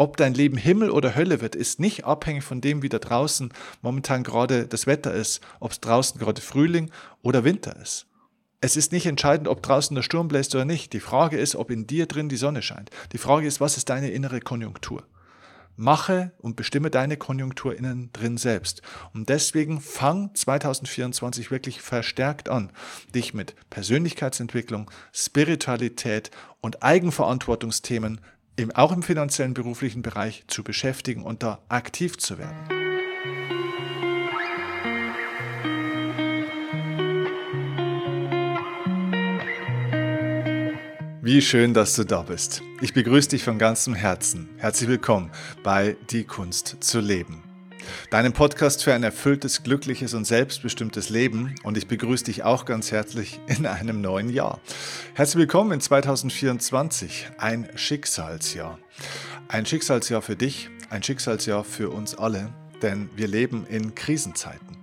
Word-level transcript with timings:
Ob 0.00 0.16
dein 0.16 0.32
Leben 0.32 0.56
Himmel 0.56 0.90
oder 0.90 1.14
Hölle 1.14 1.42
wird, 1.42 1.54
ist 1.54 1.78
nicht 1.78 2.06
abhängig 2.06 2.42
von 2.42 2.62
dem, 2.62 2.80
wie 2.80 2.88
da 2.88 2.98
draußen 2.98 3.52
momentan 3.82 4.22
gerade 4.22 4.66
das 4.66 4.86
Wetter 4.86 5.12
ist, 5.12 5.42
ob 5.58 5.72
es 5.72 5.80
draußen 5.80 6.18
gerade 6.18 6.40
Frühling 6.40 6.90
oder 7.20 7.44
Winter 7.44 7.76
ist. 7.76 8.06
Es 8.62 8.76
ist 8.76 8.92
nicht 8.92 9.04
entscheidend, 9.04 9.46
ob 9.46 9.62
draußen 9.62 9.94
der 9.94 10.02
Sturm 10.02 10.28
bläst 10.28 10.54
oder 10.54 10.64
nicht. 10.64 10.94
Die 10.94 11.00
Frage 11.00 11.36
ist, 11.36 11.54
ob 11.54 11.70
in 11.70 11.86
dir 11.86 12.06
drin 12.06 12.30
die 12.30 12.38
Sonne 12.38 12.62
scheint. 12.62 12.88
Die 13.12 13.18
Frage 13.18 13.46
ist, 13.46 13.60
was 13.60 13.76
ist 13.76 13.90
deine 13.90 14.08
innere 14.08 14.40
Konjunktur? 14.40 15.02
Mache 15.76 16.32
und 16.38 16.56
bestimme 16.56 16.90
deine 16.90 17.18
Konjunktur 17.18 17.76
innen 17.76 18.10
drin 18.14 18.38
selbst. 18.38 18.80
Und 19.12 19.28
deswegen 19.28 19.82
fang 19.82 20.34
2024 20.34 21.50
wirklich 21.50 21.82
verstärkt 21.82 22.48
an, 22.48 22.72
dich 23.14 23.34
mit 23.34 23.54
Persönlichkeitsentwicklung, 23.68 24.90
Spiritualität 25.12 26.30
und 26.62 26.82
Eigenverantwortungsthemen 26.82 28.22
im, 28.56 28.70
auch 28.72 28.92
im 28.92 29.02
finanziellen 29.02 29.54
beruflichen 29.54 30.02
Bereich 30.02 30.44
zu 30.46 30.62
beschäftigen 30.62 31.22
und 31.22 31.42
da 31.42 31.60
aktiv 31.68 32.18
zu 32.18 32.38
werden. 32.38 32.80
Wie 41.22 41.42
schön, 41.42 41.74
dass 41.74 41.94
du 41.94 42.04
da 42.04 42.22
bist. 42.22 42.62
Ich 42.80 42.92
begrüße 42.92 43.28
dich 43.28 43.44
von 43.44 43.58
ganzem 43.58 43.94
Herzen. 43.94 44.48
Herzlich 44.56 44.88
willkommen 44.88 45.30
bei 45.62 45.96
Die 46.10 46.24
Kunst 46.24 46.78
zu 46.80 46.98
leben. 46.98 47.49
Deinem 48.10 48.32
Podcast 48.32 48.84
für 48.84 48.94
ein 48.94 49.02
erfülltes, 49.02 49.62
glückliches 49.62 50.14
und 50.14 50.24
selbstbestimmtes 50.24 51.10
Leben 51.10 51.54
und 51.62 51.76
ich 51.76 51.86
begrüße 51.86 52.24
dich 52.24 52.42
auch 52.42 52.64
ganz 52.64 52.92
herzlich 52.92 53.40
in 53.46 53.66
einem 53.66 54.00
neuen 54.00 54.30
Jahr. 54.30 54.60
Herzlich 55.14 55.40
willkommen 55.40 55.72
in 55.72 55.80
2024, 55.80 57.28
ein 57.38 57.68
Schicksalsjahr. 57.74 58.78
Ein 59.48 59.66
Schicksalsjahr 59.66 60.22
für 60.22 60.36
dich, 60.36 60.70
ein 60.90 61.02
Schicksalsjahr 61.02 61.64
für 61.64 61.90
uns 61.90 62.14
alle, 62.14 62.52
denn 62.82 63.10
wir 63.16 63.28
leben 63.28 63.66
in 63.66 63.94
Krisenzeiten. 63.94 64.76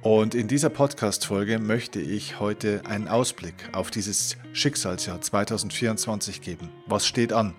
Und 0.00 0.34
in 0.34 0.46
dieser 0.46 0.70
Podcast-Folge 0.70 1.58
möchte 1.58 2.00
ich 2.00 2.38
heute 2.38 2.82
einen 2.86 3.08
Ausblick 3.08 3.54
auf 3.72 3.90
dieses 3.90 4.36
Schicksalsjahr 4.52 5.20
2024 5.20 6.40
geben. 6.40 6.70
Was 6.86 7.06
steht 7.06 7.32
an? 7.32 7.54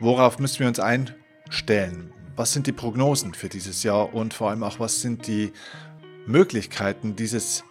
Worauf 0.00 0.38
müssen 0.40 0.60
wir 0.60 0.68
uns 0.68 0.80
einstellen? 0.80 2.12
Was 2.34 2.52
sind 2.52 2.66
die 2.66 2.72
Prognosen 2.72 3.34
für 3.34 3.48
dieses 3.48 3.82
Jahr 3.82 4.14
und 4.14 4.32
vor 4.32 4.50
allem 4.50 4.62
auch, 4.62 4.80
was 4.80 5.02
sind 5.02 5.26
die 5.26 5.52
Möglichkeiten, 6.26 7.14
dieses 7.14 7.62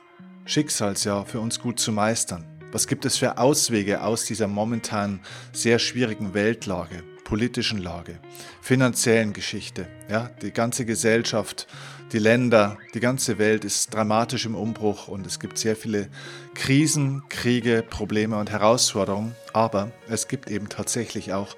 Schicksalsjahr 0.46 1.26
für 1.26 1.40
uns 1.40 1.60
gut 1.60 1.80
zu 1.80 1.92
meistern? 1.92 2.46
Was 2.72 2.88
gibt 2.88 3.06
es 3.06 3.18
für 3.18 3.38
Auswege 3.40 4.04
aus 4.04 4.26
dieser 4.26 4.48
momentan 4.48 5.20
sehr 5.52 5.80
schwierigen 5.80 6.34
Weltlage, 6.34 7.04
politischen 7.24 7.80
Lage, 7.80 8.20
finanziellen 8.62 9.34
Geschichte? 9.34 9.88
Ja, 10.10 10.30
die 10.42 10.52
ganze 10.52 10.86
Gesellschaft 10.86 11.68
die 12.12 12.20
Länder, 12.20 12.78
die 12.94 13.00
ganze 13.00 13.38
Welt 13.38 13.64
ist 13.64 13.94
dramatisch 13.94 14.46
im 14.46 14.56
Umbruch 14.56 15.08
und 15.08 15.26
es 15.26 15.40
gibt 15.40 15.58
sehr 15.58 15.78
viele 15.78 16.10
Krisen, 16.56 17.24
Kriege, 17.30 17.86
Probleme 17.90 18.38
und 18.38 18.52
Herausforderungen, 18.52 19.34
aber 19.54 19.92
es 20.10 20.28
gibt 20.28 20.52
eben 20.52 20.68
tatsächlich 20.68 21.32
auch 21.32 21.56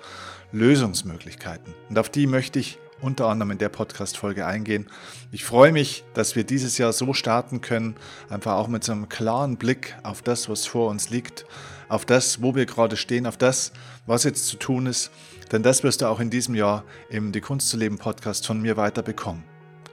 Lösungsmöglichkeiten. 0.52 1.74
Und 1.90 1.98
auf 1.98 2.10
die 2.10 2.28
möchte 2.28 2.60
ich 2.60 2.78
unter 3.04 3.28
anderem 3.28 3.52
in 3.52 3.58
der 3.58 3.70
Podcast-Folge 3.70 4.46
eingehen. 4.46 4.88
Ich 5.32 5.44
freue 5.44 5.72
mich, 5.72 6.04
dass 6.14 6.36
wir 6.36 6.44
dieses 6.46 6.78
Jahr 6.78 6.94
so 6.94 7.14
starten 7.14 7.62
können, 7.62 7.96
einfach 8.30 8.54
auch 8.54 8.68
mit 8.68 8.84
so 8.84 8.94
einem 8.94 9.10
klaren 9.10 9.58
Blick 9.58 9.96
auf 10.04 10.22
das, 10.22 10.50
was 10.50 10.66
vor 10.66 10.90
uns 10.90 11.10
liegt, 11.10 11.46
auf 11.90 12.06
das, 12.06 12.42
wo 12.42 12.56
wir 12.56 12.66
gerade 12.66 12.98
stehen, 12.98 13.28
auf 13.28 13.38
das, 13.38 13.74
was 14.08 14.24
jetzt 14.24 14.48
zu 14.48 14.58
tun 14.58 14.88
ist. 14.88 15.12
Denn 15.52 15.62
das 15.62 15.84
wirst 15.84 16.02
du 16.02 16.08
auch 16.08 16.20
in 16.20 16.30
diesem 16.30 16.56
Jahr 16.56 16.84
im 17.10 17.32
Die 17.32 17.42
Kunst 17.42 17.70
zu 17.70 17.78
leben 17.78 17.98
Podcast 17.98 18.48
von 18.48 18.62
mir 18.62 18.78
weiter 18.78 19.04
bekommen. 19.04 19.44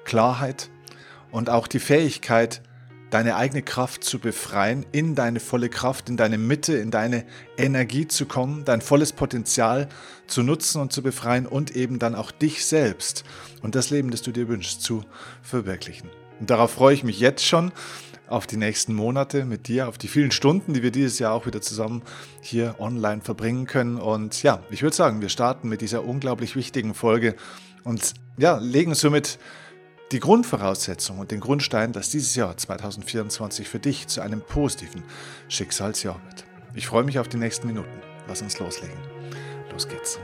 Klarheit 0.05 0.71
und 1.31 1.51
auch 1.51 1.67
die 1.67 1.81
Fähigkeit, 1.81 2.63
deine 3.11 3.37
eigene 3.37 3.63
Kraft 3.63 4.05
zu 4.05 4.19
befreien, 4.19 4.87
in 4.93 5.15
deine 5.15 5.41
volle 5.41 5.69
Kraft, 5.69 6.09
in 6.09 6.17
deine 6.17 6.39
Mitte, 6.39 6.75
in 6.75 6.91
deine 6.91 7.25
Energie 7.57 8.07
zu 8.07 8.27
kommen, 8.27 8.65
dein 8.65 8.81
volles 8.81 9.13
Potenzial 9.13 9.89
zu 10.27 10.43
nutzen 10.43 10.81
und 10.81 10.93
zu 10.93 11.03
befreien 11.03 11.47
und 11.47 11.75
eben 11.77 11.99
dann 11.99 12.15
auch 12.15 12.31
dich 12.31 12.65
selbst 12.65 13.25
und 13.63 13.75
das 13.75 13.91
Leben, 13.91 14.11
das 14.11 14.23
du 14.23 14.31
dir 14.31 14.49
wünschst, 14.49 14.83
zu 14.83 15.05
verwirklichen. 15.43 16.09
Und 16.39 16.51
darauf 16.51 16.71
freue 16.71 16.95
ich 16.95 17.05
mich 17.05 17.21
jetzt 17.21 17.45
schon 17.45 17.73
auf 18.29 18.47
die 18.47 18.57
nächsten 18.57 18.95
Monate 18.95 19.45
mit 19.45 19.67
dir, 19.67 19.89
auf 19.89 19.99
die 19.99 20.07
vielen 20.07 20.31
Stunden, 20.31 20.73
die 20.73 20.85
wir 20.85 20.93
dieses 20.93 21.19
Jahr 21.19 21.35
auch 21.35 21.47
wieder 21.47 21.61
zusammen 21.61 22.03
hier 22.41 22.77
online 22.79 23.23
verbringen 23.23 23.67
können. 23.67 23.97
Und 23.97 24.43
ja, 24.45 24.63
ich 24.71 24.83
würde 24.83 24.95
sagen, 24.95 25.21
wir 25.21 25.29
starten 25.29 25.69
mit 25.69 25.81
dieser 25.81 26.05
unglaublich 26.05 26.55
wichtigen 26.55 26.95
Folge 26.95 27.35
und 27.83 28.15
ja, 28.39 28.59
legen 28.59 28.95
somit 28.95 29.39
die 30.13 30.19
Grundvoraussetzung 30.19 31.19
und 31.19 31.31
den 31.31 31.39
Grundstein, 31.39 31.93
dass 31.93 32.11
dieses 32.11 32.35
Jahr 32.35 32.57
2024 32.57 33.69
für 33.69 33.79
dich 33.79 34.09
zu 34.09 34.21
einem 34.21 34.41
positiven 34.41 35.05
Schicksalsjahr 35.49 36.21
wird. 36.27 36.45
Ich 36.75 36.89
freue 36.89 37.05
mich 37.05 37.19
auf 37.21 37.29
die 37.29 37.37
nächsten 37.37 37.69
Minuten. 37.69 37.89
Lass 38.27 38.43
uns 38.43 38.59
loslegen. 38.59 38.97
Los 39.71 39.87
geht's. 39.87 40.19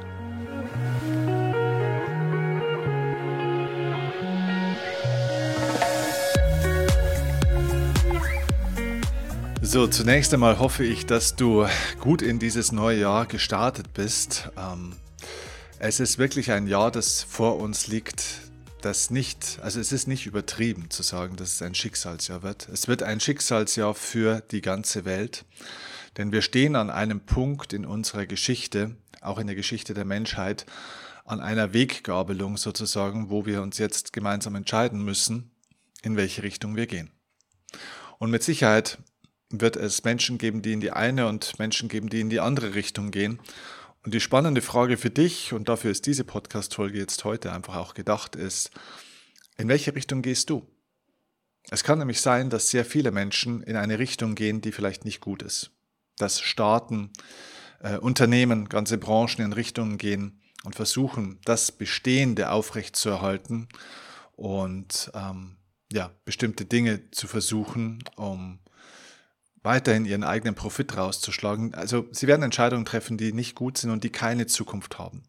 So, 9.62 9.86
zunächst 9.86 10.32
einmal 10.34 10.58
hoffe 10.58 10.84
ich, 10.84 11.06
dass 11.06 11.36
du 11.36 11.66
gut 12.00 12.22
in 12.22 12.38
dieses 12.38 12.72
neue 12.72 13.00
Jahr 13.00 13.26
gestartet 13.26 13.92
bist. 13.94 14.50
Ähm, 14.56 14.94
es 15.78 16.00
ist 16.00 16.18
wirklich 16.18 16.50
ein 16.50 16.66
Jahr, 16.66 16.90
das 16.90 17.22
vor 17.22 17.58
uns 17.58 17.86
liegt, 17.86 18.45
das 18.80 19.10
nicht, 19.10 19.58
also 19.62 19.80
es 19.80 19.92
ist 19.92 20.06
nicht 20.06 20.26
übertrieben 20.26 20.90
zu 20.90 21.02
sagen, 21.02 21.36
dass 21.36 21.54
es 21.54 21.62
ein 21.62 21.74
Schicksalsjahr 21.74 22.42
wird. 22.42 22.68
Es 22.68 22.88
wird 22.88 23.02
ein 23.02 23.20
Schicksalsjahr 23.20 23.94
für 23.94 24.40
die 24.50 24.60
ganze 24.60 25.04
Welt, 25.04 25.44
denn 26.16 26.32
wir 26.32 26.42
stehen 26.42 26.76
an 26.76 26.90
einem 26.90 27.20
Punkt 27.20 27.72
in 27.72 27.84
unserer 27.84 28.26
Geschichte, 28.26 28.96
auch 29.20 29.38
in 29.38 29.46
der 29.46 29.56
Geschichte 29.56 29.94
der 29.94 30.04
Menschheit, 30.04 30.66
an 31.24 31.40
einer 31.40 31.72
Weggabelung 31.72 32.56
sozusagen, 32.56 33.30
wo 33.30 33.46
wir 33.46 33.62
uns 33.62 33.78
jetzt 33.78 34.12
gemeinsam 34.12 34.54
entscheiden 34.54 35.04
müssen, 35.04 35.50
in 36.02 36.16
welche 36.16 36.42
Richtung 36.42 36.76
wir 36.76 36.86
gehen. 36.86 37.10
Und 38.18 38.30
mit 38.30 38.42
Sicherheit 38.42 38.98
wird 39.50 39.76
es 39.76 40.04
Menschen 40.04 40.38
geben, 40.38 40.62
die 40.62 40.72
in 40.72 40.80
die 40.80 40.92
eine 40.92 41.26
und 41.26 41.58
Menschen 41.58 41.88
geben, 41.88 42.08
die 42.08 42.20
in 42.20 42.30
die 42.30 42.40
andere 42.40 42.74
Richtung 42.74 43.10
gehen. 43.10 43.38
Und 44.06 44.14
die 44.14 44.20
spannende 44.20 44.62
Frage 44.62 44.98
für 44.98 45.10
dich, 45.10 45.52
und 45.52 45.68
dafür 45.68 45.90
ist 45.90 46.06
diese 46.06 46.22
Podcast-Folge 46.22 46.96
jetzt 46.96 47.24
heute 47.24 47.52
einfach 47.52 47.74
auch 47.74 47.92
gedacht, 47.92 48.36
ist, 48.36 48.70
in 49.58 49.66
welche 49.66 49.96
Richtung 49.96 50.22
gehst 50.22 50.48
du? 50.48 50.64
Es 51.70 51.82
kann 51.82 51.98
nämlich 51.98 52.20
sein, 52.20 52.48
dass 52.48 52.70
sehr 52.70 52.84
viele 52.84 53.10
Menschen 53.10 53.64
in 53.64 53.74
eine 53.74 53.98
Richtung 53.98 54.36
gehen, 54.36 54.60
die 54.60 54.70
vielleicht 54.70 55.04
nicht 55.04 55.20
gut 55.20 55.42
ist. 55.42 55.72
Dass 56.18 56.40
Staaten, 56.40 57.10
äh, 57.80 57.96
Unternehmen, 57.96 58.68
ganze 58.68 58.96
Branchen 58.96 59.44
in 59.44 59.52
Richtungen 59.52 59.98
gehen 59.98 60.40
und 60.62 60.76
versuchen, 60.76 61.40
das 61.44 61.72
Bestehende 61.72 62.52
aufrechtzuerhalten 62.52 63.68
und 64.36 65.10
ähm, 65.14 65.56
ja, 65.90 66.12
bestimmte 66.24 66.64
Dinge 66.64 67.10
zu 67.10 67.26
versuchen, 67.26 68.04
um 68.14 68.60
weiterhin 69.66 70.06
ihren 70.06 70.24
eigenen 70.24 70.54
Profit 70.54 70.96
rauszuschlagen. 70.96 71.74
Also 71.74 72.06
sie 72.12 72.26
werden 72.26 72.42
Entscheidungen 72.42 72.86
treffen, 72.86 73.18
die 73.18 73.34
nicht 73.34 73.54
gut 73.54 73.76
sind 73.76 73.90
und 73.90 74.02
die 74.02 74.10
keine 74.10 74.46
Zukunft 74.46 74.98
haben. 74.98 75.24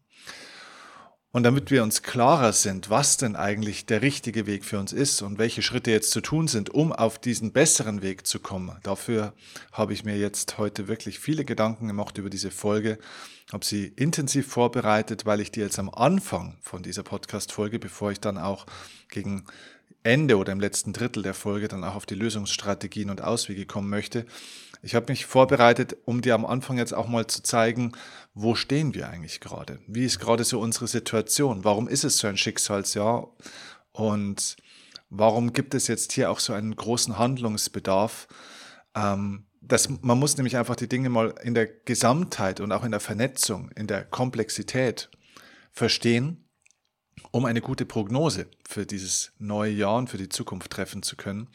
Und 1.30 1.42
damit 1.42 1.70
wir 1.70 1.82
uns 1.82 2.02
klarer 2.02 2.54
sind, 2.54 2.88
was 2.88 3.18
denn 3.18 3.36
eigentlich 3.36 3.84
der 3.84 4.00
richtige 4.00 4.46
Weg 4.46 4.64
für 4.64 4.78
uns 4.78 4.94
ist 4.94 5.20
und 5.20 5.38
welche 5.38 5.60
Schritte 5.60 5.90
jetzt 5.90 6.10
zu 6.10 6.22
tun 6.22 6.48
sind, 6.48 6.70
um 6.70 6.90
auf 6.90 7.18
diesen 7.18 7.52
besseren 7.52 8.00
Weg 8.00 8.26
zu 8.26 8.40
kommen, 8.40 8.78
dafür 8.82 9.34
habe 9.70 9.92
ich 9.92 10.04
mir 10.04 10.16
jetzt 10.16 10.56
heute 10.56 10.88
wirklich 10.88 11.18
viele 11.18 11.44
Gedanken 11.44 11.86
gemacht 11.86 12.16
über 12.16 12.30
diese 12.30 12.50
Folge, 12.50 12.98
habe 13.52 13.64
sie 13.64 13.88
intensiv 13.88 14.46
vorbereitet, 14.46 15.26
weil 15.26 15.40
ich 15.40 15.52
dir 15.52 15.64
jetzt 15.64 15.78
am 15.78 15.90
Anfang 15.90 16.56
von 16.62 16.82
dieser 16.82 17.02
Podcast-Folge, 17.02 17.78
bevor 17.78 18.10
ich 18.10 18.20
dann 18.20 18.38
auch 18.38 18.64
gegen 19.10 19.44
Ende 20.08 20.38
oder 20.38 20.52
im 20.52 20.60
letzten 20.60 20.92
Drittel 20.92 21.22
der 21.22 21.34
Folge 21.34 21.68
dann 21.68 21.84
auch 21.84 21.94
auf 21.94 22.06
die 22.06 22.14
Lösungsstrategien 22.14 23.10
und 23.10 23.22
Auswege 23.22 23.66
kommen 23.66 23.90
möchte. 23.90 24.24
Ich 24.80 24.94
habe 24.94 25.12
mich 25.12 25.26
vorbereitet, 25.26 25.96
um 26.06 26.22
dir 26.22 26.34
am 26.34 26.46
Anfang 26.46 26.78
jetzt 26.78 26.94
auch 26.94 27.08
mal 27.08 27.26
zu 27.26 27.42
zeigen, 27.42 27.92
wo 28.32 28.54
stehen 28.54 28.94
wir 28.94 29.10
eigentlich 29.10 29.40
gerade? 29.40 29.80
Wie 29.86 30.04
ist 30.04 30.18
gerade 30.18 30.44
so 30.44 30.60
unsere 30.60 30.86
Situation? 30.86 31.64
Warum 31.64 31.88
ist 31.88 32.04
es 32.04 32.18
so 32.18 32.26
ein 32.26 32.38
Schicksalsjahr? 32.38 33.28
Und 33.92 34.56
warum 35.10 35.52
gibt 35.52 35.74
es 35.74 35.88
jetzt 35.88 36.12
hier 36.12 36.30
auch 36.30 36.40
so 36.40 36.54
einen 36.54 36.74
großen 36.74 37.18
Handlungsbedarf? 37.18 38.28
Ähm, 38.94 39.44
das, 39.60 39.90
man 40.00 40.18
muss 40.18 40.38
nämlich 40.38 40.56
einfach 40.56 40.76
die 40.76 40.88
Dinge 40.88 41.10
mal 41.10 41.34
in 41.42 41.52
der 41.52 41.66
Gesamtheit 41.66 42.60
und 42.60 42.72
auch 42.72 42.84
in 42.84 42.92
der 42.92 43.00
Vernetzung, 43.00 43.70
in 43.72 43.86
der 43.86 44.04
Komplexität 44.04 45.10
verstehen 45.72 46.47
um 47.30 47.44
eine 47.44 47.60
gute 47.60 47.84
Prognose 47.84 48.46
für 48.68 48.86
dieses 48.86 49.32
neue 49.38 49.72
Jahr 49.72 49.96
und 49.96 50.10
für 50.10 50.18
die 50.18 50.28
Zukunft 50.28 50.70
treffen 50.70 51.02
zu 51.02 51.16
können. 51.16 51.48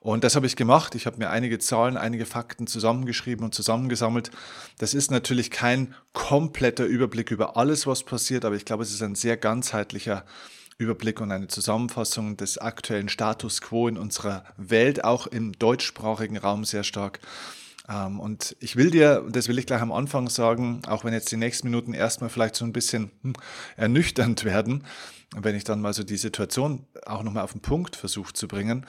Und 0.00 0.22
das 0.22 0.36
habe 0.36 0.46
ich 0.46 0.56
gemacht. 0.56 0.94
Ich 0.94 1.06
habe 1.06 1.16
mir 1.16 1.30
einige 1.30 1.58
Zahlen, 1.58 1.96
einige 1.96 2.26
Fakten 2.26 2.66
zusammengeschrieben 2.66 3.44
und 3.44 3.54
zusammengesammelt. 3.54 4.30
Das 4.78 4.92
ist 4.92 5.10
natürlich 5.10 5.50
kein 5.50 5.94
kompletter 6.12 6.84
Überblick 6.84 7.30
über 7.30 7.56
alles, 7.56 7.86
was 7.86 8.02
passiert, 8.02 8.44
aber 8.44 8.56
ich 8.56 8.64
glaube, 8.64 8.82
es 8.82 8.92
ist 8.92 9.02
ein 9.02 9.14
sehr 9.14 9.36
ganzheitlicher 9.36 10.24
Überblick 10.76 11.20
und 11.20 11.32
eine 11.32 11.48
Zusammenfassung 11.48 12.36
des 12.36 12.58
aktuellen 12.58 13.08
Status 13.08 13.60
quo 13.60 13.88
in 13.88 13.96
unserer 13.96 14.44
Welt, 14.56 15.04
auch 15.04 15.26
im 15.26 15.52
deutschsprachigen 15.52 16.36
Raum 16.36 16.64
sehr 16.64 16.84
stark. 16.84 17.20
Ähm, 17.88 18.20
und 18.20 18.56
ich 18.60 18.76
will 18.76 18.90
dir, 18.90 19.24
das 19.30 19.48
will 19.48 19.58
ich 19.58 19.66
gleich 19.66 19.82
am 19.82 19.92
Anfang 19.92 20.28
sagen, 20.28 20.82
auch 20.86 21.04
wenn 21.04 21.12
jetzt 21.12 21.30
die 21.30 21.36
nächsten 21.36 21.68
Minuten 21.68 21.94
erstmal 21.94 22.30
vielleicht 22.30 22.56
so 22.56 22.64
ein 22.64 22.72
bisschen 22.72 23.10
hm, 23.22 23.34
ernüchternd 23.76 24.44
werden, 24.44 24.84
wenn 25.36 25.56
ich 25.56 25.64
dann 25.64 25.80
mal 25.80 25.92
so 25.92 26.04
die 26.04 26.16
Situation 26.16 26.86
auch 27.06 27.22
nochmal 27.22 27.44
auf 27.44 27.52
den 27.52 27.60
Punkt 27.60 27.96
versuche 27.96 28.32
zu 28.32 28.48
bringen, 28.48 28.86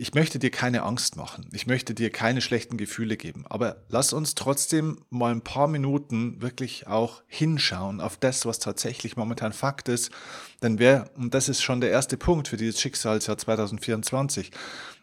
ich 0.00 0.14
möchte 0.14 0.38
dir 0.38 0.50
keine 0.50 0.84
Angst 0.84 1.16
machen. 1.16 1.46
Ich 1.52 1.66
möchte 1.66 1.92
dir 1.92 2.08
keine 2.08 2.40
schlechten 2.40 2.78
Gefühle 2.78 3.18
geben. 3.18 3.44
Aber 3.50 3.82
lass 3.90 4.14
uns 4.14 4.34
trotzdem 4.34 5.04
mal 5.10 5.30
ein 5.30 5.42
paar 5.42 5.68
Minuten 5.68 6.40
wirklich 6.40 6.86
auch 6.86 7.22
hinschauen 7.26 8.00
auf 8.00 8.16
das, 8.16 8.46
was 8.46 8.60
tatsächlich 8.60 9.18
momentan 9.18 9.52
Fakt 9.52 9.90
ist. 9.90 10.10
Denn 10.62 10.78
wer, 10.78 11.10
und 11.16 11.34
das 11.34 11.50
ist 11.50 11.60
schon 11.60 11.82
der 11.82 11.90
erste 11.90 12.16
Punkt 12.16 12.48
für 12.48 12.56
dieses 12.56 12.80
Schicksalsjahr 12.80 13.36
2024, 13.36 14.52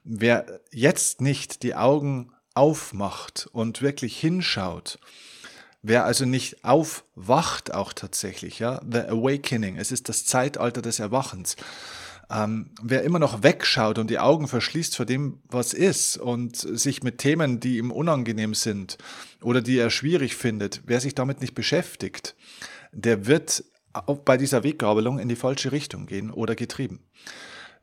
wer 0.03 0.61
jetzt 0.71 1.21
nicht 1.21 1.61
die 1.61 1.75
Augen 1.75 2.31
aufmacht 2.57 3.47
und 3.51 3.81
wirklich 3.81 4.19
hinschaut, 4.19 4.99
wer 5.83 6.05
also 6.05 6.25
nicht 6.25 6.65
aufwacht 6.65 7.73
auch 7.73 7.93
tatsächlich, 7.93 8.59
ja, 8.59 8.81
the 8.89 8.99
awakening, 8.99 9.77
es 9.77 9.91
ist 9.91 10.09
das 10.09 10.25
Zeitalter 10.25 10.81
des 10.81 10.99
Erwachens. 10.99 11.55
Ähm, 12.29 12.71
wer 12.81 13.03
immer 13.03 13.19
noch 13.19 13.41
wegschaut 13.41 13.99
und 13.99 14.09
die 14.09 14.19
Augen 14.19 14.49
verschließt 14.49 14.97
vor 14.97 15.05
dem, 15.05 15.39
was 15.47 15.73
ist 15.73 16.17
und 16.17 16.57
sich 16.57 17.01
mit 17.01 17.19
Themen, 17.19 17.61
die 17.61 17.77
ihm 17.77 17.91
unangenehm 17.91 18.53
sind 18.53 18.97
oder 19.41 19.61
die 19.61 19.77
er 19.77 19.89
schwierig 19.89 20.35
findet, 20.35 20.81
wer 20.85 20.99
sich 20.99 21.15
damit 21.15 21.39
nicht 21.39 21.55
beschäftigt, 21.55 22.35
der 22.91 23.27
wird 23.27 23.63
bei 24.25 24.35
dieser 24.35 24.63
Weggabelung 24.63 25.19
in 25.19 25.29
die 25.29 25.37
falsche 25.37 25.71
Richtung 25.71 26.05
gehen 26.05 26.31
oder 26.31 26.55
getrieben. 26.55 26.99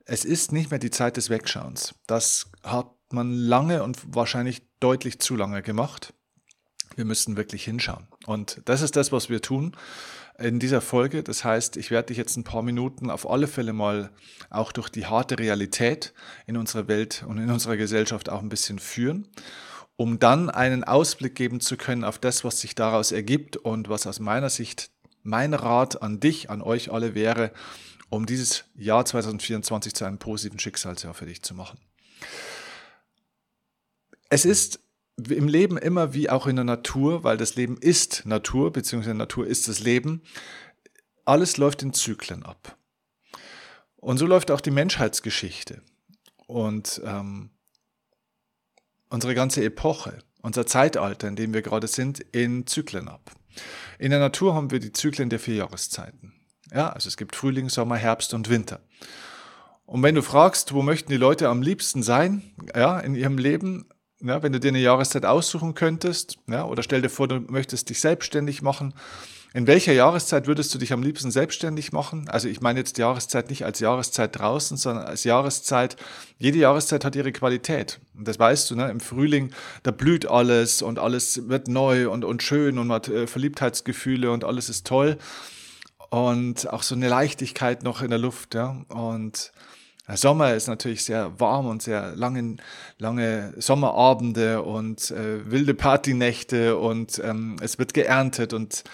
Es 0.04 0.26
ist 0.26 0.52
nicht 0.52 0.70
mehr 0.70 0.78
die 0.78 0.90
Zeit 0.90 1.16
des 1.16 1.30
Wegschauens. 1.30 1.94
Das 2.06 2.50
hat 2.62 2.88
man 3.12 3.32
lange 3.32 3.82
und 3.82 3.98
wahrscheinlich 4.14 4.62
deutlich 4.80 5.18
zu 5.18 5.36
lange 5.36 5.62
gemacht. 5.62 6.14
Wir 6.96 7.04
müssen 7.04 7.36
wirklich 7.36 7.64
hinschauen. 7.64 8.06
Und 8.26 8.60
das 8.66 8.82
ist 8.82 8.96
das, 8.96 9.12
was 9.12 9.28
wir 9.28 9.42
tun 9.42 9.76
in 10.38 10.58
dieser 10.58 10.80
Folge. 10.80 11.22
Das 11.22 11.44
heißt, 11.44 11.76
ich 11.76 11.90
werde 11.90 12.06
dich 12.06 12.16
jetzt 12.16 12.36
ein 12.36 12.44
paar 12.44 12.62
Minuten 12.62 13.10
auf 13.10 13.28
alle 13.28 13.46
Fälle 13.46 13.72
mal 13.72 14.10
auch 14.50 14.72
durch 14.72 14.88
die 14.88 15.06
harte 15.06 15.38
Realität 15.38 16.12
in 16.46 16.56
unserer 16.56 16.88
Welt 16.88 17.24
und 17.26 17.38
in 17.38 17.50
unserer 17.50 17.76
Gesellschaft 17.76 18.28
auch 18.28 18.42
ein 18.42 18.48
bisschen 18.48 18.78
führen, 18.78 19.28
um 19.96 20.18
dann 20.18 20.50
einen 20.50 20.84
Ausblick 20.84 21.34
geben 21.34 21.60
zu 21.60 21.76
können 21.76 22.04
auf 22.04 22.18
das, 22.18 22.44
was 22.44 22.60
sich 22.60 22.74
daraus 22.74 23.12
ergibt 23.12 23.56
und 23.56 23.88
was 23.88 24.06
aus 24.06 24.20
meiner 24.20 24.50
Sicht 24.50 24.90
mein 25.22 25.54
Rat 25.54 26.02
an 26.02 26.20
dich, 26.20 26.50
an 26.50 26.62
euch 26.62 26.92
alle 26.92 27.14
wäre, 27.14 27.52
um 28.10 28.26
dieses 28.26 28.64
Jahr 28.74 29.04
2024 29.04 29.94
zu 29.94 30.04
einem 30.04 30.18
positiven 30.18 30.58
Schicksalsjahr 30.58 31.14
für 31.14 31.26
dich 31.26 31.42
zu 31.42 31.54
machen. 31.54 31.78
Es 34.28 34.44
ist 34.44 34.80
im 35.16 35.48
Leben 35.48 35.76
immer 35.76 36.12
wie 36.12 36.28
auch 36.28 36.46
in 36.46 36.56
der 36.56 36.64
Natur, 36.64 37.24
weil 37.24 37.36
das 37.36 37.54
Leben 37.54 37.76
ist 37.76 38.26
Natur, 38.26 38.72
beziehungsweise 38.72 39.14
Natur 39.14 39.46
ist 39.46 39.68
das 39.68 39.80
Leben. 39.80 40.22
Alles 41.24 41.56
läuft 41.56 41.82
in 41.82 41.92
Zyklen 41.92 42.42
ab. 42.42 42.76
Und 43.96 44.18
so 44.18 44.26
läuft 44.26 44.50
auch 44.50 44.60
die 44.60 44.70
Menschheitsgeschichte 44.70 45.82
und 46.46 47.00
ähm, 47.04 47.50
unsere 49.08 49.34
ganze 49.34 49.64
Epoche, 49.64 50.18
unser 50.42 50.66
Zeitalter, 50.66 51.28
in 51.28 51.36
dem 51.36 51.54
wir 51.54 51.62
gerade 51.62 51.86
sind, 51.86 52.20
in 52.20 52.66
Zyklen 52.66 53.08
ab. 53.08 53.30
In 53.98 54.10
der 54.10 54.20
Natur 54.20 54.54
haben 54.54 54.70
wir 54.70 54.80
die 54.80 54.92
Zyklen 54.92 55.30
der 55.30 55.38
vier 55.38 55.54
Jahreszeiten. 55.54 56.34
Ja, 56.72 56.90
also 56.90 57.08
es 57.08 57.16
gibt 57.16 57.36
Frühling, 57.36 57.68
Sommer, 57.68 57.96
Herbst 57.96 58.34
und 58.34 58.50
Winter. 58.50 58.80
Und 59.86 60.02
wenn 60.02 60.14
du 60.14 60.22
fragst, 60.22 60.74
wo 60.74 60.82
möchten 60.82 61.10
die 61.10 61.16
Leute 61.16 61.48
am 61.48 61.62
liebsten 61.62 62.02
sein, 62.02 62.42
ja, 62.74 62.98
in 62.98 63.14
ihrem 63.14 63.38
Leben, 63.38 63.86
ja, 64.24 64.42
wenn 64.42 64.52
du 64.52 64.60
dir 64.60 64.68
eine 64.68 64.78
Jahreszeit 64.78 65.24
aussuchen 65.24 65.74
könntest, 65.74 66.38
ja, 66.46 66.64
oder 66.64 66.82
stell 66.82 67.02
dir 67.02 67.10
vor, 67.10 67.28
du 67.28 67.40
möchtest 67.40 67.90
dich 67.90 68.00
selbstständig 68.00 68.62
machen, 68.62 68.94
in 69.56 69.68
welcher 69.68 69.92
Jahreszeit 69.92 70.48
würdest 70.48 70.74
du 70.74 70.78
dich 70.78 70.92
am 70.92 71.04
liebsten 71.04 71.30
selbstständig 71.30 71.92
machen? 71.92 72.28
Also 72.28 72.48
ich 72.48 72.60
meine 72.60 72.80
jetzt 72.80 72.96
die 72.96 73.02
Jahreszeit 73.02 73.50
nicht 73.50 73.64
als 73.64 73.78
Jahreszeit 73.78 74.36
draußen, 74.36 74.76
sondern 74.76 75.04
als 75.04 75.22
Jahreszeit. 75.22 75.94
Jede 76.38 76.58
Jahreszeit 76.58 77.04
hat 77.04 77.14
ihre 77.14 77.30
Qualität. 77.30 78.00
Und 78.18 78.26
das 78.26 78.36
weißt 78.36 78.68
du, 78.68 78.74
ne? 78.74 78.90
im 78.90 78.98
Frühling, 78.98 79.52
da 79.84 79.92
blüht 79.92 80.26
alles 80.26 80.82
und 80.82 80.98
alles 80.98 81.48
wird 81.48 81.68
neu 81.68 82.10
und, 82.10 82.24
und 82.24 82.42
schön 82.42 82.80
und 82.80 82.88
man 82.88 82.96
hat 82.96 83.08
äh, 83.08 83.28
Verliebtheitsgefühle 83.28 84.32
und 84.32 84.42
alles 84.42 84.68
ist 84.68 84.88
toll. 84.88 85.18
Und 86.10 86.68
auch 86.72 86.82
so 86.82 86.96
eine 86.96 87.08
Leichtigkeit 87.08 87.84
noch 87.84 88.02
in 88.02 88.10
der 88.10 88.18
Luft. 88.18 88.56
Ja? 88.56 88.82
Und 88.88 89.52
der 90.06 90.16
Sommer 90.16 90.54
ist 90.54 90.68
natürlich 90.68 91.04
sehr 91.04 91.38
warm 91.40 91.66
und 91.66 91.82
sehr 91.82 92.14
lange, 92.14 92.56
lange 92.98 93.54
Sommerabende 93.56 94.62
und 94.62 95.10
äh, 95.10 95.50
wilde 95.50 95.74
Partynächte 95.74 96.76
und 96.76 97.20
ähm, 97.24 97.56
es 97.60 97.78
wird 97.78 97.94
geerntet 97.94 98.52
und 98.52 98.84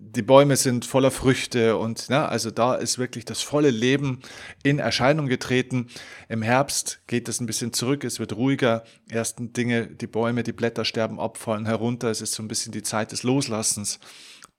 die 0.00 0.22
Bäume 0.22 0.56
sind 0.56 0.84
voller 0.84 1.10
Früchte 1.10 1.76
und 1.76 2.08
ja, 2.08 2.26
also 2.26 2.50
da 2.50 2.76
ist 2.76 2.98
wirklich 2.98 3.24
das 3.24 3.42
volle 3.42 3.70
Leben 3.70 4.20
in 4.62 4.78
Erscheinung 4.78 5.26
getreten. 5.26 5.88
Im 6.28 6.40
Herbst 6.40 7.00
geht 7.08 7.28
es 7.28 7.40
ein 7.40 7.46
bisschen 7.46 7.72
zurück, 7.72 8.04
es 8.04 8.20
wird 8.20 8.36
ruhiger. 8.36 8.84
Ersten 9.10 9.52
Dinge, 9.52 9.88
die 9.88 10.06
Bäume, 10.06 10.44
die 10.44 10.52
Blätter 10.52 10.84
sterben 10.84 11.18
ab, 11.18 11.36
fallen 11.36 11.66
herunter. 11.66 12.10
Es 12.10 12.20
ist 12.20 12.32
so 12.32 12.42
ein 12.42 12.48
bisschen 12.48 12.72
die 12.72 12.84
Zeit 12.84 13.10
des 13.10 13.24
Loslassens, 13.24 13.98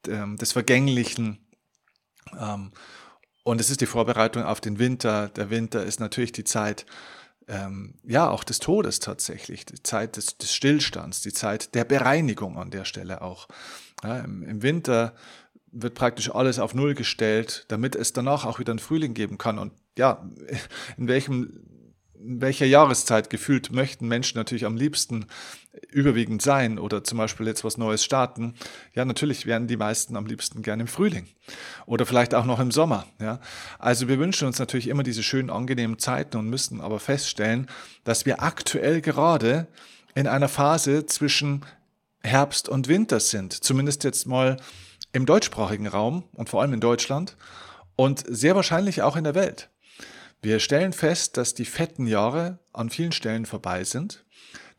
ähm, 0.08 0.36
des 0.36 0.52
Vergänglichen. 0.52 1.40
Und 3.44 3.62
es 3.62 3.70
ist 3.70 3.82
die 3.82 3.86
Vorbereitung 3.86 4.44
auf 4.44 4.62
den 4.62 4.80
Winter. 4.80 5.30
Der 5.30 5.50
Winter 5.50 5.84
ist 5.84 6.00
natürlich 6.00 6.32
die 6.32 6.44
Zeit, 6.44 6.86
ähm, 7.48 7.96
ja, 8.04 8.30
auch 8.30 8.44
des 8.44 8.60
Todes 8.60 9.00
tatsächlich, 9.00 9.66
die 9.66 9.82
Zeit 9.82 10.18
des, 10.18 10.38
des, 10.38 10.54
Stillstands, 10.54 11.22
die 11.22 11.34
Zeit 11.34 11.74
der 11.74 11.84
Bereinigung 11.84 12.58
an 12.58 12.70
der 12.70 12.86
Stelle 12.86 13.22
auch. 13.22 13.48
Ja, 14.04 14.20
im, 14.20 14.44
Im 14.44 14.62
Winter 14.62 15.16
wird 15.72 15.96
praktisch 15.96 16.34
alles 16.34 16.60
auf 16.60 16.74
Null 16.74 16.94
gestellt, 16.94 17.66
damit 17.68 17.96
es 17.96 18.14
danach 18.14 18.46
auch 18.46 18.60
wieder 18.60 18.72
einen 18.72 18.80
Frühling 18.80 19.14
geben 19.14 19.38
kann. 19.38 19.58
Und 19.58 19.74
ja, 19.98 20.28
in 20.98 21.08
welchem 21.08 21.66
in 22.20 22.42
welcher 22.42 22.66
Jahreszeit 22.66 23.30
gefühlt 23.30 23.72
möchten 23.72 24.08
Menschen 24.08 24.38
natürlich 24.38 24.66
am 24.66 24.76
liebsten 24.76 25.28
überwiegend 25.92 26.42
sein 26.42 26.80
oder 26.80 27.04
zum 27.04 27.18
Beispiel 27.18 27.48
jetzt 27.48 27.64
was 27.64 27.78
Neues 27.78 28.04
starten? 28.04 28.56
Ja, 28.94 29.06
natürlich 29.06 29.46
wären 29.46 29.68
die 29.68 29.78
meisten 29.78 30.16
am 30.16 30.26
liebsten 30.26 30.62
gerne 30.62 30.82
im 30.82 30.88
Frühling 30.88 31.28
oder 31.86 32.06
vielleicht 32.06 32.34
auch 32.34 32.46
noch 32.46 32.60
im 32.60 32.72
Sommer. 32.72 33.06
Ja, 33.20 33.40
also 33.78 34.08
wir 34.08 34.20
wünschen 34.20 34.48
uns 34.48 34.60
natürlich 34.60 34.88
immer 34.88 35.04
diese 35.04 35.24
schönen, 35.24 35.50
angenehmen 35.50 36.00
Zeiten 36.00 36.38
und 36.38 36.50
müssen 36.50 36.82
aber 36.82 37.00
feststellen, 37.00 37.68
dass 38.04 38.26
wir 38.26 38.42
aktuell 38.42 39.02
gerade 39.02 39.68
in 40.16 40.28
einer 40.28 40.50
Phase 40.50 41.06
zwischen 41.06 41.66
Herbst 42.24 42.68
und 42.68 42.88
Winter 42.88 43.20
sind. 43.20 43.54
Zumindest 43.54 44.04
jetzt 44.04 44.28
mal 44.28 44.58
im 45.14 45.26
deutschsprachigen 45.26 45.88
Raum 45.88 46.24
und 46.34 46.50
vor 46.50 46.62
allem 46.62 46.74
in 46.74 46.82
Deutschland 46.82 47.38
und 47.96 48.24
sehr 48.28 48.56
wahrscheinlich 48.56 49.02
auch 49.02 49.16
in 49.16 49.24
der 49.24 49.36
Welt. 49.36 49.70
Wir 50.42 50.60
stellen 50.60 50.94
fest, 50.94 51.36
dass 51.36 51.54
die 51.54 51.66
fetten 51.66 52.08
Jahre 52.08 52.60
an 52.72 52.90
vielen 52.90 53.12
Stellen 53.12 53.46
vorbei 53.46 53.84
sind, 53.84 54.24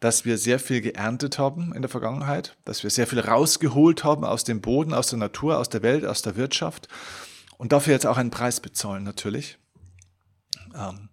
dass 0.01 0.25
wir 0.25 0.39
sehr 0.39 0.59
viel 0.59 0.81
geerntet 0.81 1.39
haben 1.39 1.73
in 1.75 1.83
der 1.83 1.91
Vergangenheit, 1.91 2.57
dass 2.65 2.83
wir 2.83 2.91
sehr 2.91 3.07
viel 3.07 3.21
rausgeholt 3.21 4.03
haben 4.03 4.25
aus 4.25 4.45
dem 4.45 4.61
Boden, 4.61 4.95
aus 4.95 5.09
der 5.09 5.19
Natur, 5.19 5.59
aus 5.59 5.69
der 5.69 5.83
Welt, 5.83 6.05
aus 6.05 6.23
der 6.23 6.37
Wirtschaft 6.37 6.89
und 7.59 7.73
dafür 7.73 7.93
jetzt 7.93 8.07
auch 8.07 8.17
einen 8.17 8.31
Preis 8.31 8.61
bezahlen 8.61 9.05
natürlich. 9.05 9.59
Ähm, 10.75 11.11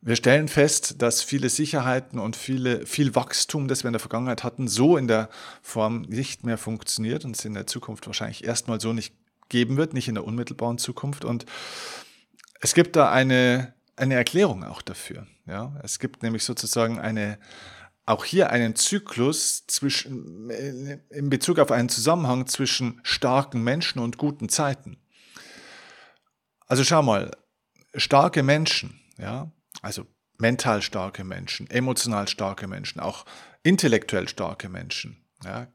wir 0.00 0.16
stellen 0.16 0.48
fest, 0.48 1.02
dass 1.02 1.22
viele 1.22 1.48
Sicherheiten 1.48 2.18
und 2.18 2.36
viele, 2.36 2.86
viel 2.86 3.14
Wachstum, 3.14 3.66
das 3.66 3.82
wir 3.82 3.88
in 3.88 3.94
der 3.94 4.00
Vergangenheit 4.00 4.44
hatten, 4.44 4.68
so 4.68 4.96
in 4.96 5.08
der 5.08 5.28
Form 5.60 6.02
nicht 6.02 6.44
mehr 6.44 6.58
funktioniert 6.58 7.24
und 7.24 7.36
es 7.36 7.44
in 7.44 7.54
der 7.54 7.66
Zukunft 7.66 8.06
wahrscheinlich 8.06 8.44
erstmal 8.44 8.80
so 8.80 8.92
nicht 8.92 9.14
geben 9.48 9.76
wird, 9.76 9.94
nicht 9.94 10.08
in 10.08 10.14
der 10.14 10.24
unmittelbaren 10.24 10.78
Zukunft. 10.78 11.24
Und 11.24 11.46
es 12.60 12.74
gibt 12.74 12.94
da 12.94 13.10
eine, 13.10 13.74
eine 13.96 14.14
Erklärung 14.14 14.62
auch 14.62 14.82
dafür. 14.82 15.26
Ja? 15.46 15.74
Es 15.82 15.98
gibt 15.98 16.22
nämlich 16.22 16.44
sozusagen 16.44 17.00
eine, 17.00 17.38
auch 18.08 18.24
hier 18.24 18.50
einen 18.50 18.74
Zyklus 18.74 19.66
zwischen, 19.66 20.48
in 21.10 21.28
Bezug 21.28 21.58
auf 21.58 21.70
einen 21.70 21.90
Zusammenhang 21.90 22.46
zwischen 22.46 23.00
starken 23.02 23.62
Menschen 23.62 23.98
und 23.98 24.16
guten 24.16 24.48
Zeiten. 24.48 24.96
Also 26.66 26.84
schau 26.84 27.02
mal, 27.02 27.32
starke 27.94 28.42
Menschen, 28.42 28.98
ja, 29.18 29.52
also 29.82 30.06
mental 30.38 30.80
starke 30.80 31.22
Menschen, 31.22 31.68
emotional 31.68 32.28
starke 32.28 32.66
Menschen, 32.66 32.98
auch 33.00 33.26
intellektuell 33.62 34.26
starke 34.26 34.70
Menschen, 34.70 35.22
ja, 35.44 35.66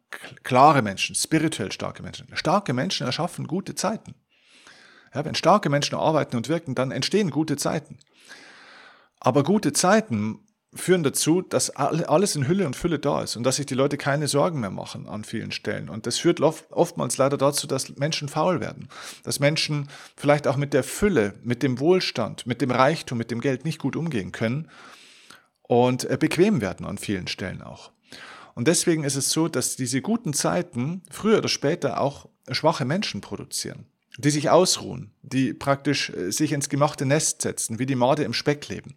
klare 0.41 0.81
Menschen, 0.81 1.13
spirituell 1.13 1.71
starke 1.71 2.01
Menschen. 2.01 2.27
Starke 2.35 2.73
Menschen 2.73 3.05
erschaffen 3.05 3.45
gute 3.45 3.75
Zeiten. 3.75 4.15
Ja, 5.13 5.23
wenn 5.23 5.35
starke 5.35 5.69
Menschen 5.69 5.95
arbeiten 5.95 6.35
und 6.35 6.49
wirken, 6.49 6.73
dann 6.73 6.89
entstehen 6.89 7.29
gute 7.29 7.57
Zeiten. 7.57 7.99
Aber 9.19 9.43
gute 9.43 9.71
Zeiten 9.71 10.39
führen 10.75 11.03
dazu, 11.03 11.41
dass 11.41 11.69
alles 11.69 12.35
in 12.35 12.47
Hülle 12.47 12.65
und 12.65 12.75
Fülle 12.75 12.99
da 12.99 13.21
ist 13.21 13.35
und 13.35 13.43
dass 13.43 13.57
sich 13.57 13.65
die 13.65 13.75
Leute 13.75 13.97
keine 13.97 14.27
Sorgen 14.27 14.59
mehr 14.59 14.69
machen 14.69 15.07
an 15.07 15.23
vielen 15.23 15.51
Stellen. 15.51 15.89
Und 15.89 16.07
das 16.07 16.17
führt 16.17 16.41
oftmals 16.41 17.17
leider 17.17 17.37
dazu, 17.37 17.67
dass 17.67 17.95
Menschen 17.97 18.29
faul 18.29 18.59
werden, 18.59 18.87
dass 19.23 19.39
Menschen 19.39 19.89
vielleicht 20.15 20.47
auch 20.47 20.57
mit 20.57 20.73
der 20.73 20.83
Fülle, 20.83 21.33
mit 21.43 21.63
dem 21.63 21.79
Wohlstand, 21.79 22.47
mit 22.47 22.61
dem 22.61 22.71
Reichtum, 22.71 23.17
mit 23.17 23.31
dem 23.31 23.41
Geld 23.41 23.65
nicht 23.65 23.79
gut 23.79 23.95
umgehen 23.95 24.31
können 24.31 24.69
und 25.61 26.05
äh, 26.05 26.17
bequem 26.17 26.61
werden 26.61 26.85
an 26.85 26.97
vielen 26.97 27.27
Stellen 27.27 27.61
auch. 27.61 27.91
Und 28.55 28.67
deswegen 28.67 29.03
ist 29.03 29.15
es 29.15 29.31
so, 29.31 29.47
dass 29.47 29.75
diese 29.75 30.01
guten 30.01 30.33
Zeiten 30.33 31.01
früher 31.09 31.39
oder 31.39 31.49
später 31.49 31.99
auch 31.99 32.29
schwache 32.51 32.85
Menschen 32.85 33.21
produzieren, 33.21 33.85
die 34.17 34.29
sich 34.29 34.49
ausruhen, 34.49 35.11
die 35.21 35.53
praktisch 35.53 36.09
äh, 36.11 36.31
sich 36.31 36.51
ins 36.51 36.69
gemachte 36.69 37.05
Nest 37.05 37.41
setzen, 37.41 37.79
wie 37.79 37.85
die 37.85 37.95
Morde 37.95 38.23
im 38.23 38.33
Speck 38.33 38.67
leben. 38.67 38.95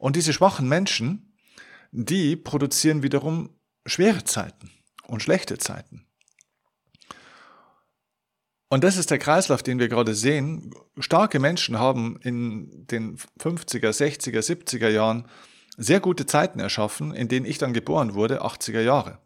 Und 0.00 0.16
diese 0.16 0.32
schwachen 0.32 0.66
Menschen, 0.66 1.36
die 1.92 2.34
produzieren 2.34 3.02
wiederum 3.02 3.50
schwere 3.84 4.24
Zeiten 4.24 4.70
und 5.06 5.22
schlechte 5.22 5.58
Zeiten. 5.58 6.06
Und 8.70 8.82
das 8.82 8.96
ist 8.96 9.10
der 9.10 9.18
Kreislauf, 9.18 9.62
den 9.62 9.78
wir 9.78 9.88
gerade 9.88 10.14
sehen. 10.14 10.74
Starke 10.98 11.38
Menschen 11.38 11.78
haben 11.78 12.18
in 12.22 12.86
den 12.86 13.18
50er, 13.38 13.90
60er, 13.90 14.40
70er 14.40 14.88
Jahren 14.88 15.28
sehr 15.76 16.00
gute 16.00 16.24
Zeiten 16.24 16.60
erschaffen, 16.60 17.12
in 17.12 17.28
denen 17.28 17.44
ich 17.44 17.58
dann 17.58 17.74
geboren 17.74 18.14
wurde, 18.14 18.42
80er 18.42 18.80
Jahre. 18.80 19.18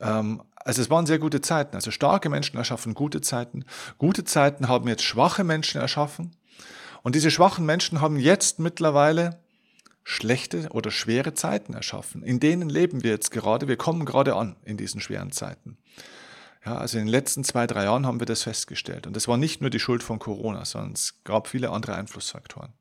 Ähm, 0.00 0.42
also 0.54 0.80
es 0.80 0.88
waren 0.88 1.04
sehr 1.04 1.18
gute 1.18 1.42
Zeiten. 1.42 1.76
Also 1.76 1.90
starke 1.90 2.30
Menschen 2.30 2.56
erschaffen 2.56 2.94
gute 2.94 3.20
Zeiten. 3.20 3.66
Gute 3.98 4.24
Zeiten 4.24 4.68
haben 4.68 4.88
jetzt 4.88 5.02
schwache 5.02 5.44
Menschen 5.44 5.78
erschaffen. 5.78 6.36
Und 7.02 7.14
diese 7.16 7.30
schwachen 7.30 7.66
Menschen 7.66 8.00
haben 8.00 8.16
jetzt 8.16 8.60
mittlerweile 8.60 9.42
schlechte 10.04 10.68
oder 10.70 10.90
schwere 10.90 11.34
Zeiten 11.34 11.74
erschaffen. 11.74 12.22
In 12.22 12.40
denen 12.40 12.68
leben 12.68 13.02
wir 13.02 13.10
jetzt 13.10 13.30
gerade. 13.30 13.68
Wir 13.68 13.76
kommen 13.76 14.04
gerade 14.04 14.34
an 14.34 14.56
in 14.64 14.76
diesen 14.76 15.00
schweren 15.00 15.32
Zeiten. 15.32 15.78
Ja, 16.64 16.76
also 16.76 16.98
in 16.98 17.06
den 17.06 17.10
letzten 17.10 17.44
zwei, 17.44 17.66
drei 17.66 17.84
Jahren 17.84 18.06
haben 18.06 18.20
wir 18.20 18.26
das 18.26 18.42
festgestellt. 18.42 19.06
Und 19.06 19.16
das 19.16 19.28
war 19.28 19.36
nicht 19.36 19.60
nur 19.60 19.70
die 19.70 19.80
Schuld 19.80 20.02
von 20.02 20.18
Corona, 20.18 20.64
sondern 20.64 20.92
es 20.92 21.22
gab 21.24 21.48
viele 21.48 21.70
andere 21.70 21.94
Einflussfaktoren. 21.94 22.72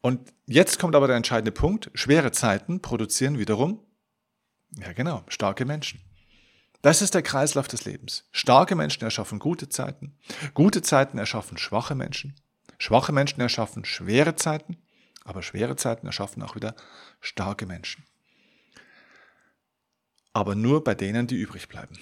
Und 0.00 0.32
jetzt 0.46 0.78
kommt 0.78 0.94
aber 0.94 1.06
der 1.06 1.16
entscheidende 1.16 1.52
Punkt. 1.52 1.90
Schwere 1.94 2.32
Zeiten 2.32 2.80
produzieren 2.80 3.38
wiederum, 3.38 3.80
ja 4.78 4.92
genau, 4.92 5.24
starke 5.28 5.64
Menschen. 5.64 6.00
Das 6.82 7.02
ist 7.02 7.14
der 7.14 7.22
Kreislauf 7.22 7.68
des 7.68 7.84
Lebens. 7.84 8.26
Starke 8.32 8.74
Menschen 8.74 9.04
erschaffen 9.04 9.38
gute 9.38 9.68
Zeiten. 9.68 10.16
Gute 10.54 10.80
Zeiten 10.80 11.18
erschaffen 11.18 11.58
schwache 11.58 11.94
Menschen. 11.94 12.34
Schwache 12.78 13.12
Menschen 13.12 13.40
erschaffen 13.42 13.84
schwere 13.84 14.36
Zeiten. 14.36 14.78
Aber 15.24 15.42
schwere 15.42 15.76
Zeiten 15.76 16.06
erschaffen 16.06 16.42
auch 16.42 16.56
wieder 16.56 16.74
starke 17.20 17.66
Menschen. 17.66 18.04
Aber 20.32 20.54
nur 20.54 20.84
bei 20.84 20.94
denen, 20.94 21.26
die 21.26 21.36
übrig 21.36 21.68
bleiben. 21.68 21.98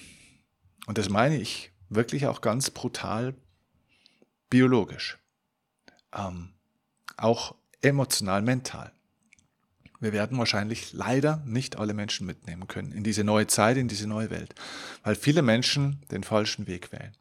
Und 0.87 0.98
das 0.98 1.08
meine 1.08 1.38
ich 1.38 1.72
wirklich 1.88 2.26
auch 2.26 2.40
ganz 2.40 2.70
brutal 2.70 3.34
biologisch. 4.50 5.18
Ähm, 6.12 6.54
auch 7.16 7.54
emotional, 7.82 8.42
mental. 8.42 8.92
Wir 10.00 10.12
werden 10.12 10.38
wahrscheinlich 10.38 10.92
leider 10.92 11.42
nicht 11.44 11.76
alle 11.76 11.92
Menschen 11.92 12.26
mitnehmen 12.26 12.68
können 12.68 12.92
in 12.92 13.02
diese 13.02 13.25
neue 13.25 13.48
Zeit, 13.48 13.76
in 13.76 13.88
diese 13.88 14.06
neue 14.06 14.30
Welt, 14.30 14.54
weil 15.02 15.16
viele 15.16 15.42
Menschen 15.42 16.02
den 16.10 16.22
falschen 16.22 16.66
Weg 16.66 16.92
wählen. 16.92 17.16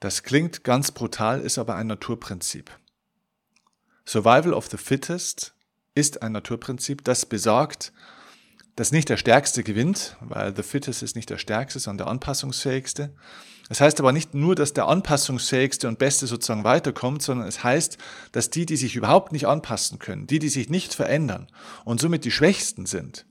Das 0.00 0.22
klingt 0.22 0.64
ganz 0.64 0.92
brutal, 0.92 1.40
ist 1.40 1.58
aber 1.58 1.74
ein 1.74 1.88
Naturprinzip. 1.88 2.70
Survival 4.08 4.54
of 4.54 4.68
the 4.70 4.78
Fittest 4.78 5.52
ist 5.94 6.22
ein 6.22 6.32
Naturprinzip, 6.32 7.04
das 7.04 7.26
besagt, 7.26 7.92
dass 8.74 8.90
nicht 8.90 9.10
der 9.10 9.18
Stärkste 9.18 9.62
gewinnt, 9.62 10.16
weil 10.20 10.56
the 10.56 10.62
Fittest 10.62 11.02
ist 11.02 11.14
nicht 11.14 11.28
der 11.28 11.36
Stärkste, 11.36 11.78
sondern 11.78 12.06
der 12.06 12.12
Anpassungsfähigste. 12.12 13.12
Das 13.68 13.82
heißt 13.82 14.00
aber 14.00 14.12
nicht 14.12 14.32
nur, 14.32 14.54
dass 14.54 14.72
der 14.72 14.88
Anpassungsfähigste 14.88 15.88
und 15.88 15.98
Beste 15.98 16.26
sozusagen 16.26 16.64
weiterkommt, 16.64 17.20
sondern 17.20 17.46
es 17.46 17.62
heißt, 17.62 17.98
dass 18.32 18.48
die, 18.48 18.64
die 18.64 18.78
sich 18.78 18.96
überhaupt 18.96 19.32
nicht 19.32 19.46
anpassen 19.46 19.98
können, 19.98 20.26
die, 20.26 20.38
die 20.38 20.48
sich 20.48 20.70
nicht 20.70 20.94
verändern 20.94 21.48
und 21.84 22.00
somit 22.00 22.24
die 22.24 22.30
Schwächsten 22.30 22.86
sind, 22.86 23.26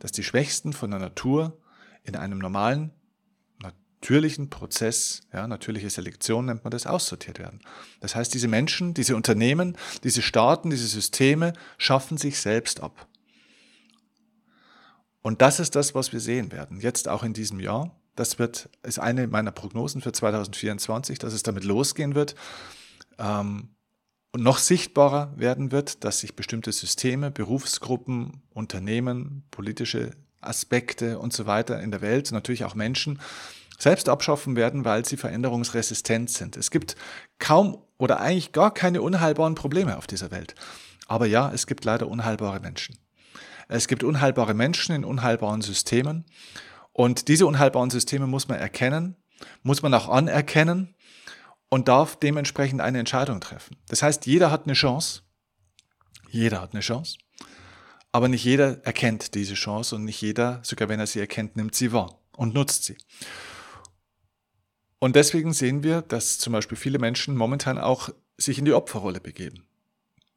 dass 0.00 0.10
die 0.10 0.24
Schwächsten 0.24 0.72
von 0.72 0.90
der 0.90 0.98
Natur 0.98 1.56
in 2.02 2.16
einem 2.16 2.38
normalen 2.38 2.90
natürlichen 4.00 4.48
Prozess, 4.48 5.22
ja, 5.32 5.48
natürliche 5.48 5.90
Selektion 5.90 6.46
nennt 6.46 6.62
man 6.62 6.70
das, 6.70 6.86
aussortiert 6.86 7.40
werden. 7.40 7.60
Das 8.00 8.14
heißt, 8.14 8.32
diese 8.32 8.46
Menschen, 8.46 8.94
diese 8.94 9.16
Unternehmen, 9.16 9.76
diese 10.04 10.22
Staaten, 10.22 10.70
diese 10.70 10.86
Systeme 10.86 11.52
schaffen 11.78 12.16
sich 12.16 12.38
selbst 12.38 12.80
ab. 12.80 13.08
Und 15.20 15.42
das 15.42 15.58
ist 15.58 15.74
das, 15.74 15.96
was 15.96 16.12
wir 16.12 16.20
sehen 16.20 16.52
werden, 16.52 16.80
jetzt 16.80 17.08
auch 17.08 17.24
in 17.24 17.32
diesem 17.32 17.58
Jahr. 17.58 17.90
Das 18.14 18.38
wird, 18.38 18.68
ist 18.84 19.00
eine 19.00 19.26
meiner 19.26 19.50
Prognosen 19.50 20.00
für 20.00 20.12
2024, 20.12 21.18
dass 21.18 21.32
es 21.32 21.42
damit 21.42 21.64
losgehen 21.64 22.14
wird 22.14 22.36
ähm, 23.18 23.70
und 24.32 24.42
noch 24.42 24.58
sichtbarer 24.58 25.32
werden 25.36 25.72
wird, 25.72 26.04
dass 26.04 26.20
sich 26.20 26.36
bestimmte 26.36 26.70
Systeme, 26.70 27.32
Berufsgruppen, 27.32 28.42
Unternehmen, 28.50 29.44
politische 29.50 30.12
Aspekte 30.40 31.18
und 31.18 31.32
so 31.32 31.46
weiter 31.46 31.80
in 31.80 31.90
der 31.90 32.00
Welt, 32.00 32.30
natürlich 32.30 32.64
auch 32.64 32.76
Menschen, 32.76 33.18
selbst 33.78 34.08
abschaffen 34.08 34.56
werden, 34.56 34.84
weil 34.84 35.04
sie 35.04 35.16
veränderungsresistent 35.16 36.30
sind. 36.30 36.56
Es 36.56 36.70
gibt 36.70 36.96
kaum 37.38 37.82
oder 37.96 38.20
eigentlich 38.20 38.52
gar 38.52 38.74
keine 38.74 39.02
unheilbaren 39.02 39.54
Probleme 39.54 39.96
auf 39.96 40.06
dieser 40.06 40.30
Welt. 40.30 40.54
Aber 41.06 41.26
ja, 41.26 41.50
es 41.52 41.66
gibt 41.66 41.84
leider 41.84 42.08
unheilbare 42.08 42.60
Menschen. 42.60 42.98
Es 43.68 43.86
gibt 43.86 44.02
unheilbare 44.02 44.54
Menschen 44.54 44.94
in 44.94 45.04
unheilbaren 45.04 45.62
Systemen. 45.62 46.24
Und 46.92 47.28
diese 47.28 47.46
unheilbaren 47.46 47.90
Systeme 47.90 48.26
muss 48.26 48.48
man 48.48 48.58
erkennen, 48.58 49.16
muss 49.62 49.82
man 49.82 49.94
auch 49.94 50.08
anerkennen 50.08 50.94
und 51.68 51.88
darf 51.88 52.16
dementsprechend 52.16 52.80
eine 52.80 52.98
Entscheidung 52.98 53.40
treffen. 53.40 53.76
Das 53.88 54.02
heißt, 54.02 54.26
jeder 54.26 54.50
hat 54.50 54.64
eine 54.64 54.72
Chance. 54.72 55.22
Jeder 56.30 56.60
hat 56.60 56.72
eine 56.72 56.80
Chance. 56.80 57.18
Aber 58.10 58.28
nicht 58.28 58.44
jeder 58.44 58.84
erkennt 58.84 59.34
diese 59.34 59.54
Chance 59.54 59.94
und 59.94 60.04
nicht 60.04 60.20
jeder, 60.20 60.60
sogar 60.62 60.88
wenn 60.88 60.98
er 60.98 61.06
sie 61.06 61.20
erkennt, 61.20 61.56
nimmt 61.56 61.74
sie 61.74 61.92
wahr 61.92 62.20
und 62.32 62.54
nutzt 62.54 62.84
sie. 62.84 62.96
Und 64.98 65.16
deswegen 65.16 65.52
sehen 65.52 65.82
wir, 65.82 66.02
dass 66.02 66.38
zum 66.38 66.52
Beispiel 66.52 66.76
viele 66.76 66.98
Menschen 66.98 67.36
momentan 67.36 67.78
auch 67.78 68.10
sich 68.36 68.58
in 68.58 68.64
die 68.64 68.72
Opferrolle 68.72 69.20
begeben, 69.20 69.66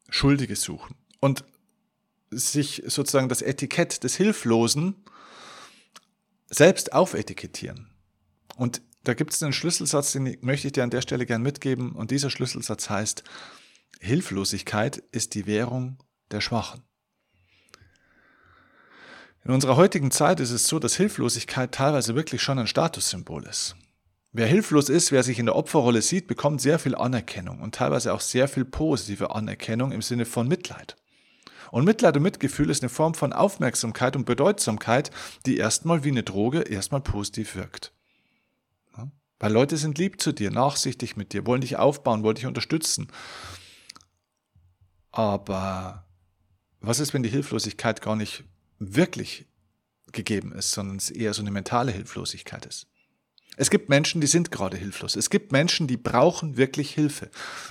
Schuldige 0.09 0.55
suchen 0.55 0.95
und 1.19 1.43
sich 2.29 2.83
sozusagen 2.85 3.29
das 3.29 3.41
Etikett 3.41 4.03
des 4.03 4.15
Hilflosen 4.15 5.03
selbst 6.49 6.93
aufetikettieren. 6.93 7.91
Und 8.55 8.81
da 9.03 9.13
gibt 9.13 9.33
es 9.33 9.41
einen 9.41 9.53
Schlüsselsatz, 9.53 10.11
den 10.11 10.37
möchte 10.41 10.67
ich 10.67 10.73
dir 10.73 10.83
an 10.83 10.91
der 10.91 11.01
Stelle 11.01 11.25
gern 11.25 11.41
mitgeben. 11.41 11.93
Und 11.93 12.11
dieser 12.11 12.29
Schlüsselsatz 12.29 12.89
heißt, 12.89 13.23
Hilflosigkeit 13.99 14.97
ist 15.11 15.33
die 15.33 15.47
Währung 15.47 15.97
der 16.29 16.41
Schwachen. 16.41 16.83
In 19.43 19.51
unserer 19.51 19.75
heutigen 19.75 20.11
Zeit 20.11 20.39
ist 20.39 20.51
es 20.51 20.67
so, 20.67 20.77
dass 20.77 20.95
Hilflosigkeit 20.95 21.71
teilweise 21.71 22.15
wirklich 22.15 22.43
schon 22.43 22.59
ein 22.59 22.67
Statussymbol 22.67 23.45
ist. 23.45 23.75
Wer 24.33 24.47
hilflos 24.47 24.87
ist, 24.87 25.11
wer 25.11 25.23
sich 25.23 25.39
in 25.39 25.45
der 25.45 25.55
Opferrolle 25.55 26.01
sieht, 26.01 26.27
bekommt 26.27 26.61
sehr 26.61 26.79
viel 26.79 26.95
Anerkennung 26.95 27.59
und 27.59 27.75
teilweise 27.75 28.13
auch 28.13 28.21
sehr 28.21 28.47
viel 28.47 28.63
positive 28.63 29.35
Anerkennung 29.35 29.91
im 29.91 30.01
Sinne 30.01 30.25
von 30.25 30.47
Mitleid. 30.47 30.95
Und 31.71 31.85
Mitleid 31.85 32.15
und 32.17 32.23
Mitgefühl 32.23 32.69
ist 32.69 32.81
eine 32.81 32.89
Form 32.89 33.13
von 33.13 33.33
Aufmerksamkeit 33.33 34.15
und 34.15 34.25
Bedeutsamkeit, 34.25 35.11
die 35.45 35.57
erstmal 35.57 36.03
wie 36.03 36.09
eine 36.09 36.23
Droge 36.23 36.61
erstmal 36.61 37.01
positiv 37.01 37.55
wirkt. 37.55 37.93
Weil 39.41 39.53
Leute 39.53 39.75
sind 39.75 39.97
lieb 39.97 40.21
zu 40.21 40.33
dir, 40.33 40.51
nachsichtig 40.51 41.17
mit 41.17 41.33
dir, 41.33 41.47
wollen 41.47 41.61
dich 41.61 41.75
aufbauen, 41.77 42.21
wollen 42.21 42.35
dich 42.35 42.45
unterstützen. 42.45 43.07
Aber 45.11 46.05
was 46.79 46.99
ist, 46.99 47.15
wenn 47.15 47.23
die 47.23 47.29
Hilflosigkeit 47.29 48.01
gar 48.03 48.15
nicht 48.15 48.43
wirklich 48.77 49.47
gegeben 50.11 50.51
ist, 50.51 50.73
sondern 50.73 50.97
es 50.97 51.09
eher 51.09 51.33
so 51.33 51.41
eine 51.41 51.49
mentale 51.49 51.91
Hilflosigkeit 51.91 52.67
ist? 52.67 52.90
Es 53.61 53.69
gibt 53.69 53.89
Menschen, 53.89 54.21
die 54.21 54.27
sind 54.27 54.49
gerade 54.49 54.75
hilflos. 54.75 55.15
Es 55.15 55.29
gibt 55.29 55.51
Menschen, 55.51 55.85
die 55.85 55.95
brauchen 55.95 56.57
wirklich 56.57 56.95
Hilfe. 56.95 57.29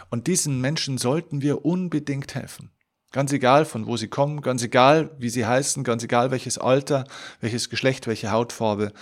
Und 0.09 0.29
diesen 0.29 0.61
Menschen 0.61 0.99
sollten 0.99 1.43
wir 1.43 1.65
unbedingt 1.65 2.37
helfen. 2.37 2.71
Ganz 3.11 3.33
egal, 3.33 3.65
von 3.65 3.89
wo 3.89 3.97
sie 3.97 4.07
kommen, 4.07 4.41
ganz 4.41 4.63
egal, 4.63 5.11
wie 5.19 5.31
sie 5.31 5.45
heißen, 5.45 5.83
ganz 5.83 6.05
egal, 6.05 6.31
welches 6.31 6.59
Alter, 6.59 7.09
welches 7.41 7.71
Geschlecht, 7.71 8.07
welche 8.07 8.31
Hautfarbe 8.31 8.93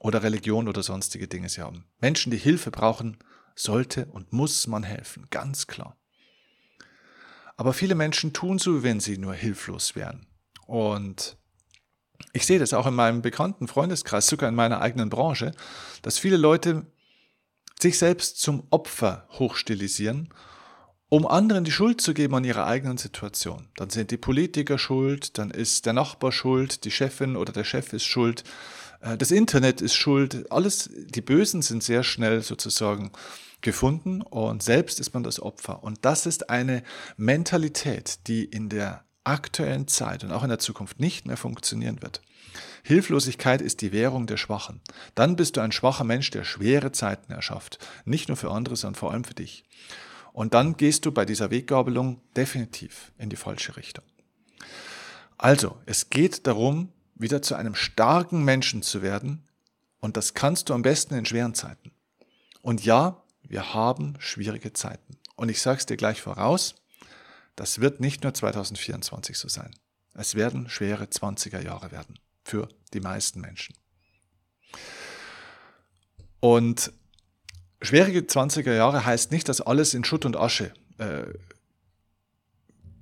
oder 0.00 0.22
Religion 0.22 0.68
oder 0.68 0.82
sonstige 0.82 1.28
Dinge 1.28 1.48
sie 1.48 1.62
haben. 1.62 1.86
Menschen, 2.02 2.30
die 2.30 2.36
Hilfe 2.36 2.70
brauchen, 2.70 3.16
sollte 3.54 4.04
und 4.04 4.34
muss 4.34 4.66
man 4.66 4.82
helfen, 4.82 5.28
ganz 5.30 5.66
klar. 5.66 5.96
Aber 7.56 7.72
viele 7.72 7.94
Menschen 7.94 8.34
tun 8.34 8.58
so, 8.58 8.82
wenn 8.82 9.00
sie 9.00 9.16
nur 9.16 9.32
hilflos 9.32 9.96
wären. 9.96 10.26
Und 10.66 11.38
ich 12.32 12.46
sehe 12.46 12.58
das 12.58 12.74
auch 12.74 12.86
in 12.86 12.94
meinem 12.94 13.22
bekannten 13.22 13.68
Freundeskreis, 13.68 14.26
sogar 14.26 14.48
in 14.48 14.54
meiner 14.54 14.80
eigenen 14.80 15.10
Branche, 15.10 15.52
dass 16.02 16.18
viele 16.18 16.36
Leute 16.36 16.86
sich 17.80 17.98
selbst 17.98 18.40
zum 18.40 18.66
Opfer 18.70 19.26
hochstilisieren, 19.32 20.32
um 21.08 21.26
anderen 21.26 21.64
die 21.64 21.72
Schuld 21.72 22.00
zu 22.00 22.14
geben 22.14 22.34
an 22.34 22.44
ihrer 22.44 22.66
eigenen 22.66 22.98
Situation. 22.98 23.68
Dann 23.76 23.90
sind 23.90 24.10
die 24.10 24.16
Politiker 24.16 24.78
schuld, 24.78 25.38
dann 25.38 25.50
ist 25.50 25.86
der 25.86 25.92
Nachbar 25.92 26.32
schuld, 26.32 26.84
die 26.84 26.90
Chefin 26.90 27.36
oder 27.36 27.52
der 27.52 27.64
Chef 27.64 27.92
ist 27.92 28.04
schuld, 28.04 28.42
äh, 29.00 29.16
das 29.16 29.30
Internet 29.30 29.80
ist 29.80 29.94
schuld, 29.94 30.50
alles, 30.50 30.90
die 30.92 31.20
Bösen 31.20 31.62
sind 31.62 31.82
sehr 31.82 32.02
schnell 32.02 32.42
sozusagen 32.42 33.12
gefunden 33.60 34.22
und 34.22 34.62
selbst 34.62 35.00
ist 35.00 35.14
man 35.14 35.22
das 35.22 35.40
Opfer. 35.40 35.82
Und 35.82 36.04
das 36.04 36.26
ist 36.26 36.50
eine 36.50 36.82
Mentalität, 37.16 38.26
die 38.26 38.44
in 38.44 38.68
der 38.68 39.04
aktuellen 39.24 39.88
Zeit 39.88 40.24
und 40.24 40.32
auch 40.32 40.42
in 40.42 40.48
der 40.48 40.58
Zukunft 40.58 41.00
nicht 41.00 41.26
mehr 41.26 41.36
funktionieren 41.36 42.02
wird. 42.02 42.22
Hilflosigkeit 42.82 43.62
ist 43.62 43.80
die 43.80 43.92
Währung 43.92 44.26
der 44.26 44.36
Schwachen. 44.36 44.80
Dann 45.14 45.36
bist 45.36 45.56
du 45.56 45.60
ein 45.60 45.72
schwacher 45.72 46.04
Mensch, 46.04 46.30
der 46.30 46.44
schwere 46.44 46.92
Zeiten 46.92 47.32
erschafft. 47.32 47.78
Nicht 48.04 48.28
nur 48.28 48.36
für 48.36 48.50
andere, 48.50 48.76
sondern 48.76 48.98
vor 48.98 49.12
allem 49.12 49.24
für 49.24 49.34
dich. 49.34 49.64
Und 50.32 50.54
dann 50.54 50.76
gehst 50.76 51.06
du 51.06 51.12
bei 51.12 51.24
dieser 51.24 51.50
Weggabelung 51.50 52.20
definitiv 52.36 53.12
in 53.18 53.30
die 53.30 53.36
falsche 53.36 53.76
Richtung. 53.76 54.04
Also, 55.38 55.78
es 55.86 56.10
geht 56.10 56.46
darum, 56.46 56.92
wieder 57.14 57.42
zu 57.42 57.54
einem 57.54 57.74
starken 57.74 58.44
Menschen 58.44 58.82
zu 58.82 59.02
werden. 59.02 59.48
Und 60.00 60.16
das 60.16 60.34
kannst 60.34 60.68
du 60.68 60.74
am 60.74 60.82
besten 60.82 61.14
in 61.14 61.24
schweren 61.24 61.54
Zeiten. 61.54 61.92
Und 62.62 62.84
ja, 62.84 63.22
wir 63.42 63.74
haben 63.74 64.14
schwierige 64.18 64.72
Zeiten. 64.72 65.16
Und 65.36 65.48
ich 65.48 65.60
sage 65.60 65.78
es 65.78 65.86
dir 65.86 65.96
gleich 65.96 66.20
voraus, 66.20 66.74
das 67.56 67.80
wird 67.80 68.00
nicht 68.00 68.22
nur 68.22 68.34
2024 68.34 69.38
so 69.38 69.48
sein. 69.48 69.74
Es 70.14 70.34
werden 70.34 70.68
schwere 70.68 71.04
20er 71.04 71.60
Jahre 71.60 71.90
werden 71.90 72.18
für 72.44 72.68
die 72.92 73.00
meisten 73.00 73.40
Menschen. 73.40 73.76
Und 76.40 76.92
schwierige 77.80 78.20
20er 78.20 78.74
Jahre 78.74 79.04
heißt 79.04 79.32
nicht, 79.32 79.48
dass 79.48 79.60
alles 79.60 79.94
in 79.94 80.04
Schutt 80.04 80.24
und 80.24 80.36
Asche 80.36 80.72
äh, 80.98 81.24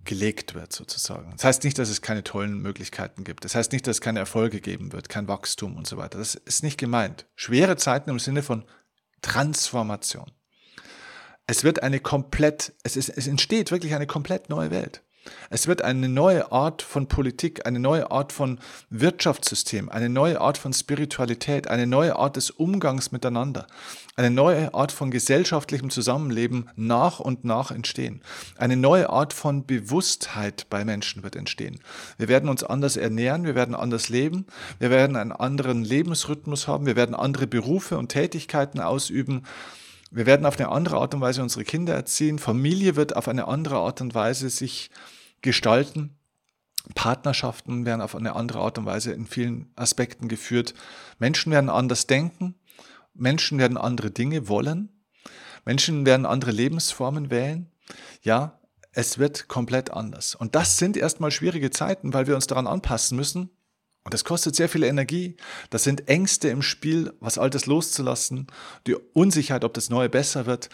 gelegt 0.04 0.54
wird, 0.54 0.73
sozusagen. 0.73 1.30
Das 1.32 1.44
heißt 1.44 1.64
nicht, 1.64 1.78
dass 1.78 1.88
es 1.88 2.02
keine 2.02 2.25
tollen 2.25 2.59
Möglichkeiten 2.59 3.25
gibt. 3.25 3.44
Das 3.44 3.54
heißt 3.54 3.73
nicht, 3.73 3.87
dass 3.87 3.97
es 3.97 4.00
keine 4.00 4.18
Erfolge 4.18 4.61
geben 4.61 4.92
wird, 4.92 5.09
kein 5.09 5.28
Wachstum 5.28 5.76
und 5.76 5.87
so 5.87 5.97
weiter. 5.97 6.18
Das 6.18 6.35
ist 6.35 6.62
nicht 6.62 6.78
gemeint. 6.78 7.26
Schwere 7.35 7.76
Zeiten 7.76 8.11
im 8.11 8.18
Sinne 8.18 8.42
von 8.42 8.64
Transformation. 9.23 10.30
Es 11.52 11.64
wird 11.64 11.82
eine 11.82 12.00
komplett, 12.00 12.73
es, 12.82 12.97
ist, 12.97 13.11
es 13.11 13.26
entsteht 13.26 13.73
wirklich 13.73 13.94
eine 13.94 14.06
komplett 14.06 14.49
neue 14.49 14.71
Welt. 14.71 15.02
Es 15.50 15.66
wird 15.66 15.82
eine 15.82 16.09
neue 16.09 16.50
Art 16.50 16.80
von 16.80 17.09
Politik, 17.09 17.66
eine 17.66 17.78
neue 17.78 18.11
Art 18.11 18.32
von 18.32 18.59
Wirtschaftssystem, 18.88 19.90
eine 19.90 20.09
neue 20.09 20.40
Art 20.40 20.56
von 20.56 20.73
Spiritualität, 20.73 21.68
eine 21.68 21.87
neue 21.87 22.16
Art 22.16 22.37
des 22.37 22.49
Umgangs 22.50 23.12
miteinander, 23.12 23.66
eine 24.16 24.30
neue 24.30 24.73
Art 24.73 24.92
von 24.92 25.11
gesellschaftlichem 25.11 25.90
Zusammenleben 25.90 26.71
nach 26.75 27.21
und 27.21 27.44
nach 27.44 27.71
entstehen. 27.71 28.23
Eine 28.56 28.78
neue 28.78 29.11
Art 29.11 29.35
von 29.35 29.66
Bewusstheit 29.66 30.68
bei 30.71 30.87
Menschen 30.87 31.23
wird 31.23 31.37
entstehen. 31.37 31.80
Wir 32.16 32.28
werden 32.28 32.49
uns 32.49 32.64
anders 32.64 32.97
ernähren, 32.97 33.44
wir 33.44 33.54
werden 33.54 33.75
anders 33.75 34.09
leben, 34.09 34.47
wir 34.78 34.88
werden 34.88 35.16
einen 35.16 35.32
anderen 35.32 35.85
Lebensrhythmus 35.85 36.66
haben, 36.66 36.87
wir 36.87 36.97
werden 36.97 37.14
andere 37.14 37.47
Berufe 37.47 37.99
und 37.99 38.09
Tätigkeiten 38.09 38.80
ausüben. 38.80 39.42
Wir 40.14 40.26
werden 40.26 40.45
auf 40.45 40.61
eine 40.61 40.69
andere 40.69 40.99
Art 40.99 41.14
und 41.14 41.23
Weise 41.23 41.42
unsere 41.42 41.64
Kinder 41.64 41.95
erziehen. 41.95 42.38
Familie 42.38 42.97
wird 42.97 43.16
auf 43.16 43.28
eine 43.28 43.49
andere 43.49 43.76
Art 43.76 44.02
und 44.02 44.14
Weise 44.14 44.50
sich 44.50 44.90
gestalten. 45.40 46.19
Partnerschaften 46.95 47.87
werden 47.87 48.02
auf 48.02 48.14
eine 48.14 48.37
andere 48.37 48.61
Art 48.61 48.76
und 48.76 48.85
Weise 48.85 49.12
in 49.12 49.26
vielen 49.26 49.73
Aspekten 49.75 50.28
geführt. 50.28 50.75
Menschen 51.19 51.50
werden 51.50 51.71
anders 51.71 52.07
denken. 52.07 52.57
Menschen 53.14 53.59
werden 53.59 53.78
andere 53.78 54.11
Dinge 54.11 54.49
wollen. 54.49 54.90
Menschen 55.64 56.04
werden 56.04 56.26
andere 56.26 56.50
Lebensformen 56.50 57.31
wählen. 57.31 57.71
Ja, 58.21 58.61
es 58.92 59.19
wird 59.19 59.49
komplett 59.49 59.92
anders. 59.92 60.35
Und 60.35 60.54
das 60.54 60.76
sind 60.76 60.99
erstmal 60.99 61.31
schwierige 61.31 61.71
Zeiten, 61.71 62.12
weil 62.12 62.26
wir 62.26 62.35
uns 62.35 62.47
daran 62.47 62.66
anpassen 62.66 63.16
müssen, 63.16 63.49
und 64.04 64.14
das 64.14 64.25
kostet 64.25 64.56
sehr 64.56 64.68
viel 64.68 64.82
Energie. 64.82 65.37
Das 65.71 65.85
sind 65.85 66.09
Ängste 66.09 66.49
im 66.49 66.62
Spiel, 66.62 67.12
was 67.21 67.38
Altes 67.38 67.66
loszulassen, 67.66 68.49
die 68.87 68.94
Unsicherheit, 68.94 69.64
ob 69.64 69.75
das 69.75 69.90
Neue 69.90 70.09
besser 70.09 70.47
wird. 70.47 70.71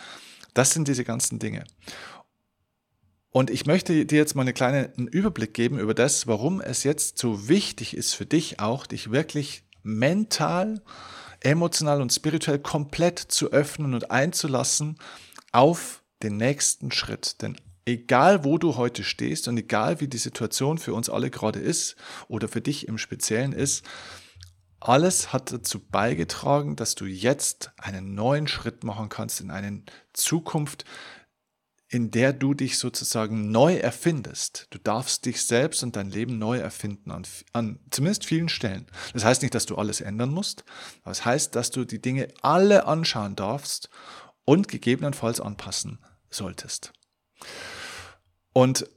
Das 0.55 0.73
sind 0.73 0.89
diese 0.89 1.05
ganzen 1.05 1.39
Dinge. 1.39 1.65
Und 3.31 3.51
ich 3.51 3.67
möchte 3.67 4.07
dir 4.07 4.19
jetzt 4.19 4.35
mal 4.35 4.43
einen 4.43 4.55
kleinen 4.55 5.07
Überblick 5.09 5.53
geben 5.53 5.79
über 5.79 5.95
das, 5.95 6.27
warum 6.27 6.61
es 6.61 6.85
jetzt 6.85 7.19
so 7.19 7.49
wichtig 7.49 7.95
ist 7.95 8.15
für 8.15 8.25
dich 8.25 8.59
auch, 8.61 8.87
dich 8.87 9.11
wirklich 9.11 9.65
mental, 9.83 10.83
emotional 11.41 12.01
und 12.01 12.13
spirituell 12.13 12.59
komplett 12.59 13.19
zu 13.19 13.53
öffnen 13.53 13.95
und 13.95 14.11
einzulassen 14.11 14.99
auf 15.53 16.03
den 16.23 16.39
nächsten 16.39 16.91
Schritt. 16.91 17.43
Denn 17.43 17.57
egal 17.89 18.45
wo 18.45 18.59
du 18.59 18.77
heute 18.77 19.03
stehst 19.03 19.49
und 19.49 19.57
egal 19.57 20.01
wie 20.01 20.09
die 20.09 20.19
Situation 20.19 20.79
für 20.79 20.93
uns 20.93 21.09
alle 21.09 21.31
gerade 21.31 21.59
ist 21.59 21.97
oder 22.29 22.47
für 22.47 22.61
dich 22.61 22.87
im 22.87 22.99
Speziellen 22.99 23.53
ist, 23.53 23.85
alles 24.79 25.33
hat 25.33 25.53
dazu 25.53 25.81
beigetragen, 25.81 26.77
dass 26.77 26.95
du 26.95 27.07
jetzt 27.07 27.73
einen 27.79 28.15
neuen 28.15 28.47
Schritt 28.47 28.85
machen 28.85 29.09
kannst 29.09 29.41
in 29.41 29.51
eine 29.51 29.83
Zukunft, 30.13 30.85
in 31.89 32.11
der 32.11 32.35
du 32.35 32.53
dich 32.53 32.79
sozusagen 32.79 33.51
neu 33.51 33.77
erfindest. 33.77 34.67
Du 34.71 34.79
darfst 34.79 35.25
dich 35.25 35.43
selbst 35.43 35.83
und 35.83 35.97
dein 35.97 36.11
Leben 36.11 36.39
neu 36.39 36.59
erfinden 36.59 37.11
an, 37.11 37.27
an 37.55 37.81
zumindest 37.91 38.27
vielen 38.27 38.51
Stellen. 38.51 38.87
Das 39.15 39.25
heißt 39.25 39.41
nicht, 39.41 39.55
dass 39.55 39.65
du 39.65 39.77
alles 39.77 40.03
ändern 40.03 40.31
musst, 40.31 40.65
aber 41.03 41.13
es 41.13 41.25
heißt, 41.25 41.57
dass 41.57 41.71
du 41.71 41.87
die 41.87 42.03
Dinge 42.03 42.29
alle 42.43 42.87
anschauen 42.87 43.35
darfst 43.35 43.89
und 44.45 44.69
gegebenenfalls 44.69 45.41
anpassen 45.41 45.99
solltest. 46.29 46.93
Und 48.59 48.91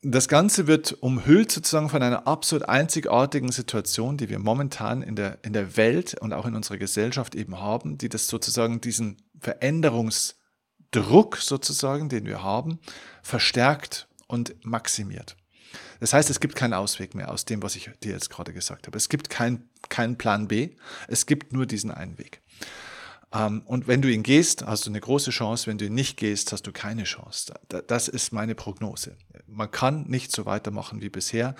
das 0.00 0.28
Ganze 0.28 0.66
wird 0.66 0.94
umhüllt 1.02 1.52
sozusagen 1.52 1.90
von 1.90 2.02
einer 2.02 2.26
absolut 2.26 2.66
einzigartigen 2.70 3.52
Situation, 3.52 4.16
die 4.16 4.30
wir 4.30 4.38
momentan 4.38 5.02
in 5.02 5.14
der, 5.14 5.36
in 5.44 5.52
der 5.52 5.76
Welt 5.76 6.14
und 6.18 6.32
auch 6.32 6.46
in 6.46 6.54
unserer 6.54 6.78
Gesellschaft 6.78 7.34
eben 7.34 7.60
haben, 7.60 7.98
die 7.98 8.08
das 8.08 8.28
sozusagen 8.28 8.80
diesen 8.80 9.18
Veränderungsdruck 9.40 11.36
sozusagen, 11.36 12.08
den 12.08 12.24
wir 12.24 12.42
haben, 12.42 12.78
verstärkt 13.22 14.08
und 14.26 14.54
maximiert. 14.64 15.36
Das 16.00 16.14
heißt, 16.14 16.30
es 16.30 16.40
gibt 16.40 16.56
keinen 16.56 16.72
Ausweg 16.72 17.14
mehr 17.14 17.30
aus 17.30 17.44
dem, 17.44 17.62
was 17.62 17.76
ich 17.76 17.90
dir 18.02 18.12
jetzt 18.12 18.30
gerade 18.30 18.54
gesagt 18.54 18.86
habe. 18.86 18.96
Es 18.96 19.10
gibt 19.10 19.28
keinen 19.28 19.68
kein 19.90 20.16
Plan 20.16 20.48
B, 20.48 20.76
es 21.08 21.26
gibt 21.26 21.52
nur 21.52 21.66
diesen 21.66 21.90
einen 21.90 22.16
Weg. 22.16 22.40
Ähm, 23.32 23.62
und 23.66 23.86
wenn 23.88 24.02
du 24.02 24.10
ihn 24.10 24.22
gehst, 24.22 24.66
hast 24.66 24.86
du 24.86 24.90
eine 24.90 25.00
große 25.00 25.30
Chance. 25.30 25.66
Wenn 25.66 25.78
du 25.78 25.86
ihn 25.86 25.94
nicht 25.94 26.16
gehst, 26.16 26.52
hast 26.52 26.66
du 26.66 26.72
keine 26.72 27.04
Chance. 27.04 27.54
Das 27.86 28.08
ist 28.08 28.32
meine 28.32 28.54
Prognose. 28.54 29.16
Man 29.46 29.70
kann 29.70 30.04
nicht 30.08 30.32
so 30.32 30.46
weitermachen 30.46 31.00
wie 31.00 31.10
bisher. 31.10 31.54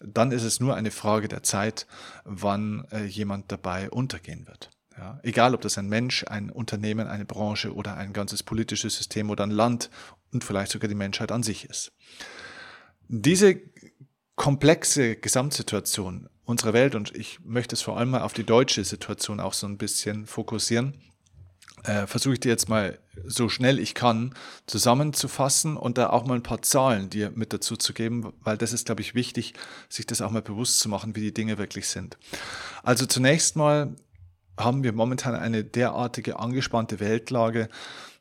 Dann 0.00 0.32
ist 0.32 0.44
es 0.44 0.60
nur 0.60 0.74
eine 0.76 0.90
Frage 0.90 1.28
der 1.28 1.42
Zeit, 1.42 1.86
wann 2.24 2.86
äh, 2.90 3.04
jemand 3.04 3.52
dabei 3.52 3.90
untergehen 3.90 4.46
wird. 4.46 4.70
Ja, 4.96 5.20
egal, 5.22 5.54
ob 5.54 5.60
das 5.60 5.78
ein 5.78 5.88
Mensch, 5.88 6.24
ein 6.24 6.50
Unternehmen, 6.50 7.06
eine 7.06 7.24
Branche 7.24 7.74
oder 7.74 7.96
ein 7.96 8.12
ganzes 8.12 8.42
politisches 8.42 8.96
System 8.96 9.30
oder 9.30 9.44
ein 9.44 9.50
Land 9.50 9.88
und 10.32 10.44
vielleicht 10.44 10.72
sogar 10.72 10.88
die 10.88 10.94
Menschheit 10.94 11.32
an 11.32 11.42
sich 11.42 11.64
ist. 11.64 11.92
Diese 13.08 13.60
komplexe 14.36 15.16
Gesamtsituation 15.16 16.28
unserer 16.44 16.72
Welt, 16.72 16.94
und 16.94 17.14
ich 17.14 17.40
möchte 17.44 17.74
es 17.74 17.82
vor 17.82 17.96
allem 17.96 18.10
mal 18.10 18.22
auf 18.22 18.32
die 18.32 18.44
deutsche 18.44 18.84
Situation 18.84 19.40
auch 19.40 19.54
so 19.54 19.66
ein 19.66 19.78
bisschen 19.78 20.26
fokussieren, 20.26 21.00
äh, 21.84 22.06
versuche 22.06 22.34
ich 22.34 22.40
dir 22.40 22.50
jetzt 22.50 22.68
mal 22.68 22.98
so 23.24 23.48
schnell 23.48 23.78
ich 23.78 23.94
kann 23.94 24.34
zusammenzufassen 24.66 25.76
und 25.76 25.98
da 25.98 26.10
auch 26.10 26.26
mal 26.26 26.34
ein 26.34 26.42
paar 26.42 26.62
Zahlen 26.62 27.10
dir 27.10 27.30
mit 27.34 27.52
dazu 27.52 27.76
zu 27.76 27.92
geben, 27.92 28.32
weil 28.42 28.56
das 28.56 28.72
ist, 28.72 28.86
glaube 28.86 29.02
ich, 29.02 29.14
wichtig, 29.14 29.54
sich 29.88 30.06
das 30.06 30.20
auch 30.20 30.30
mal 30.30 30.42
bewusst 30.42 30.80
zu 30.80 30.88
machen, 30.88 31.16
wie 31.16 31.20
die 31.20 31.34
Dinge 31.34 31.58
wirklich 31.58 31.88
sind. 31.88 32.18
Also 32.82 33.06
zunächst 33.06 33.56
mal 33.56 33.94
haben 34.58 34.82
wir 34.84 34.92
momentan 34.92 35.34
eine 35.34 35.64
derartige 35.64 36.38
angespannte 36.38 37.00
Weltlage, 37.00 37.68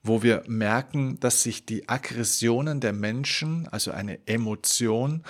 wo 0.03 0.23
wir 0.23 0.43
merken, 0.47 1.19
dass 1.19 1.43
sich 1.43 1.65
die 1.65 1.89
Aggressionen 1.89 2.79
der 2.79 2.93
Menschen, 2.93 3.67
also 3.67 3.91
eine 3.91 4.25
Emotion, 4.27 5.23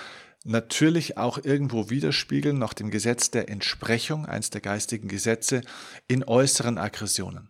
natürlich 0.44 1.18
auch 1.18 1.38
irgendwo 1.42 1.90
widerspiegeln 1.90 2.58
nach 2.58 2.72
dem 2.72 2.90
Gesetz 2.90 3.30
der 3.30 3.48
Entsprechung, 3.48 4.26
eins 4.26 4.50
der 4.50 4.60
geistigen 4.60 5.08
Gesetze, 5.08 5.62
in 6.06 6.24
äußeren 6.24 6.78
Aggressionen. 6.78 7.49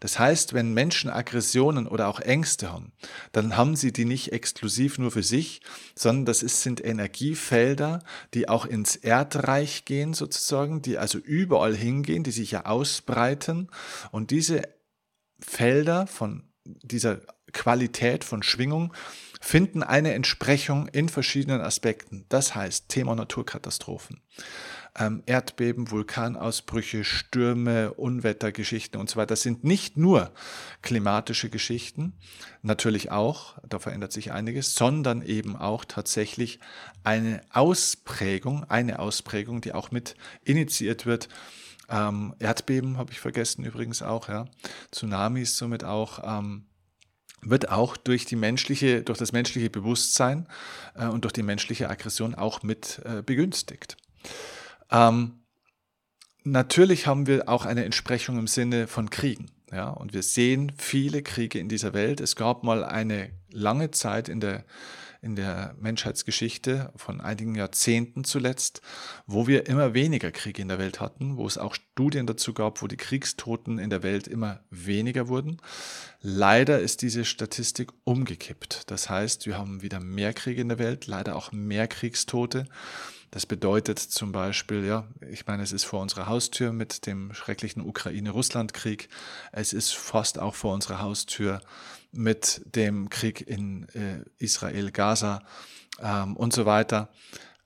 Das 0.00 0.18
heißt, 0.18 0.54
wenn 0.54 0.74
Menschen 0.74 1.10
Aggressionen 1.10 1.86
oder 1.86 2.08
auch 2.08 2.20
Ängste 2.20 2.72
haben, 2.72 2.92
dann 3.32 3.56
haben 3.56 3.76
sie 3.76 3.92
die 3.92 4.04
nicht 4.04 4.32
exklusiv 4.32 4.98
nur 4.98 5.10
für 5.10 5.22
sich, 5.22 5.60
sondern 5.94 6.24
das 6.24 6.42
ist, 6.42 6.62
sind 6.62 6.84
Energiefelder, 6.84 8.02
die 8.34 8.48
auch 8.48 8.66
ins 8.66 8.96
Erdreich 8.96 9.84
gehen 9.84 10.14
sozusagen, 10.14 10.82
die 10.82 10.98
also 10.98 11.18
überall 11.18 11.74
hingehen, 11.74 12.22
die 12.22 12.30
sich 12.32 12.50
ja 12.52 12.66
ausbreiten. 12.66 13.68
Und 14.10 14.30
diese 14.30 14.62
Felder 15.40 16.06
von 16.06 16.44
dieser 16.64 17.20
Qualität, 17.52 18.24
von 18.24 18.42
Schwingung, 18.42 18.92
finden 19.40 19.82
eine 19.82 20.14
Entsprechung 20.14 20.86
in 20.88 21.08
verschiedenen 21.08 21.60
Aspekten. 21.60 22.26
Das 22.28 22.54
heißt 22.54 22.88
Thema 22.88 23.14
Naturkatastrophen 23.14 24.20
ähm, 24.98 25.22
Erdbeben, 25.26 25.90
Vulkanausbrüche, 25.90 27.04
Stürme, 27.04 27.94
Unwettergeschichten 27.94 29.00
und 29.00 29.08
so 29.08 29.16
weiter. 29.16 29.28
Das 29.28 29.42
sind 29.42 29.64
nicht 29.64 29.96
nur 29.96 30.32
klimatische 30.82 31.50
Geschichten, 31.50 32.14
natürlich 32.62 33.10
auch, 33.10 33.58
da 33.68 33.78
verändert 33.78 34.12
sich 34.12 34.32
einiges, 34.32 34.74
sondern 34.74 35.22
eben 35.22 35.56
auch 35.56 35.84
tatsächlich 35.84 36.60
eine 37.04 37.42
Ausprägung, 37.50 38.64
eine 38.64 38.98
Ausprägung, 38.98 39.60
die 39.60 39.72
auch 39.72 39.90
mit 39.90 40.16
initiiert 40.44 41.06
wird. 41.06 41.28
Ähm, 41.88 42.34
Erdbeben 42.38 42.98
habe 42.98 43.12
ich 43.12 43.20
vergessen 43.20 43.64
übrigens 43.64 44.02
auch, 44.02 44.28
ja. 44.28 44.46
Tsunamis 44.92 45.56
somit 45.56 45.84
auch. 45.84 46.20
Ähm, 46.24 46.66
wird 47.42 47.70
auch 47.70 47.96
durch 47.96 48.26
die 48.26 48.36
menschliche, 48.36 49.02
durch 49.02 49.18
das 49.18 49.32
menschliche 49.32 49.70
Bewusstsein 49.70 50.46
äh, 50.94 51.06
und 51.06 51.24
durch 51.24 51.32
die 51.32 51.42
menschliche 51.42 51.88
Aggression 51.88 52.34
auch 52.34 52.62
mit 52.62 53.00
äh, 53.04 53.22
begünstigt. 53.22 53.96
Ähm, 54.90 55.40
natürlich 56.44 57.06
haben 57.06 57.26
wir 57.26 57.48
auch 57.48 57.64
eine 57.64 57.84
Entsprechung 57.84 58.38
im 58.38 58.46
Sinne 58.46 58.86
von 58.86 59.10
Kriegen. 59.10 59.50
Ja, 59.72 59.90
und 59.90 60.12
wir 60.12 60.22
sehen 60.22 60.72
viele 60.76 61.22
Kriege 61.22 61.58
in 61.58 61.68
dieser 61.68 61.94
Welt. 61.94 62.20
Es 62.20 62.34
gab 62.34 62.64
mal 62.64 62.84
eine 62.84 63.30
lange 63.52 63.92
Zeit 63.92 64.28
in 64.28 64.40
der, 64.40 64.64
in 65.22 65.36
der 65.36 65.74
Menschheitsgeschichte 65.78 66.92
von 66.96 67.20
einigen 67.20 67.54
Jahrzehnten 67.54 68.24
zuletzt, 68.24 68.80
wo 69.26 69.46
wir 69.46 69.66
immer 69.66 69.92
weniger 69.92 70.30
Kriege 70.30 70.62
in 70.62 70.68
der 70.68 70.78
Welt 70.78 71.00
hatten, 71.00 71.36
wo 71.36 71.46
es 71.46 71.58
auch 71.58 71.74
Studien 71.74 72.26
dazu 72.26 72.54
gab, 72.54 72.80
wo 72.82 72.86
die 72.86 72.96
Kriegstoten 72.96 73.78
in 73.78 73.90
der 73.90 74.02
Welt 74.02 74.26
immer 74.26 74.60
weniger 74.70 75.28
wurden. 75.28 75.60
Leider 76.20 76.80
ist 76.80 77.02
diese 77.02 77.24
Statistik 77.24 77.90
umgekippt. 78.04 78.90
Das 78.90 79.10
heißt, 79.10 79.46
wir 79.46 79.58
haben 79.58 79.82
wieder 79.82 80.00
mehr 80.00 80.32
Kriege 80.32 80.62
in 80.62 80.68
der 80.68 80.78
Welt, 80.78 81.06
leider 81.06 81.36
auch 81.36 81.52
mehr 81.52 81.86
Kriegstote. 81.86 82.66
Das 83.30 83.46
bedeutet 83.46 83.98
zum 84.00 84.32
Beispiel, 84.32 84.84
ja, 84.84 85.06
ich 85.30 85.46
meine, 85.46 85.62
es 85.62 85.70
ist 85.70 85.84
vor 85.84 86.00
unserer 86.00 86.26
Haustür 86.26 86.72
mit 86.72 87.06
dem 87.06 87.32
schrecklichen 87.32 87.80
Ukraine-Russland-Krieg. 87.80 89.08
Es 89.52 89.72
ist 89.72 89.94
fast 89.94 90.40
auch 90.40 90.56
vor 90.56 90.74
unserer 90.74 91.00
Haustür 91.00 91.60
mit 92.12 92.62
dem 92.74 93.08
Krieg 93.10 93.46
in 93.46 93.88
äh, 93.90 94.24
Israel, 94.38 94.90
Gaza 94.90 95.42
ähm, 96.00 96.36
und 96.36 96.52
so 96.52 96.66
weiter. 96.66 97.10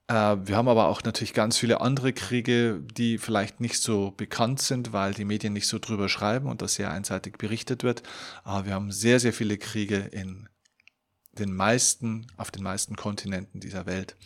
Äh, 0.07 0.37
wir 0.45 0.57
haben 0.57 0.69
aber 0.69 0.89
auch 0.89 1.03
natürlich 1.03 1.33
ganz 1.35 1.57
viele 1.57 1.81
andere 1.81 2.13
Kriege, 2.13 2.83
die 2.97 3.19
vielleicht 3.19 3.61
nicht 3.61 3.81
so 3.81 4.11
bekannt 4.11 4.61
sind, 4.61 4.93
weil 4.93 5.15
die 5.15 5.25
Medien 5.25 5.53
nicht 5.53 5.69
so 5.69 5.79
drüber 5.79 6.09
schreiben 6.09 6.49
und 6.49 6.63
das 6.63 6.75
sehr 6.75 6.91
einseitig 6.91 7.39
berichtet 7.39 7.83
wird. 7.83 8.03
Aber 8.43 8.67
wir 8.67 8.75
haben 8.75 8.93
sehr, 8.93 9.21
sehr 9.21 9.33
viele 9.33 9.57
Kriege 9.57 9.97
in 9.97 10.49
den 11.33 11.55
meisten, 11.55 12.27
auf 12.37 12.51
den 12.51 12.63
meisten 12.63 12.97
Kontinenten 12.97 13.61
dieser 13.61 13.87
Welt. 13.87 14.17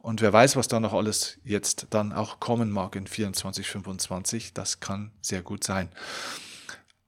Und 0.00 0.20
wer 0.20 0.32
weiß, 0.32 0.56
was 0.56 0.68
da 0.68 0.80
noch 0.80 0.92
alles 0.92 1.38
jetzt 1.42 1.86
dann 1.90 2.12
auch 2.12 2.40
kommen 2.40 2.70
mag 2.70 2.96
in 2.96 3.06
24, 3.06 3.66
25, 3.66 4.52
das 4.52 4.80
kann 4.80 5.12
sehr 5.22 5.42
gut 5.42 5.64
sein. 5.64 5.88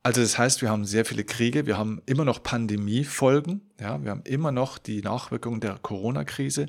Also 0.05 0.21
das 0.21 0.37
heißt, 0.37 0.62
wir 0.62 0.71
haben 0.71 0.85
sehr 0.85 1.05
viele 1.05 1.23
Kriege, 1.23 1.67
wir 1.67 1.79
haben 1.79 2.03
immer 2.07 2.25
noch 2.25 2.43
Pandemiefolgen, 2.43 3.61
ja, 3.81 4.03
wir 4.03 4.11
haben 4.11 4.23
immer 4.25 4.51
noch 4.51 4.79
die 4.79 5.01
Nachwirkungen 5.01 5.61
der 5.61 5.79
Corona-Krise, 5.79 6.67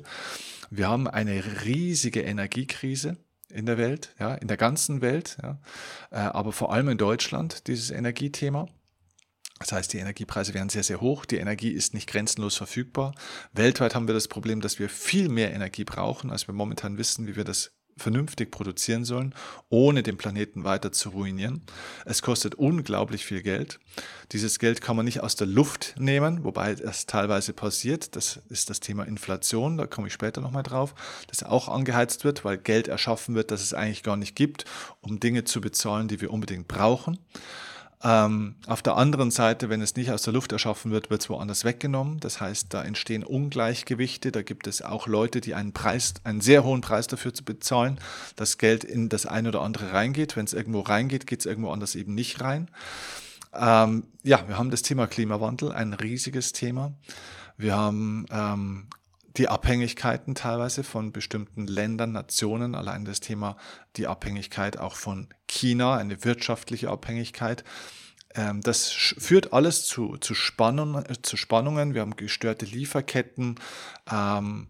wir 0.70 0.88
haben 0.88 1.08
eine 1.08 1.42
riesige 1.64 2.22
Energiekrise 2.22 3.16
in 3.50 3.66
der 3.66 3.76
Welt, 3.76 4.14
ja, 4.20 4.34
in 4.34 4.46
der 4.46 4.56
ganzen 4.56 5.00
Welt, 5.00 5.36
ja, 5.42 5.58
äh, 6.12 6.16
aber 6.16 6.52
vor 6.52 6.72
allem 6.72 6.88
in 6.88 6.98
Deutschland 6.98 7.66
dieses 7.66 7.90
Energiethema. 7.90 8.68
Das 9.58 9.72
heißt, 9.72 9.92
die 9.92 9.98
Energiepreise 9.98 10.52
werden 10.52 10.68
sehr, 10.68 10.82
sehr 10.82 11.00
hoch. 11.00 11.24
Die 11.24 11.36
Energie 11.36 11.70
ist 11.70 11.94
nicht 11.94 12.08
grenzenlos 12.08 12.56
verfügbar. 12.56 13.14
Weltweit 13.52 13.94
haben 13.94 14.08
wir 14.08 14.14
das 14.14 14.28
Problem, 14.28 14.60
dass 14.60 14.78
wir 14.78 14.88
viel 14.88 15.28
mehr 15.28 15.54
Energie 15.54 15.84
brauchen, 15.84 16.30
als 16.30 16.48
wir 16.48 16.54
momentan 16.54 16.98
wissen, 16.98 17.26
wie 17.26 17.36
wir 17.36 17.44
das 17.44 17.72
vernünftig 17.96 18.50
produzieren 18.50 19.04
sollen, 19.04 19.34
ohne 19.68 20.02
den 20.02 20.16
Planeten 20.16 20.64
weiter 20.64 20.92
zu 20.92 21.10
ruinieren. 21.10 21.62
Es 22.04 22.22
kostet 22.22 22.54
unglaublich 22.54 23.24
viel 23.24 23.42
Geld. 23.42 23.78
Dieses 24.32 24.58
Geld 24.58 24.80
kann 24.80 24.96
man 24.96 25.04
nicht 25.04 25.20
aus 25.20 25.36
der 25.36 25.46
Luft 25.46 25.94
nehmen, 25.98 26.44
wobei 26.44 26.74
das 26.74 27.06
teilweise 27.06 27.52
passiert. 27.52 28.16
Das 28.16 28.40
ist 28.48 28.70
das 28.70 28.80
Thema 28.80 29.04
Inflation, 29.04 29.76
da 29.76 29.86
komme 29.86 30.08
ich 30.08 30.12
später 30.12 30.40
nochmal 30.40 30.62
drauf, 30.62 30.94
dass 31.28 31.42
auch 31.42 31.68
angeheizt 31.68 32.24
wird, 32.24 32.44
weil 32.44 32.58
Geld 32.58 32.88
erschaffen 32.88 33.34
wird, 33.34 33.50
das 33.50 33.62
es 33.62 33.74
eigentlich 33.74 34.02
gar 34.02 34.16
nicht 34.16 34.34
gibt, 34.34 34.64
um 35.00 35.20
Dinge 35.20 35.44
zu 35.44 35.60
bezahlen, 35.60 36.08
die 36.08 36.20
wir 36.20 36.32
unbedingt 36.32 36.68
brauchen. 36.68 37.18
Ähm, 38.06 38.56
auf 38.66 38.82
der 38.82 38.96
anderen 38.96 39.30
Seite, 39.30 39.70
wenn 39.70 39.80
es 39.80 39.96
nicht 39.96 40.10
aus 40.12 40.22
der 40.22 40.34
Luft 40.34 40.52
erschaffen 40.52 40.90
wird, 40.90 41.08
wird 41.08 41.22
es 41.22 41.30
woanders 41.30 41.64
weggenommen. 41.64 42.20
Das 42.20 42.38
heißt, 42.38 42.66
da 42.74 42.84
entstehen 42.84 43.24
Ungleichgewichte. 43.24 44.30
Da 44.30 44.42
gibt 44.42 44.66
es 44.66 44.82
auch 44.82 45.06
Leute, 45.06 45.40
die 45.40 45.54
einen 45.54 45.72
Preis, 45.72 46.12
einen 46.22 46.42
sehr 46.42 46.64
hohen 46.64 46.82
Preis 46.82 47.06
dafür 47.06 47.32
zu 47.32 47.44
bezahlen, 47.44 47.98
dass 48.36 48.58
Geld 48.58 48.84
in 48.84 49.08
das 49.08 49.24
eine 49.24 49.48
oder 49.48 49.62
andere 49.62 49.92
reingeht. 49.92 50.36
Wenn 50.36 50.44
es 50.44 50.52
irgendwo 50.52 50.80
reingeht, 50.80 51.26
geht 51.26 51.40
es 51.40 51.46
irgendwo 51.46 51.70
anders 51.70 51.94
eben 51.94 52.14
nicht 52.14 52.42
rein. 52.42 52.68
Ähm, 53.54 54.04
ja, 54.22 54.46
wir 54.48 54.58
haben 54.58 54.70
das 54.70 54.82
Thema 54.82 55.06
Klimawandel, 55.06 55.72
ein 55.72 55.94
riesiges 55.94 56.52
Thema. 56.52 56.92
Wir 57.56 57.74
haben 57.74 58.26
ähm, 58.30 58.86
die 59.36 59.48
Abhängigkeiten 59.48 60.34
teilweise 60.34 60.84
von 60.84 61.12
bestimmten 61.12 61.66
Ländern, 61.66 62.12
Nationen, 62.12 62.74
allein 62.74 63.04
das 63.04 63.20
Thema 63.20 63.56
die 63.96 64.06
Abhängigkeit 64.06 64.78
auch 64.78 64.94
von 64.94 65.28
China, 65.48 65.96
eine 65.96 66.24
wirtschaftliche 66.24 66.88
Abhängigkeit. 66.90 67.64
Ähm, 68.34 68.60
das 68.60 68.90
führt 68.90 69.52
alles 69.52 69.86
zu, 69.86 70.16
zu, 70.18 70.34
Spannung, 70.34 71.04
zu 71.22 71.36
Spannungen. 71.36 71.94
Wir 71.94 72.02
haben 72.02 72.16
gestörte 72.16 72.64
Lieferketten. 72.64 73.56
Ähm, 74.10 74.68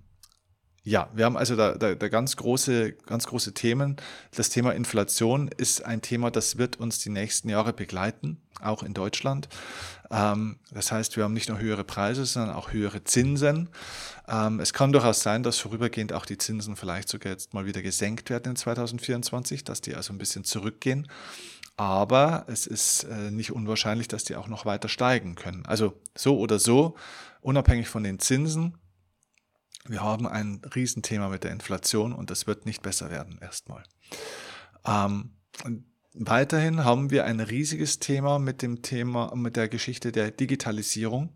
ja, 0.87 1.09
wir 1.15 1.25
haben 1.25 1.39
also 1.39 1.57
da, 1.57 1.73
da, 1.77 1.95
da, 1.95 2.09
ganz, 2.09 2.37
große, 2.37 2.93
ganz 2.93 3.27
große 3.27 3.55
Themen. 3.55 3.97
Das 4.37 4.51
Thema 4.51 4.73
Inflation 4.73 5.49
ist 5.49 5.83
ein 5.83 6.03
Thema, 6.03 6.31
das 6.31 6.59
wird 6.59 6.79
uns 6.79 6.99
die 6.99 7.09
nächsten 7.09 7.49
Jahre 7.49 7.73
begleiten, 7.73 8.37
auch 8.61 8.83
in 8.83 8.93
Deutschland. 8.93 9.49
Ähm, 10.11 10.59
das 10.73 10.93
heißt, 10.93 11.17
wir 11.17 11.25
haben 11.25 11.33
nicht 11.33 11.49
nur 11.49 11.59
höhere 11.59 11.85
Preise, 11.85 12.27
sondern 12.27 12.55
auch 12.55 12.73
höhere 12.73 13.03
Zinsen. 13.03 13.71
Ähm, 14.29 14.61
es 14.61 14.75
kann 14.75 14.93
durchaus 14.93 15.21
sein, 15.21 15.43
dass 15.43 15.59
vorübergehend 15.59 16.13
auch 16.13 16.27
die 16.27 16.37
Zinsen 16.37 16.77
vielleicht 16.77 17.09
sogar 17.09 17.33
jetzt 17.33 17.55
mal 17.55 17.65
wieder 17.65 17.81
gesenkt 17.81 18.29
werden 18.29 18.51
in 18.51 18.57
2024, 18.57 19.65
dass 19.65 19.81
die 19.81 19.95
also 19.95 20.13
ein 20.13 20.19
bisschen 20.19 20.45
zurückgehen. 20.45 21.09
Aber 21.79 22.45
es 22.47 22.67
ist 22.67 23.05
äh, 23.05 23.31
nicht 23.31 23.53
unwahrscheinlich, 23.53 24.07
dass 24.09 24.25
die 24.25 24.37
auch 24.37 24.49
noch 24.49 24.67
weiter 24.67 24.91
steigen 24.91 25.35
können. 25.35 25.65
Also 25.65 25.99
so 26.15 26.39
oder 26.39 26.59
so, 26.59 26.95
unabhängig 27.41 27.89
von 27.89 28.05
den 28.05 28.19
Zinsen, 28.19 28.77
wir 29.87 30.03
haben 30.03 30.27
ein 30.27 30.63
Riesenthema 30.75 31.29
mit 31.29 31.45
der 31.45 31.53
Inflation 31.53 32.13
und 32.13 32.31
das 32.31 32.47
wird 32.47 32.67
nicht 32.67 32.83
besser 32.83 33.11
werden 33.11 33.39
erstmal. 33.41 33.83
Ähm, 34.87 35.31
weiterhin 36.15 36.85
haben 36.85 37.11
wir 37.11 37.25
ein 37.25 37.41
riesiges 37.41 37.99
Thema 37.99 38.39
mit 38.39 38.63
dem 38.63 38.83
Thema, 38.83 39.35
mit 39.35 39.57
der 39.57 39.69
Geschichte 39.69 40.13
der 40.13 40.31
Digitalisierung 40.31 41.35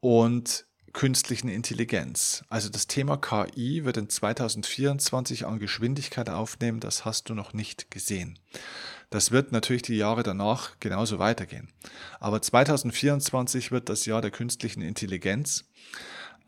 und 0.00 0.66
künstlichen 0.92 1.48
Intelligenz. 1.48 2.42
Also 2.48 2.70
das 2.70 2.86
Thema 2.86 3.18
KI 3.18 3.84
wird 3.84 3.98
in 3.98 4.08
2024 4.08 5.46
an 5.46 5.58
Geschwindigkeit 5.58 6.30
aufnehmen, 6.30 6.80
das 6.80 7.04
hast 7.04 7.28
du 7.28 7.34
noch 7.34 7.52
nicht 7.52 7.90
gesehen. 7.90 8.38
Das 9.10 9.30
wird 9.30 9.52
natürlich 9.52 9.82
die 9.82 9.96
Jahre 9.96 10.22
danach 10.22 10.80
genauso 10.80 11.18
weitergehen. 11.18 11.68
Aber 12.18 12.40
2024 12.40 13.70
wird 13.72 13.88
das 13.88 14.06
Jahr 14.06 14.22
der 14.22 14.30
künstlichen 14.30 14.80
Intelligenz. 14.80 15.66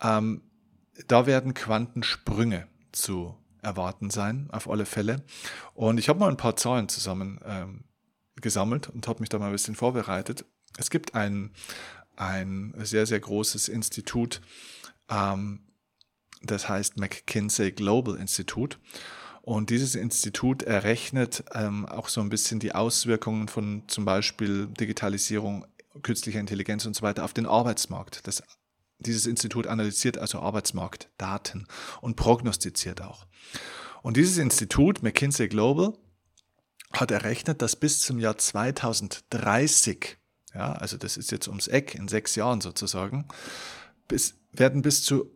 Ähm, 0.03 0.48
da 1.07 1.27
werden 1.27 1.55
Quantensprünge 1.55 2.67
zu 2.93 3.37
erwarten 3.63 4.11
sein, 4.11 4.49
auf 4.51 4.69
alle 4.69 4.87
Fälle. 4.87 5.25
Und 5.75 5.99
ich 5.99 6.09
habe 6.09 6.19
mal 6.19 6.29
ein 6.29 6.37
paar 6.37 6.57
Zahlen 6.57 6.89
zusammen 6.89 7.41
ähm, 7.45 7.85
gesammelt 8.37 8.89
und 8.89 9.09
habe 9.09 9.21
mich 9.21 9.29
da 9.29 9.39
mal 9.39 9.47
ein 9.47 9.53
bisschen 9.53 9.75
vorbereitet. 9.75 10.45
Es 10.77 10.91
gibt 10.91 11.15
ein, 11.15 11.53
ein 12.17 12.75
sehr, 12.79 13.07
sehr 13.07 13.21
großes 13.21 13.69
Institut, 13.69 14.41
ähm, 15.11 15.61
das 16.43 16.69
heißt 16.69 16.99
McKinsey 16.99 17.73
Global 17.73 18.17
Institute. 18.17 18.79
Und 19.43 19.71
dieses 19.71 19.95
Institut 19.95 20.63
errechnet 20.63 21.43
ähm, 21.55 21.87
auch 21.87 22.09
so 22.09 22.21
ein 22.21 22.29
bisschen 22.29 22.61
die 22.61 22.75
Auswirkungen 22.75 23.49
von 23.49 23.83
zum 23.89 24.05
Beispiel 24.05 24.67
Digitalisierung, 24.67 25.67
künstlicher 26.03 26.39
Intelligenz 26.39 26.85
und 26.85 26.95
so 26.95 27.03
weiter 27.03 27.25
auf 27.25 27.33
den 27.33 27.47
Arbeitsmarkt. 27.47 28.27
Das 28.27 28.43
dieses 28.99 29.27
Institut 29.27 29.67
analysiert 29.67 30.19
also 30.19 30.41
Arbeitsmarktdaten 30.41 31.67
und 32.01 32.17
prognostiziert 32.17 33.01
auch. 33.01 33.27
Und 34.03 34.17
dieses 34.17 34.39
Institut, 34.39 35.03
McKinsey 35.03 35.49
Global, 35.49 35.93
hat 36.93 37.11
errechnet, 37.11 37.63
dass 37.63 37.77
bis 37.77 38.01
zum 38.01 38.19
Jahr 38.19 38.39
2030, 38.39 40.17
ja, 40.55 40.73
also 40.73 40.97
das 40.97 41.17
ist 41.17 41.31
jetzt 41.31 41.49
ums 41.49 41.69
Eck, 41.69 41.95
in 41.95 42.09
sechs 42.09 42.35
Jahren 42.35 42.61
sozusagen, 42.61 43.29
bis, 44.09 44.35
werden 44.53 44.83
bis 44.83 45.03
zu 45.03 45.31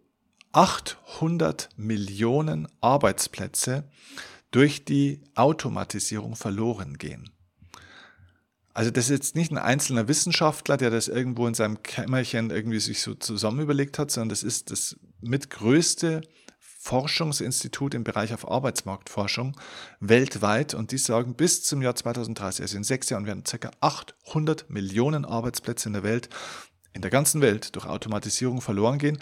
800 0.53 1.71
Millionen 1.77 2.69
Arbeitsplätze 2.81 3.89
durch 4.51 4.85
die 4.85 5.23
Automatisierung 5.35 6.37
verloren 6.37 6.99
gehen. 6.99 7.32
Also 8.75 8.91
das 8.91 9.05
ist 9.05 9.11
jetzt 9.11 9.37
nicht 9.37 9.53
ein 9.53 9.59
einzelner 9.59 10.09
Wissenschaftler, 10.09 10.77
der 10.77 10.91
das 10.91 11.09
irgendwo 11.09 11.47
in 11.47 11.55
seinem 11.55 11.83
Kämmerchen 11.83 12.51
irgendwie 12.51 12.81
sich 12.81 13.03
so 13.03 13.15
zusammen 13.15 13.61
überlegt 13.61 13.99
hat, 13.99 14.11
sondern 14.11 14.31
das 14.31 14.43
ist 14.43 14.71
das 14.71 14.97
mitgrößte 15.21 16.23
Forschungsinstitut 16.59 17.95
im 17.95 18.03
Bereich 18.03 18.35
auf 18.35 18.51
Arbeitsmarktforschung 18.51 19.57
weltweit 20.01 20.75
und 20.75 20.91
die 20.91 20.99
sagen, 20.99 21.35
bis 21.35 21.63
zum 21.63 21.81
Jahr 21.81 21.95
2030, 21.95 22.63
also 22.63 22.77
in 22.77 22.83
sechs 22.83 23.09
Jahren, 23.09 23.27
werden 23.27 23.45
ca. 23.45 23.71
800 23.81 24.69
Millionen 24.69 25.25
Arbeitsplätze 25.25 25.89
in 25.89 25.93
der 25.93 26.03
Welt 26.03 26.29
in 26.95 27.03
der 27.03 27.11
ganzen 27.11 27.41
Welt 27.41 27.75
durch 27.75 27.87
Automatisierung 27.87 28.61
verloren 28.61 28.99
gehen. 28.99 29.19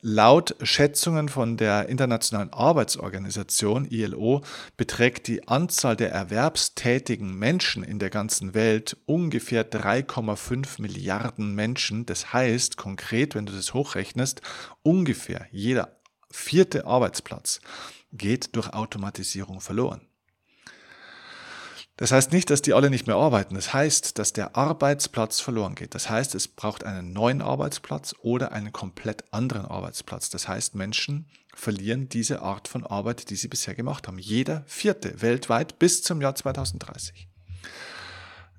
Laut 0.00 0.54
Schätzungen 0.62 1.28
von 1.28 1.56
der 1.56 1.88
Internationalen 1.88 2.52
Arbeitsorganisation 2.52 3.86
ILO 3.90 4.42
beträgt 4.76 5.26
die 5.26 5.48
Anzahl 5.48 5.96
der 5.96 6.12
erwerbstätigen 6.12 7.36
Menschen 7.36 7.82
in 7.82 7.98
der 7.98 8.10
ganzen 8.10 8.54
Welt 8.54 8.96
ungefähr 9.06 9.68
3,5 9.68 10.80
Milliarden 10.80 11.54
Menschen. 11.54 12.06
Das 12.06 12.32
heißt 12.32 12.76
konkret, 12.76 13.34
wenn 13.34 13.46
du 13.46 13.52
das 13.52 13.74
hochrechnest, 13.74 14.40
ungefähr 14.82 15.46
jeder 15.50 15.96
vierte 16.30 16.86
Arbeitsplatz 16.86 17.60
geht 18.12 18.54
durch 18.54 18.72
Automatisierung 18.72 19.60
verloren. 19.60 20.07
Das 21.98 22.12
heißt 22.12 22.32
nicht, 22.32 22.48
dass 22.48 22.62
die 22.62 22.74
alle 22.74 22.90
nicht 22.90 23.08
mehr 23.08 23.16
arbeiten. 23.16 23.56
Das 23.56 23.74
heißt, 23.74 24.20
dass 24.20 24.32
der 24.32 24.54
Arbeitsplatz 24.56 25.40
verloren 25.40 25.74
geht. 25.74 25.96
Das 25.96 26.08
heißt, 26.08 26.36
es 26.36 26.46
braucht 26.46 26.84
einen 26.84 27.12
neuen 27.12 27.42
Arbeitsplatz 27.42 28.14
oder 28.22 28.52
einen 28.52 28.72
komplett 28.72 29.24
anderen 29.32 29.66
Arbeitsplatz. 29.66 30.30
Das 30.30 30.46
heißt, 30.46 30.76
Menschen 30.76 31.26
verlieren 31.52 32.08
diese 32.08 32.40
Art 32.40 32.68
von 32.68 32.86
Arbeit, 32.86 33.30
die 33.30 33.34
sie 33.34 33.48
bisher 33.48 33.74
gemacht 33.74 34.06
haben. 34.06 34.20
Jeder 34.20 34.62
vierte 34.68 35.20
weltweit 35.22 35.80
bis 35.80 36.04
zum 36.04 36.20
Jahr 36.20 36.36
2030. 36.36 37.28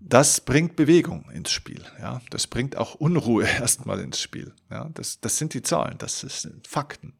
Das 0.01 0.41
bringt 0.41 0.75
Bewegung 0.75 1.29
ins 1.31 1.51
Spiel. 1.51 1.85
Ja, 1.97 2.21
das 2.31 2.45
bringt 2.45 2.75
auch 2.75 2.95
Unruhe 2.95 3.45
erstmal 3.59 4.01
ins 4.01 4.19
Spiel. 4.19 4.53
Ja, 4.69 4.89
das, 4.93 5.21
das 5.21 5.37
sind 5.37 5.53
die 5.53 5.61
Zahlen, 5.61 5.97
das 5.97 6.19
sind 6.19 6.67
Fakten. 6.67 7.13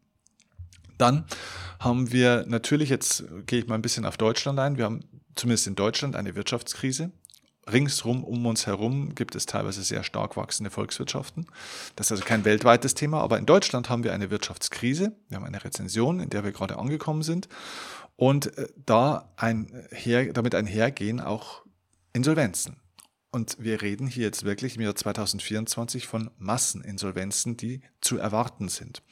Dann 0.97 1.23
haben 1.79 2.11
wir 2.11 2.43
natürlich, 2.45 2.89
jetzt 2.89 3.23
gehe 3.45 3.59
ich 3.59 3.67
mal 3.67 3.75
ein 3.75 3.81
bisschen 3.81 4.05
auf 4.05 4.17
Deutschland 4.17 4.59
ein, 4.59 4.75
wir 4.75 4.83
haben 4.83 5.05
zumindest 5.35 5.67
in 5.67 5.75
Deutschland 5.75 6.15
eine 6.15 6.35
Wirtschaftskrise. 6.35 7.11
Ringsrum 7.71 8.23
um 8.23 8.45
uns 8.45 8.65
herum 8.65 9.13
gibt 9.13 9.35
es 9.35 9.45
teilweise 9.45 9.83
sehr 9.83 10.03
stark 10.03 10.37
wachsende 10.37 10.71
Volkswirtschaften. 10.71 11.45
Das 11.95 12.07
ist 12.07 12.11
also 12.13 12.23
kein 12.23 12.45
weltweites 12.45 12.95
Thema, 12.95 13.21
aber 13.21 13.37
in 13.37 13.45
Deutschland 13.45 13.89
haben 13.89 14.03
wir 14.03 14.13
eine 14.13 14.31
Wirtschaftskrise. 14.31 15.11
Wir 15.27 15.37
haben 15.37 15.45
eine 15.45 15.63
Rezension, 15.63 16.19
in 16.19 16.29
der 16.29 16.43
wir 16.43 16.51
gerade 16.51 16.77
angekommen 16.77 17.21
sind. 17.21 17.47
Und 18.15 18.57
äh, 18.57 18.67
da 18.85 19.31
einher, 19.37 20.33
damit 20.33 20.55
einhergehen 20.55 21.21
auch 21.21 21.63
Insolvenzen. 22.13 22.77
Und 23.31 23.57
wir 23.59 23.81
reden 23.83 24.07
hier 24.07 24.23
jetzt 24.23 24.43
wirklich 24.43 24.75
im 24.75 24.81
Jahr 24.81 24.95
2024 24.95 26.07
von 26.07 26.31
Masseninsolvenzen, 26.39 27.57
die 27.57 27.81
zu 28.01 28.17
erwarten 28.17 28.69
sind. 28.69 29.03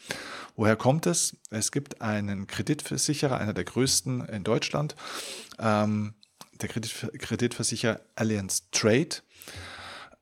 Woher 0.56 0.76
kommt 0.76 1.06
es? 1.06 1.38
Es 1.52 1.72
gibt 1.72 2.02
einen 2.02 2.48
Kreditversicherer, 2.48 3.38
einer 3.38 3.54
der 3.54 3.64
größten 3.64 4.26
in 4.26 4.44
Deutschland, 4.44 4.96
ähm, 5.60 6.16
der 6.62 6.70
Kreditversicherer 6.70 8.02
Allianz 8.16 8.72
Trade. 8.72 9.18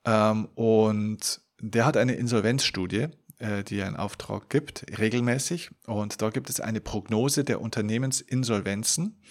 Ähm, 0.03 0.49
und 0.55 1.39
der 1.61 1.85
hat 1.85 1.95
eine 1.95 2.15
Insolvenzstudie, 2.15 3.07
äh, 3.39 3.63
die 3.63 3.79
er 3.79 3.87
in 3.87 3.95
Auftrag 3.95 4.49
gibt, 4.49 4.85
regelmäßig. 4.99 5.71
Und 5.85 6.21
da 6.21 6.31
gibt 6.31 6.49
es 6.49 6.59
eine 6.59 6.81
Prognose 6.81 7.45
der 7.45 7.61
Unternehmensinsolvenzen, 7.61 9.21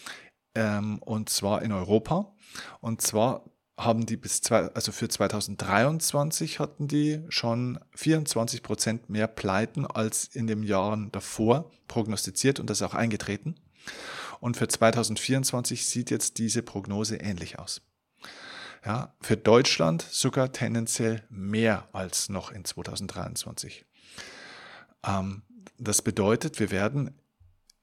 ähm, 0.54 0.98
und 1.00 1.28
zwar 1.28 1.60
in 1.60 1.72
Europa. 1.72 2.34
Und 2.80 3.02
zwar 3.02 3.44
haben 3.76 4.06
die 4.06 4.16
bis 4.16 4.40
zwei, 4.40 4.68
also 4.74 4.92
für 4.92 5.08
2023 5.08 6.60
hatten 6.60 6.86
die 6.86 7.22
schon 7.28 7.80
24 7.96 8.62
Prozent 8.62 9.10
mehr 9.10 9.26
Pleiten 9.26 9.84
als 9.86 10.26
in 10.26 10.46
den 10.46 10.62
Jahren 10.62 11.10
davor 11.10 11.70
prognostiziert 11.88 12.60
und 12.60 12.70
das 12.70 12.82
auch 12.82 12.94
eingetreten. 12.94 13.56
Und 14.40 14.56
für 14.56 14.68
2024 14.68 15.86
sieht 15.86 16.10
jetzt 16.10 16.38
diese 16.38 16.62
Prognose 16.62 17.16
ähnlich 17.16 17.58
aus. 17.58 17.82
Ja, 18.84 19.14
für 19.20 19.36
Deutschland 19.36 20.02
sogar 20.02 20.52
tendenziell 20.52 21.24
mehr 21.30 21.88
als 21.92 22.28
noch 22.28 22.52
in 22.52 22.64
2023. 22.64 23.86
Ähm, 25.04 25.42
das 25.78 26.02
bedeutet, 26.02 26.60
wir 26.60 26.70
werden 26.70 27.18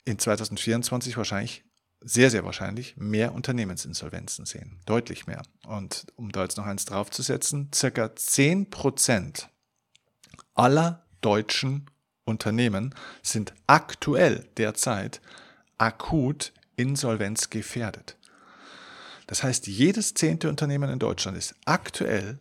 in 0.05 0.19
2024 0.19 1.17
wahrscheinlich 1.17 1.63
sehr, 2.01 2.31
sehr 2.31 2.43
wahrscheinlich 2.43 2.97
mehr 2.97 3.33
Unternehmensinsolvenzen 3.33 4.45
sehen. 4.45 4.79
Deutlich 4.85 5.27
mehr. 5.27 5.43
Und 5.67 6.07
um 6.15 6.31
da 6.31 6.43
jetzt 6.43 6.57
noch 6.57 6.65
eins 6.65 6.85
draufzusetzen, 6.85 7.69
circa 7.73 8.15
10 8.15 8.69
Prozent 8.69 9.49
aller 10.55 11.05
deutschen 11.21 11.89
Unternehmen 12.25 12.95
sind 13.21 13.53
aktuell 13.67 14.47
derzeit 14.57 15.21
akut 15.77 16.53
insolvenzgefährdet. 16.75 18.17
Das 19.27 19.43
heißt, 19.43 19.67
jedes 19.67 20.13
zehnte 20.13 20.49
Unternehmen 20.49 20.89
in 20.89 20.99
Deutschland 20.99 21.37
ist 21.37 21.55
aktuell 21.65 22.39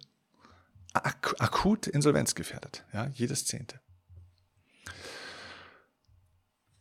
ak 0.92 1.36
akut 1.38 1.86
insolvenzgefährdet. 1.86 2.84
Ja, 2.92 3.06
jedes 3.14 3.44
zehnte. 3.44 3.78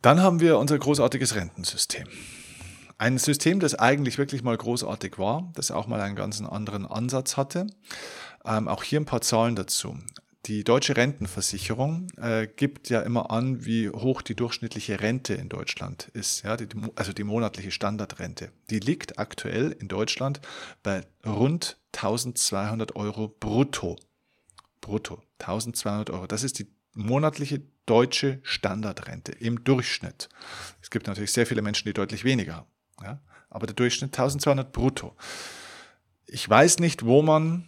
Dann 0.01 0.21
haben 0.21 0.39
wir 0.39 0.57
unser 0.57 0.79
großartiges 0.79 1.35
Rentensystem. 1.35 2.07
Ein 2.99 3.17
System, 3.17 3.61
das 3.61 3.75
eigentlich 3.75 4.17
wirklich 4.17 4.43
mal 4.43 4.57
großartig 4.57 5.17
war, 5.17 5.49
das 5.55 5.71
auch 5.71 5.87
mal 5.87 6.01
einen 6.01 6.17
ganz 6.17 6.41
anderen 6.41 6.85
Ansatz 6.85 7.37
hatte. 7.37 7.65
Ähm, 8.43 8.67
auch 8.67 8.83
hier 8.83 8.99
ein 8.99 9.05
paar 9.05 9.21
Zahlen 9.21 9.55
dazu. 9.55 9.97
Die 10.47 10.65
deutsche 10.65 10.97
Rentenversicherung 10.97 12.07
äh, 12.17 12.45
gibt 12.47 12.89
ja 12.89 12.99
immer 12.99 13.31
an, 13.31 13.65
wie 13.65 13.89
hoch 13.89 14.21
die 14.21 14.35
durchschnittliche 14.35 14.99
Rente 14.99 15.33
in 15.33 15.47
Deutschland 15.47 16.09
ist, 16.11 16.43
ja, 16.43 16.57
die, 16.57 16.67
also 16.95 17.13
die 17.13 17.23
monatliche 17.23 17.71
Standardrente. 17.71 18.51
Die 18.69 18.79
liegt 18.79 19.17
aktuell 19.17 19.71
in 19.71 19.87
Deutschland 19.87 20.41
bei 20.83 21.05
rund 21.25 21.77
1200 21.95 22.97
Euro 22.97 23.29
brutto. 23.29 23.95
Brutto, 24.81 25.23
1200 25.39 26.09
Euro. 26.09 26.27
Das 26.27 26.43
ist 26.43 26.59
die 26.59 26.67
monatliche 26.93 27.61
deutsche 27.85 28.41
Standardrente 28.43 29.31
im 29.31 29.63
Durchschnitt. 29.63 30.27
Es 30.81 30.89
gibt 30.89 31.07
natürlich 31.07 31.31
sehr 31.31 31.45
viele 31.45 31.61
Menschen, 31.61 31.87
die 31.87 31.93
deutlich 31.93 32.25
weniger. 32.25 32.67
Ja? 33.03 33.21
Aber 33.49 33.67
der 33.67 33.75
Durchschnitt 33.75 34.17
1200 34.17 34.71
brutto. 34.71 35.15
Ich 36.25 36.47
weiß 36.47 36.79
nicht, 36.79 37.05
wo 37.05 37.21
man 37.21 37.67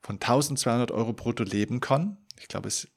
von 0.00 0.16
1200 0.16 0.90
Euro 0.90 1.12
brutto 1.12 1.44
leben 1.44 1.80
kann. 1.80 2.18
Ich 2.40 2.48
glaube, 2.48 2.68
es 2.68 2.88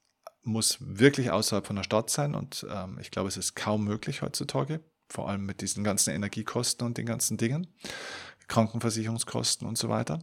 muss 0.42 0.78
wirklich 0.80 1.32
außerhalb 1.32 1.66
von 1.66 1.76
der 1.76 1.84
Stadt 1.84 2.10
sein 2.10 2.36
und 2.36 2.66
ähm, 2.70 2.98
ich 3.00 3.12
glaube, 3.12 3.30
es 3.30 3.38
ist 3.38 3.56
kaum 3.56 3.84
möglich 3.84 4.22
heutzutage, 4.22 4.84
vor 5.10 5.30
allem 5.30 5.46
mit 5.46 5.62
diesen 5.62 5.84
ganzen 5.84 6.14
Energiekosten 6.14 6.86
und 6.86 6.98
den 6.98 7.06
ganzen 7.06 7.38
Dingen, 7.38 7.68
Krankenversicherungskosten 8.48 9.68
und 9.68 9.78
so 9.78 9.90
weiter. 9.90 10.20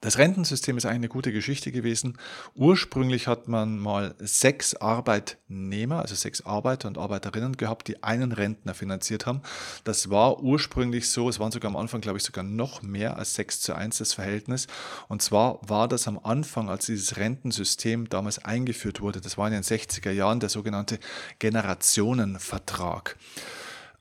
Das 0.00 0.18
Rentensystem 0.18 0.76
ist 0.76 0.84
eigentlich 0.84 0.96
eine 0.96 1.08
gute 1.08 1.32
Geschichte 1.32 1.72
gewesen. 1.72 2.18
Ursprünglich 2.54 3.26
hat 3.26 3.48
man 3.48 3.78
mal 3.78 4.14
sechs 4.18 4.74
Arbeitnehmer, 4.74 6.00
also 6.02 6.14
sechs 6.14 6.46
Arbeiter 6.46 6.86
und 6.86 6.98
Arbeiterinnen 6.98 7.56
gehabt, 7.56 7.88
die 7.88 8.02
einen 8.04 8.32
Rentner 8.32 8.74
finanziert 8.74 9.26
haben. 9.26 9.42
Das 9.84 10.08
war 10.08 10.40
ursprünglich 10.40 11.10
so, 11.10 11.28
es 11.28 11.40
waren 11.40 11.50
sogar 11.50 11.70
am 11.70 11.76
Anfang, 11.76 12.00
glaube 12.00 12.18
ich, 12.18 12.24
sogar 12.24 12.44
noch 12.44 12.82
mehr 12.82 13.16
als 13.16 13.34
sechs 13.34 13.60
zu 13.60 13.74
eins 13.74 13.98
das 13.98 14.14
Verhältnis. 14.14 14.68
Und 15.08 15.20
zwar 15.20 15.58
war 15.68 15.88
das 15.88 16.06
am 16.06 16.18
Anfang, 16.22 16.68
als 16.68 16.86
dieses 16.86 17.16
Rentensystem 17.16 18.08
damals 18.08 18.44
eingeführt 18.44 19.00
wurde, 19.00 19.20
das 19.20 19.36
war 19.36 19.48
in 19.48 19.54
den 19.54 19.62
60er 19.64 20.12
Jahren 20.12 20.40
der 20.40 20.48
sogenannte 20.48 21.00
Generationenvertrag. 21.38 23.16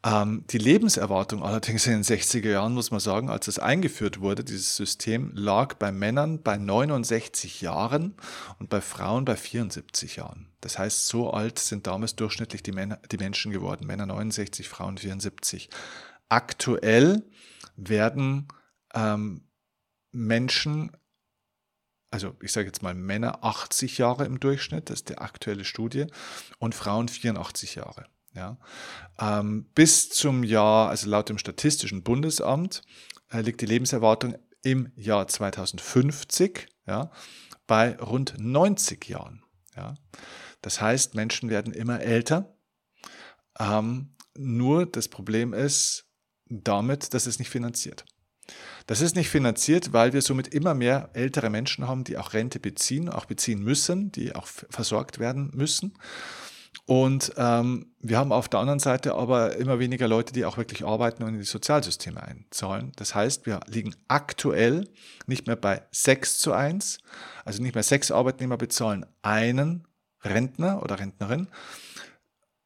Ähm, 0.03 0.45
die 0.49 0.59
Lebenserwartung 0.59 1.43
allerdings 1.43 1.87
in 1.87 1.93
den 1.93 2.03
60er 2.03 2.49
Jahren, 2.49 2.73
muss 2.73 2.91
man 2.91 2.99
sagen, 2.99 3.29
als 3.29 3.47
es 3.47 3.59
eingeführt 3.59 4.21
wurde, 4.21 4.43
dieses 4.43 4.75
System, 4.75 5.31
lag 5.33 5.73
bei 5.75 5.91
Männern 5.91 6.41
bei 6.43 6.57
69 6.57 7.61
Jahren 7.61 8.15
und 8.59 8.69
bei 8.69 8.79
Frauen 8.79 9.25
bei 9.25 9.35
74 9.35 10.17
Jahren. 10.17 10.47
Das 10.61 10.77
heißt, 10.77 11.07
so 11.07 11.31
alt 11.31 11.59
sind 11.59 11.87
damals 11.87 12.15
durchschnittlich 12.15 12.61
die, 12.63 12.71
Männer, 12.71 12.99
die 13.11 13.17
Menschen 13.17 13.51
geworden. 13.51 13.87
Männer 13.87 14.05
69, 14.05 14.69
Frauen 14.69 14.97
74. 14.97 15.69
Aktuell 16.29 17.23
werden 17.75 18.47
ähm, 18.93 19.47
Menschen 20.11 20.91
also 22.09 22.35
ich 22.41 22.53
sage 22.53 22.67
jetzt 22.67 22.81
mal 22.81 22.93
Männer 22.93 23.43
80 23.43 23.97
Jahre 23.97 24.25
im 24.25 24.39
Durchschnitt, 24.39 24.89
das 24.89 24.99
ist 24.99 25.09
die 25.09 25.17
aktuelle 25.17 25.65
Studie, 25.65 26.07
und 26.57 26.73
Frauen 26.73 27.09
84 27.09 27.75
Jahre. 27.75 28.05
Ja. 28.37 28.57
Ähm, 29.19 29.65
bis 29.73 30.09
zum 30.09 30.43
Jahr, 30.43 30.89
also 30.89 31.09
laut 31.09 31.29
dem 31.29 31.39
Statistischen 31.39 32.03
Bundesamt, 32.03 32.83
äh, 33.31 33.41
liegt 33.41 33.61
die 33.61 33.65
Lebenserwartung 33.65 34.35
im 34.61 34.91
Jahr 34.95 35.27
2050 35.27 36.67
ja, 36.85 37.11
bei 37.65 37.97
rund 37.97 38.35
90 38.37 39.09
Jahren. 39.09 39.43
Ja. 39.75 39.95
Das 40.61 40.81
heißt, 40.81 41.15
Menschen 41.15 41.49
werden 41.49 41.73
immer 41.73 41.99
älter. 41.99 42.55
Ähm, 43.59 44.15
nur 44.37 44.85
das 44.85 45.07
Problem 45.07 45.53
ist 45.53 46.05
damit, 46.45 47.13
dass 47.13 47.25
es 47.25 47.39
nicht 47.39 47.49
finanziert. 47.49 48.05
Das 48.85 49.01
ist 49.01 49.15
nicht 49.15 49.29
finanziert, 49.29 49.91
weil 49.91 50.13
wir 50.13 50.21
somit 50.21 50.47
immer 50.47 50.73
mehr 50.73 51.09
ältere 51.13 51.49
Menschen 51.49 51.87
haben, 51.87 52.03
die 52.03 52.17
auch 52.17 52.33
Rente 52.33 52.59
beziehen, 52.59 53.09
auch 53.09 53.25
beziehen 53.25 53.61
müssen, 53.61 54.11
die 54.11 54.33
auch 54.33 54.47
versorgt 54.47 55.19
werden 55.19 55.51
müssen. 55.53 55.97
Und 56.85 57.33
ähm, 57.37 57.93
wir 57.99 58.17
haben 58.17 58.31
auf 58.31 58.47
der 58.47 58.59
anderen 58.59 58.79
Seite 58.79 59.15
aber 59.15 59.57
immer 59.57 59.79
weniger 59.79 60.07
Leute, 60.07 60.31
die 60.33 60.45
auch 60.45 60.57
wirklich 60.57 60.85
arbeiten 60.85 61.23
und 61.23 61.33
in 61.33 61.39
die 61.39 61.45
Sozialsysteme 61.45 62.21
einzahlen. 62.21 62.93
Das 62.95 63.13
heißt, 63.13 63.45
wir 63.45 63.59
liegen 63.67 63.95
aktuell 64.07 64.87
nicht 65.25 65.47
mehr 65.47 65.57
bei 65.57 65.81
6 65.91 66.39
zu 66.39 66.53
1, 66.53 66.99
also 67.43 67.61
nicht 67.61 67.75
mehr 67.75 67.83
sechs 67.83 68.11
Arbeitnehmer 68.11 68.57
bezahlen 68.57 69.05
einen 69.21 69.85
Rentner 70.23 70.81
oder 70.81 70.99
Rentnerin, 70.99 71.47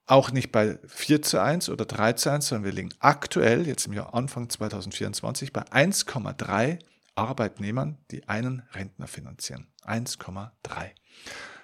auch 0.06 0.32
nicht 0.32 0.52
bei 0.52 0.78
4 0.86 1.22
zu 1.22 1.42
1 1.42 1.70
oder 1.70 1.86
3 1.86 2.14
zu 2.14 2.32
1, 2.32 2.48
sondern 2.48 2.66
wir 2.66 2.74
liegen 2.74 2.94
aktuell, 3.00 3.66
jetzt 3.66 3.88
im 3.88 3.94
Jahr 3.94 4.14
Anfang 4.14 4.50
2024, 4.50 5.54
bei 5.54 5.64
1,3 5.64 6.80
Arbeitnehmern, 7.16 7.98
die 8.12 8.28
einen 8.28 8.64
Rentner 8.74 9.08
finanzieren. 9.08 9.68
1,3. 9.86 10.52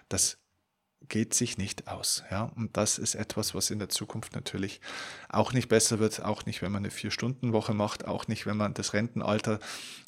Das 0.10 0.38
geht 1.10 1.34
sich 1.34 1.58
nicht 1.58 1.88
aus. 1.88 2.24
Ja? 2.32 2.52
Und 2.56 2.78
das 2.78 2.98
ist 2.98 3.16
etwas, 3.16 3.56
was 3.56 3.70
in 3.70 3.80
der 3.80 3.90
Zukunft 3.90 4.36
natürlich 4.36 4.82
auch 5.30 5.54
nicht 5.54 5.70
besser 5.70 6.00
wird, 6.00 6.24
auch 6.24 6.46
nicht, 6.46 6.62
wenn 6.62 6.72
man 6.72 6.82
eine 6.84 6.92
Vier-Stunden-Woche 6.92 7.74
macht, 7.74 8.08
auch 8.08 8.28
nicht, 8.28 8.46
wenn 8.46 8.58
man 8.58 8.74
das 8.74 8.94
Rentenalter 8.94 9.60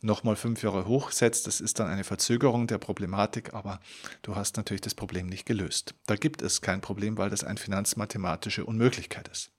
nochmal 0.01 0.35
fünf 0.35 0.63
Jahre 0.63 0.85
hochsetzt. 0.85 1.47
Das 1.47 1.61
ist 1.61 1.79
dann 1.79 1.87
eine 1.87 2.03
Verzögerung 2.03 2.67
der 2.67 2.77
Problematik, 2.77 3.53
aber 3.53 3.79
du 4.21 4.35
hast 4.35 4.57
natürlich 4.57 4.81
das 4.81 4.95
Problem 4.95 5.27
nicht 5.27 5.45
gelöst. 5.45 5.95
Da 6.05 6.15
gibt 6.15 6.41
es 6.41 6.61
kein 6.61 6.81
Problem, 6.81 7.17
weil 7.17 7.29
das 7.29 7.43
eine 7.43 7.59
finanzmathematische 7.59 8.65
Unmöglichkeit 8.65 9.27
ist. 9.27 9.51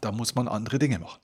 Da 0.00 0.12
muss 0.12 0.34
man 0.34 0.48
andere 0.48 0.78
Dinge 0.78 0.98
machen. 0.98 1.20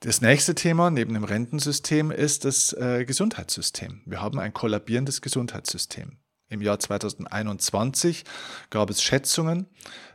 Das 0.00 0.20
nächste 0.20 0.54
Thema 0.54 0.90
neben 0.90 1.14
dem 1.14 1.24
Rentensystem 1.24 2.12
ist 2.12 2.44
das 2.44 2.72
äh, 2.72 3.04
Gesundheitssystem. 3.04 4.02
Wir 4.06 4.22
haben 4.22 4.38
ein 4.38 4.54
kollabierendes 4.54 5.22
Gesundheitssystem. 5.22 6.18
Im 6.48 6.62
Jahr 6.62 6.78
2021 6.78 8.24
gab 8.70 8.90
es 8.90 9.02
Schätzungen, 9.02 9.66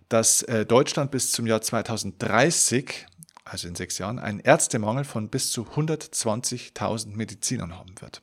dass 0.10 0.42
äh, 0.44 0.66
Deutschland 0.66 1.12
bis 1.12 1.32
zum 1.32 1.46
Jahr 1.46 1.62
2030, 1.62 3.06
also 3.46 3.68
in 3.68 3.76
sechs 3.76 3.98
Jahren, 3.98 4.20
einen 4.20 4.40
Ärztemangel 4.40 5.04
von 5.04 5.30
bis 5.30 5.52
zu 5.52 5.64
120.000 5.64 7.16
Medizinern 7.16 7.78
haben 7.78 7.94
wird. 8.00 8.22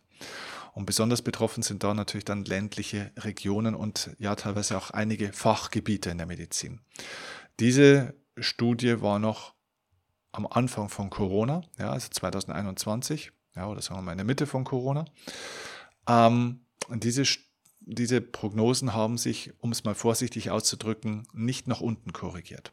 Und 0.73 0.87
besonders 0.87 1.23
betroffen 1.23 1.63
sind 1.63 1.83
da 1.83 1.95
natürlich 1.95 2.25
dann 2.25 2.45
ländliche 2.45 3.13
Regionen 3.17 3.75
und 3.75 4.11
ja 4.19 4.35
teilweise 4.35 4.77
auch 4.77 4.91
einige 4.91 5.33
Fachgebiete 5.33 6.11
in 6.11 6.19
der 6.19 6.27
Medizin. 6.27 6.81
Diese 7.59 8.15
Studie 8.39 9.01
war 9.01 9.19
noch 9.19 9.55
am 10.33 10.47
Anfang 10.47 10.89
von 10.89 11.11
Corona, 11.11 11.63
ja, 11.79 11.91
also 11.91 12.09
2021, 12.09 13.33
ja, 13.57 13.67
oder 13.67 13.83
sagen 13.83 13.99
wir 13.99 14.03
mal 14.03 14.13
in 14.13 14.19
der 14.19 14.25
Mitte 14.25 14.47
von 14.47 14.65
Corona. 14.65 15.05
Ähm, 16.09 16.61
diese 16.89 17.25
Studie 17.25 17.50
diese 17.95 18.21
Prognosen 18.21 18.95
haben 18.95 19.19
sich, 19.19 19.53
um 19.61 19.73
es 19.73 19.85
mal 19.85 19.95
vorsichtig 19.95 20.51
auszudrücken, 20.51 21.27
nicht 21.33 21.67
nach 21.67 21.81
unten 21.81 22.13
korrigiert. 22.13 22.73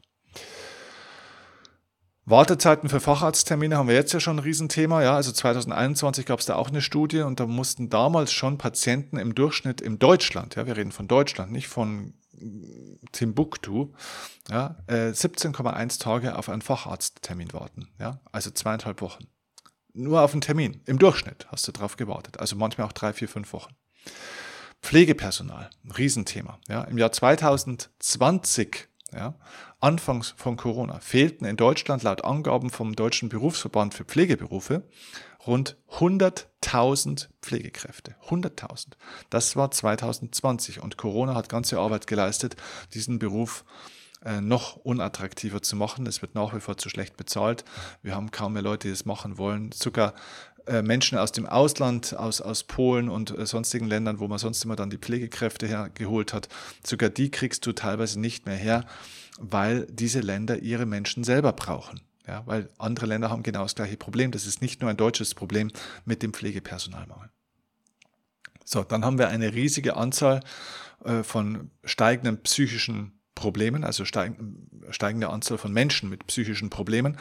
Wartezeiten 2.25 2.89
für 2.89 2.99
Facharzttermine 2.99 3.77
haben 3.77 3.87
wir 3.87 3.95
jetzt 3.95 4.11
ja 4.11 4.19
schon 4.19 4.35
ein 4.35 4.43
Riesenthema. 4.43 5.01
Ja, 5.01 5.15
also 5.15 5.31
2021 5.31 6.25
gab 6.25 6.39
es 6.39 6.45
da 6.45 6.55
auch 6.55 6.67
eine 6.67 6.81
Studie 6.81 7.21
und 7.21 7.39
da 7.39 7.45
mussten 7.45 7.89
damals 7.89 8.33
schon 8.33 8.57
Patienten 8.57 9.17
im 9.17 9.33
Durchschnitt 9.33 9.79
in 9.79 9.97
Deutschland, 9.97 10.55
ja, 10.55 10.67
wir 10.67 10.75
reden 10.75 10.91
von 10.91 11.07
Deutschland, 11.07 11.53
nicht 11.53 11.69
von 11.69 12.15
Timbuktu, 13.13 13.93
ja, 14.49 14.75
17,1 14.89 15.95
äh, 15.95 15.99
Tage 15.99 16.37
auf 16.37 16.49
einen 16.49 16.61
Facharzttermin 16.61 17.53
warten. 17.53 17.87
Ja, 17.97 18.19
also 18.31 18.51
zweieinhalb 18.51 19.01
Wochen. 19.01 19.27
Nur 19.93 20.21
auf 20.21 20.33
einen 20.33 20.41
Termin. 20.41 20.81
Im 20.85 20.99
Durchschnitt 20.99 21.47
hast 21.49 21.67
du 21.67 21.71
drauf 21.71 21.95
gewartet. 21.95 22.39
Also 22.39 22.55
manchmal 22.55 22.87
auch 22.87 22.93
drei, 22.93 23.13
vier, 23.13 23.29
fünf 23.29 23.53
Wochen. 23.53 23.73
Pflegepersonal, 24.87 25.69
ein 25.83 25.91
Riesenthema. 25.91 26.59
Ja, 26.69 26.83
Im 26.83 26.97
Jahr 26.97 27.11
2020, 27.11 28.87
ja, 29.13 29.35
anfangs 29.81 30.33
von 30.37 30.55
Corona, 30.55 31.01
fehlten 31.01 31.43
in 31.43 31.57
Deutschland 31.57 32.03
laut 32.03 32.23
Angaben 32.23 32.69
vom 32.69 32.95
Deutschen 32.95 33.27
Berufsverband 33.27 33.93
für 33.93 34.05
Pflegeberufe 34.05 34.83
rund 35.45 35.75
100.000 35.91 37.27
Pflegekräfte. 37.41 38.15
100.000. 38.29 38.93
Das 39.29 39.57
war 39.57 39.71
2020 39.71 40.81
und 40.81 40.95
Corona 40.95 41.35
hat 41.35 41.49
ganze 41.49 41.79
Arbeit 41.79 42.07
geleistet, 42.07 42.55
diesen 42.93 43.19
Beruf 43.19 43.65
äh, 44.23 44.39
noch 44.39 44.77
unattraktiver 44.77 45.61
zu 45.61 45.75
machen. 45.75 46.07
Es 46.07 46.21
wird 46.21 46.33
nach 46.33 46.55
wie 46.55 46.61
vor 46.61 46.77
zu 46.77 46.87
schlecht 46.87 47.17
bezahlt. 47.17 47.65
Wir 48.03 48.15
haben 48.15 48.31
kaum 48.31 48.53
mehr 48.53 48.61
Leute, 48.61 48.87
die 48.87 48.93
das 48.93 49.03
machen 49.03 49.37
wollen. 49.37 49.73
Sogar 49.73 50.13
Menschen 50.81 51.17
aus 51.17 51.31
dem 51.31 51.45
Ausland, 51.45 52.15
aus, 52.15 52.41
aus 52.41 52.63
Polen 52.63 53.09
und 53.09 53.37
äh, 53.37 53.45
sonstigen 53.45 53.87
Ländern, 53.87 54.19
wo 54.19 54.27
man 54.27 54.39
sonst 54.39 54.63
immer 54.63 54.75
dann 54.75 54.89
die 54.89 54.97
Pflegekräfte 54.97 55.67
hergeholt 55.67 56.33
hat, 56.33 56.49
sogar 56.85 57.09
die 57.09 57.31
kriegst 57.31 57.65
du 57.65 57.73
teilweise 57.73 58.19
nicht 58.19 58.45
mehr 58.45 58.55
her, 58.55 58.85
weil 59.39 59.87
diese 59.89 60.19
Länder 60.19 60.59
ihre 60.59 60.85
Menschen 60.85 61.23
selber 61.23 61.53
brauchen. 61.53 62.01
Ja, 62.27 62.43
weil 62.45 62.69
andere 62.77 63.05
Länder 63.05 63.29
haben 63.29 63.43
genau 63.43 63.63
das 63.63 63.75
gleiche 63.75 63.95
Problem. 63.95 64.31
Das 64.31 64.45
ist 64.45 64.61
nicht 64.61 64.81
nur 64.81 64.89
ein 64.89 64.97
deutsches 64.97 65.33
Problem 65.33 65.71
mit 66.03 66.21
dem 66.21 66.33
Pflegepersonalmangel. 66.33 67.29
So, 68.65 68.83
dann 68.83 69.05
haben 69.05 69.17
wir 69.17 69.29
eine 69.29 69.53
riesige 69.53 69.95
Anzahl 69.95 70.41
äh, 71.05 71.23
von 71.23 71.71
steigenden 71.85 72.43
psychischen 72.43 73.16
Problemen, 73.37 73.83
also 73.83 74.03
steigende 74.03 75.29
Anzahl 75.29 75.59
von 75.59 75.71
Menschen 75.71 76.09
mit 76.09 76.25
psychischen 76.25 76.71
Problemen. 76.71 77.17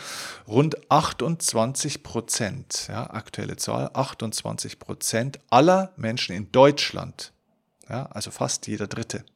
Rund 0.49 0.91
28 0.91 2.03
Prozent, 2.03 2.87
ja, 2.89 3.11
aktuelle 3.11 3.57
Zahl, 3.57 3.91
28 3.93 4.79
Prozent 4.79 5.39
aller 5.51 5.93
Menschen 5.99 6.35
in 6.35 6.51
Deutschland, 6.53 7.35
ja, 7.89 8.07
also 8.07 8.31
fast 8.31 8.67
jeder 8.67 8.87
Dritte, 8.87 9.27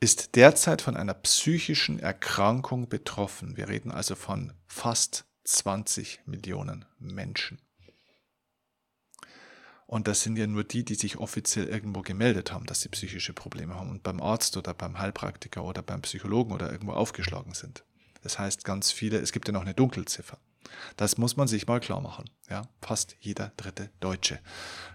ist 0.00 0.36
derzeit 0.36 0.80
von 0.80 0.96
einer 0.96 1.14
psychischen 1.14 1.98
Erkrankung 1.98 2.88
betroffen. 2.88 3.58
Wir 3.58 3.68
reden 3.68 3.90
also 3.90 4.14
von 4.14 4.54
fast 4.66 5.26
20 5.44 6.20
Millionen 6.24 6.86
Menschen. 6.98 7.58
Und 9.94 10.08
das 10.08 10.22
sind 10.22 10.36
ja 10.36 10.48
nur 10.48 10.64
die, 10.64 10.84
die 10.84 10.96
sich 10.96 11.18
offiziell 11.18 11.68
irgendwo 11.68 12.02
gemeldet 12.02 12.50
haben, 12.50 12.66
dass 12.66 12.80
sie 12.80 12.88
psychische 12.88 13.32
Probleme 13.32 13.76
haben 13.76 13.90
und 13.90 14.02
beim 14.02 14.20
Arzt 14.20 14.56
oder 14.56 14.74
beim 14.74 14.98
Heilpraktiker 14.98 15.62
oder 15.62 15.82
beim 15.82 16.02
Psychologen 16.02 16.52
oder 16.52 16.72
irgendwo 16.72 16.94
aufgeschlagen 16.94 17.54
sind. 17.54 17.84
Das 18.24 18.40
heißt, 18.40 18.64
ganz 18.64 18.90
viele, 18.90 19.18
es 19.18 19.30
gibt 19.30 19.46
ja 19.46 19.52
noch 19.52 19.62
eine 19.62 19.72
Dunkelziffer. 19.72 20.38
Das 20.96 21.16
muss 21.16 21.36
man 21.36 21.46
sich 21.46 21.68
mal 21.68 21.78
klar 21.78 22.00
machen. 22.00 22.28
Ja, 22.50 22.62
fast 22.82 23.14
jeder 23.20 23.52
dritte 23.56 23.88
Deutsche 24.00 24.40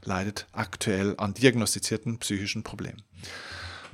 leidet 0.03 0.47
aktuell 0.51 1.15
an 1.17 1.33
diagnostizierten 1.33 2.19
psychischen 2.19 2.63
Problemen. 2.63 3.01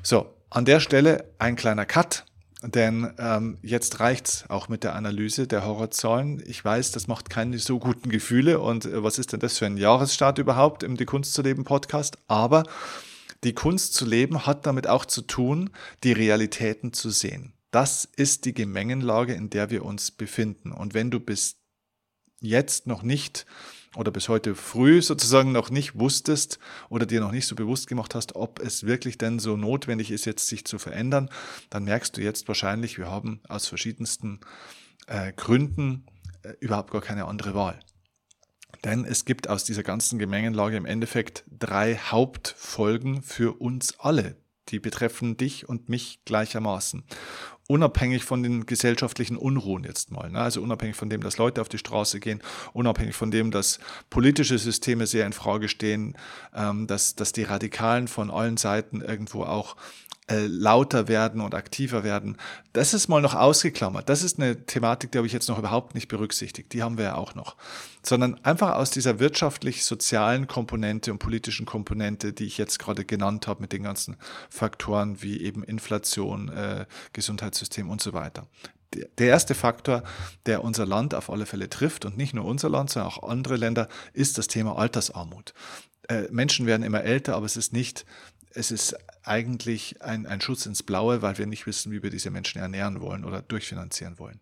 So, 0.02 0.36
an 0.50 0.66
der 0.66 0.80
Stelle 0.80 1.36
ein 1.38 1.56
kleiner 1.56 1.86
Cut. 1.86 2.26
Denn 2.66 3.14
ähm, 3.20 3.58
jetzt 3.62 4.00
reicht's 4.00 4.46
auch 4.50 4.70
mit 4.70 4.84
der 4.84 4.96
Analyse 4.96 5.48
der 5.48 5.66
Horrorzahlen. 5.66 6.42
Ich 6.48 6.66
weiß, 6.66 6.92
das 6.92 7.08
macht 7.08 7.30
keine 7.30 7.60
so 7.60 7.78
guten 7.78 8.10
Gefühle. 8.10 8.60
Und 8.60 8.86
äh, 8.86 9.04
was 9.04 9.20
ist 9.20 9.34
denn 9.34 9.40
das 9.40 9.58
für 9.58 9.68
ein 9.68 9.78
Jahresstart 9.78 10.40
überhaupt 10.40 10.84
im 10.84 10.98
Die 10.98 11.06
Kunst 11.06 11.34
zu 11.34 11.42
leben 11.42 11.64
Podcast? 11.64 12.18
Aber 12.28 12.64
die 13.44 13.54
Kunst 13.54 13.94
zu 13.94 14.06
leben 14.06 14.48
hat 14.48 14.66
damit 14.66 14.88
auch 14.88 15.06
zu 15.06 15.22
tun, 15.22 15.70
die 16.04 16.12
Realitäten 16.12 16.94
zu 16.94 17.12
sehen. 17.12 17.54
Das 17.70 18.06
ist 18.16 18.46
die 18.46 18.54
Gemengenlage, 18.54 19.34
in 19.34 19.50
der 19.50 19.70
wir 19.70 19.86
uns 19.86 20.10
befinden. 20.10 20.72
Und 20.72 20.94
wenn 20.94 21.12
du 21.12 21.20
bis 21.20 21.58
jetzt 22.42 22.88
noch 22.88 23.04
nicht 23.04 23.46
oder 23.96 24.12
bis 24.12 24.30
heute 24.30 24.56
früh 24.56 25.02
sozusagen 25.02 25.52
noch 25.52 25.70
nicht 25.70 25.98
wusstest 25.98 26.60
oder 26.90 27.06
dir 27.06 27.22
noch 27.22 27.32
nicht 27.32 27.48
so 27.48 27.56
bewusst 27.56 27.88
gemacht 27.88 28.16
hast, 28.16 28.36
ob 28.36 28.60
es 28.60 28.86
wirklich 28.86 29.18
denn 29.18 29.40
so 29.40 29.58
notwendig 29.58 30.12
ist, 30.12 30.26
jetzt 30.26 30.48
sich 30.48 30.66
zu 30.66 30.78
verändern, 30.78 31.30
dann 31.70 31.84
merkst 31.84 32.16
du 32.18 32.22
jetzt 32.22 32.48
wahrscheinlich, 32.48 32.98
wir 32.98 33.10
haben 33.10 33.42
aus 33.48 33.68
verschiedensten 33.68 34.40
äh, 35.08 35.34
Gründen 35.34 36.06
äh, 36.44 36.54
überhaupt 36.60 36.92
gar 36.92 37.02
keine 37.02 37.26
andere 37.26 37.54
Wahl. 37.54 37.80
Denn 38.84 39.06
es 39.06 39.26
gibt 39.26 39.50
aus 39.50 39.64
dieser 39.64 39.84
ganzen 39.84 40.20
Gemengenlage 40.20 40.78
im 40.78 40.86
Endeffekt 40.86 41.44
drei 41.48 41.96
Hauptfolgen 41.96 43.24
für 43.24 43.60
uns 43.60 44.00
alle. 44.00 44.36
Die 44.70 44.80
betreffen 44.80 45.38
dich 45.38 45.70
und 45.70 45.90
mich 45.90 46.20
gleichermaßen 46.26 47.04
unabhängig 47.68 48.24
von 48.24 48.44
den 48.44 48.66
gesellschaftlichen 48.66 49.38
Unruhen 49.38 49.84
jetzt 49.84 50.12
mal. 50.12 50.30
Ne? 50.30 50.40
Also 50.40 50.62
unabhängig 50.62 50.96
von 50.96 51.10
dem, 51.10 51.22
dass 51.22 51.38
Leute 51.38 51.62
auf 51.62 51.70
die 51.70 51.78
Straße 51.78 52.20
gehen, 52.20 52.42
unabhängig 52.74 53.16
von 53.16 53.32
dem, 53.32 53.52
dass 53.52 53.80
politische 54.10 54.58
Systeme 54.58 55.08
sehr 55.08 55.26
in 55.26 55.34
Frage 55.34 55.68
stehen, 55.68 56.16
ähm, 56.54 56.88
dass, 56.88 57.16
dass 57.16 57.32
die 57.32 57.44
Radikalen 57.44 58.08
von 58.08 58.30
allen 58.30 58.58
Seiten 58.58 59.02
irgendwo 59.02 59.44
auch 59.44 59.76
äh, 60.28 60.48
lauter 60.48 61.08
werden 61.08 61.40
und 61.40 61.54
aktiver 61.54 62.04
werden. 62.04 62.38
Das 62.74 62.96
ist 62.96 63.08
mal 63.08 63.22
noch 63.22 63.36
ausgeklammert. 63.36 64.10
Das 64.10 64.24
ist 64.24 64.40
eine 64.40 64.66
Thematik, 64.66 65.12
die 65.12 65.20
habe 65.20 65.28
ich 65.28 65.34
jetzt 65.34 65.50
noch 65.50 65.60
überhaupt 65.60 65.94
nicht 65.94 66.08
berücksichtigt. 66.08 66.74
Die 66.74 66.82
haben 66.82 66.98
wir 66.98 67.06
ja 67.06 67.16
auch 67.16 67.36
noch. 67.36 67.58
Sondern 68.04 68.44
einfach 68.44 68.76
aus 68.76 68.90
dieser 68.90 69.20
wirtschaftlich-sozialen 69.20 70.48
Komponente 70.48 71.12
und 71.12 71.20
politischen 71.20 71.68
Komponente, 71.68 72.34
die 72.34 72.46
ich 72.46 72.58
jetzt 72.58 72.80
gerade 72.80 73.06
genannt 73.06 73.46
habe, 73.48 73.62
mit 73.62 73.72
den 73.72 73.84
ganzen 73.84 74.18
Faktoren 74.50 75.22
wie 75.22 75.42
eben 75.42 75.64
Inflation, 75.64 76.50
äh, 76.50 76.86
Gesundheitssystem 77.14 77.90
und 77.90 78.02
so 78.02 78.14
weiter. 78.14 78.48
der 78.94 79.28
erste 79.28 79.54
Faktor, 79.54 80.04
der 80.46 80.64
unser 80.64 80.86
Land 80.86 81.14
auf 81.14 81.30
alle 81.30 81.46
Fälle 81.46 81.70
trifft 81.70 82.06
und 82.06 82.18
nicht 82.18 82.34
nur 82.34 82.46
unser 82.46 82.70
Land, 82.70 82.90
sondern 82.90 83.12
auch 83.12 83.30
andere 83.30 83.58
Länder, 83.58 83.90
ist 84.14 84.38
das 84.38 84.48
Thema 84.48 84.78
Altersarmut. 84.78 85.54
Äh, 86.08 86.28
Menschen 86.32 86.66
werden 86.66 86.84
immer 86.84 87.04
älter, 87.04 87.36
aber 87.36 87.46
es 87.46 87.58
ist 87.58 87.74
nicht, 87.74 88.06
es 88.56 88.72
ist 88.72 88.96
eigentlich 89.24 90.02
ein, 90.02 90.26
ein 90.26 90.40
Schutz 90.40 90.66
ins 90.66 90.84
Blaue, 90.84 91.22
weil 91.22 91.38
wir 91.38 91.46
nicht 91.46 91.68
wissen, 91.68 91.92
wie 91.92 92.02
wir 92.02 92.10
diese 92.10 92.32
Menschen 92.32 92.62
ernähren 92.62 93.02
wollen 93.02 93.26
oder 93.26 93.42
durchfinanzieren 93.42 94.18
wollen. 94.18 94.40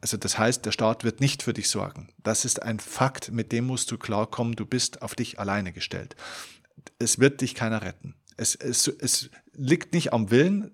Also 0.00 0.16
das 0.16 0.38
heißt, 0.38 0.64
der 0.64 0.72
Staat 0.72 1.04
wird 1.04 1.20
nicht 1.20 1.42
für 1.42 1.52
dich 1.52 1.68
sorgen. 1.68 2.08
Das 2.22 2.44
ist 2.44 2.62
ein 2.62 2.78
Fakt, 2.78 3.32
mit 3.32 3.50
dem 3.50 3.66
musst 3.66 3.90
du 3.90 3.98
klarkommen, 3.98 4.54
du 4.54 4.66
bist 4.66 5.02
auf 5.02 5.14
dich 5.14 5.40
alleine 5.40 5.72
gestellt. 5.72 6.16
Es 6.98 7.18
wird 7.18 7.40
dich 7.40 7.54
keiner 7.54 7.82
retten. 7.82 8.14
Es, 8.36 8.54
es, 8.54 8.86
es 8.86 9.30
liegt 9.52 9.92
nicht 9.92 10.12
am 10.12 10.30
Willen, 10.30 10.72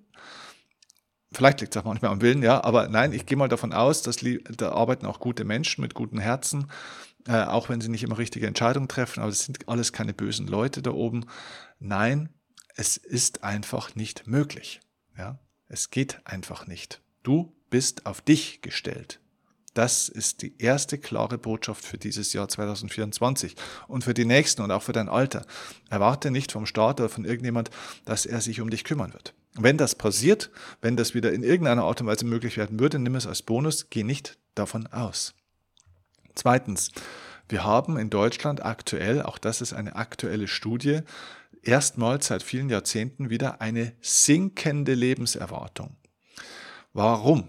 Vielleicht 1.36 1.60
liegt 1.60 1.74
es 1.74 1.82
auch 1.82 1.86
manchmal 1.86 2.12
am 2.12 2.20
Willen, 2.20 2.44
ja, 2.44 2.62
aber 2.62 2.88
nein, 2.88 3.12
ich 3.12 3.26
gehe 3.26 3.36
mal 3.36 3.48
davon 3.48 3.72
aus, 3.72 4.02
dass 4.02 4.24
da 4.56 4.70
arbeiten 4.70 5.04
auch 5.04 5.18
gute 5.18 5.44
Menschen 5.44 5.82
mit 5.82 5.92
guten 5.92 6.18
Herzen, 6.18 6.68
äh, 7.26 7.42
auch 7.42 7.68
wenn 7.68 7.80
sie 7.80 7.88
nicht 7.88 8.04
immer 8.04 8.18
richtige 8.18 8.46
Entscheidungen 8.46 8.86
treffen, 8.86 9.20
aber 9.20 9.30
es 9.30 9.44
sind 9.44 9.68
alles 9.68 9.92
keine 9.92 10.14
bösen 10.14 10.46
Leute 10.46 10.80
da 10.80 10.92
oben. 10.92 11.26
Nein, 11.86 12.30
es 12.76 12.96
ist 12.96 13.44
einfach 13.44 13.94
nicht 13.94 14.26
möglich. 14.26 14.80
Ja, 15.18 15.38
es 15.68 15.90
geht 15.90 16.18
einfach 16.24 16.66
nicht. 16.66 17.02
Du 17.22 17.54
bist 17.68 18.06
auf 18.06 18.22
dich 18.22 18.62
gestellt. 18.62 19.20
Das 19.74 20.08
ist 20.08 20.40
die 20.40 20.56
erste 20.58 20.96
klare 20.96 21.36
Botschaft 21.36 21.84
für 21.84 21.98
dieses 21.98 22.32
Jahr 22.32 22.48
2024 22.48 23.54
und 23.86 24.02
für 24.02 24.14
die 24.14 24.24
nächsten 24.24 24.62
und 24.62 24.70
auch 24.70 24.82
für 24.82 24.94
dein 24.94 25.10
Alter. 25.10 25.44
Erwarte 25.90 26.30
nicht 26.30 26.52
vom 26.52 26.64
Staat 26.64 27.00
oder 27.00 27.10
von 27.10 27.26
irgendjemand, 27.26 27.68
dass 28.06 28.24
er 28.24 28.40
sich 28.40 28.62
um 28.62 28.70
dich 28.70 28.84
kümmern 28.84 29.12
wird. 29.12 29.34
Wenn 29.52 29.76
das 29.76 29.94
passiert, 29.94 30.50
wenn 30.80 30.96
das 30.96 31.12
wieder 31.12 31.34
in 31.34 31.42
irgendeiner 31.42 31.84
Art 31.84 32.00
und 32.00 32.06
Weise 32.06 32.24
möglich 32.24 32.56
werden 32.56 32.80
würde, 32.80 32.98
nimm 32.98 33.14
es 33.14 33.26
als 33.26 33.42
Bonus, 33.42 33.90
geh 33.90 34.04
nicht 34.04 34.38
davon 34.54 34.86
aus. 34.86 35.34
Zweitens, 36.34 36.92
wir 37.48 37.64
haben 37.64 37.98
in 37.98 38.08
Deutschland 38.08 38.64
aktuell, 38.64 39.20
auch 39.20 39.36
das 39.36 39.60
ist 39.60 39.74
eine 39.74 39.96
aktuelle 39.96 40.48
Studie, 40.48 41.02
erstmals 41.66 42.28
seit 42.28 42.42
vielen 42.42 42.68
Jahrzehnten 42.68 43.30
wieder 43.30 43.60
eine 43.60 43.92
sinkende 44.00 44.94
Lebenserwartung. 44.94 45.96
Warum? 46.92 47.48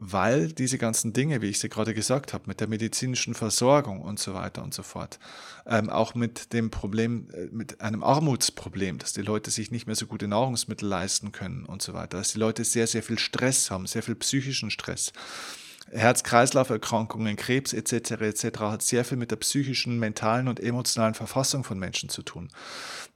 weil 0.00 0.52
diese 0.52 0.78
ganzen 0.78 1.12
Dinge, 1.12 1.42
wie 1.42 1.48
ich 1.48 1.58
sie 1.58 1.68
gerade 1.68 1.92
gesagt 1.92 2.32
habe, 2.32 2.44
mit 2.46 2.60
der 2.60 2.68
medizinischen 2.68 3.34
Versorgung 3.34 4.00
und 4.00 4.20
so 4.20 4.32
weiter 4.32 4.62
und 4.62 4.72
so 4.72 4.84
fort, 4.84 5.18
ähm, 5.66 5.90
auch 5.90 6.14
mit 6.14 6.52
dem 6.52 6.70
Problem, 6.70 7.28
äh, 7.32 7.46
mit 7.50 7.80
einem 7.80 8.04
Armutsproblem, 8.04 8.98
dass 8.98 9.12
die 9.12 9.22
Leute 9.22 9.50
sich 9.50 9.72
nicht 9.72 9.86
mehr 9.86 9.96
so 9.96 10.06
gute 10.06 10.28
Nahrungsmittel 10.28 10.88
leisten 10.88 11.32
können 11.32 11.64
und 11.64 11.82
so 11.82 11.94
weiter, 11.94 12.18
dass 12.18 12.32
die 12.32 12.38
Leute 12.38 12.62
sehr, 12.62 12.86
sehr 12.86 13.02
viel 13.02 13.18
Stress 13.18 13.72
haben, 13.72 13.86
sehr 13.86 14.04
viel 14.04 14.14
psychischen 14.14 14.70
Stress, 14.70 15.12
Herz-Kreislauf-Erkrankungen, 15.92 17.36
Krebs 17.36 17.72
etc. 17.72 18.12
etc. 18.20 18.60
hat 18.60 18.82
sehr 18.82 19.04
viel 19.04 19.18
mit 19.18 19.30
der 19.30 19.36
psychischen, 19.36 19.98
mentalen 19.98 20.48
und 20.48 20.60
emotionalen 20.60 21.14
Verfassung 21.14 21.64
von 21.64 21.78
Menschen 21.78 22.08
zu 22.08 22.22
tun. 22.22 22.48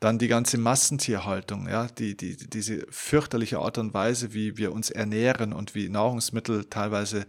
Dann 0.01 0.19
die 0.19 0.29
ganze 0.29 0.59
Massentierhaltung, 0.59 1.69
ja, 1.69 1.87
die, 1.87 2.17
die, 2.17 2.37
diese 2.37 2.87
fürchterliche 2.91 3.59
Art 3.59 3.79
und 3.79 3.95
Weise, 3.95 4.35
wie 4.35 4.57
wir 4.57 4.73
uns 4.73 4.91
ernähren 4.91 5.53
und 5.53 5.75
wie 5.75 5.89
Nahrungsmittel 5.89 6.65
teilweise 6.65 7.27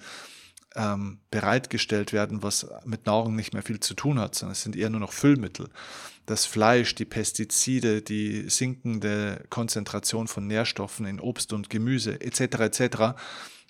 ähm, 0.75 1.19
bereitgestellt 1.29 2.13
werden, 2.13 2.41
was 2.41 2.67
mit 2.85 3.05
Nahrung 3.05 3.35
nicht 3.35 3.53
mehr 3.53 3.63
viel 3.63 3.79
zu 3.79 3.93
tun 3.93 4.19
hat, 4.19 4.35
sondern 4.35 4.53
es 4.53 4.63
sind 4.63 4.75
eher 4.75 4.89
nur 4.89 5.01
noch 5.01 5.13
Füllmittel. 5.13 5.69
Das 6.25 6.45
Fleisch, 6.45 6.95
die 6.95 7.05
Pestizide, 7.05 8.01
die 8.01 8.49
sinkende 8.49 9.43
Konzentration 9.49 10.27
von 10.27 10.47
Nährstoffen 10.47 11.05
in 11.05 11.19
Obst 11.19 11.51
und 11.51 11.69
Gemüse 11.69 12.21
etc. 12.21 12.41
etc 12.59 13.13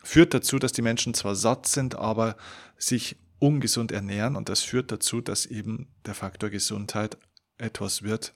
führt 0.03 0.33
dazu, 0.33 0.59
dass 0.59 0.73
die 0.73 0.81
Menschen 0.81 1.13
zwar 1.13 1.35
satt 1.35 1.65
sind, 1.65 1.95
aber 1.95 2.35
sich 2.77 3.15
ungesund 3.39 3.91
ernähren 3.91 4.35
und 4.35 4.49
das 4.49 4.61
führt 4.61 4.91
dazu, 4.91 5.21
dass 5.21 5.45
eben 5.45 5.87
der 6.05 6.13
Faktor 6.13 6.49
Gesundheit 6.49 7.17
etwas 7.57 8.03
wird, 8.03 8.33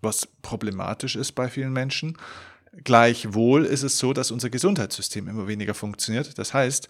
was 0.00 0.26
problematisch 0.42 1.16
ist 1.16 1.32
bei 1.32 1.48
vielen 1.48 1.72
Menschen. 1.72 2.16
Gleichwohl 2.84 3.64
ist 3.64 3.82
es 3.82 3.98
so, 3.98 4.12
dass 4.12 4.30
unser 4.30 4.50
Gesundheitssystem 4.50 5.28
immer 5.28 5.48
weniger 5.48 5.74
funktioniert. 5.74 6.38
Das 6.38 6.54
heißt, 6.54 6.88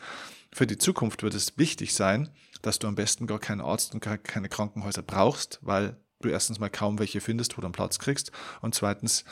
für 0.52 0.66
die 0.66 0.78
Zukunft 0.78 1.22
wird 1.22 1.34
es 1.34 1.56
wichtig 1.56 1.94
sein, 1.94 2.28
dass 2.62 2.78
du 2.78 2.88
am 2.88 2.94
besten 2.94 3.26
gar 3.26 3.38
keinen 3.38 3.60
Arzt 3.60 3.94
und 3.94 4.00
keine 4.00 4.48
Krankenhäuser 4.48 5.02
brauchst, 5.02 5.58
weil 5.62 5.96
du 6.20 6.28
erstens 6.28 6.58
mal 6.58 6.70
kaum 6.70 6.98
welche 6.98 7.20
findest, 7.20 7.56
wo 7.56 7.60
du 7.60 7.66
einen 7.66 7.72
Platz 7.72 7.98
kriegst 7.98 8.32
und 8.60 8.74
zweitens 8.74 9.24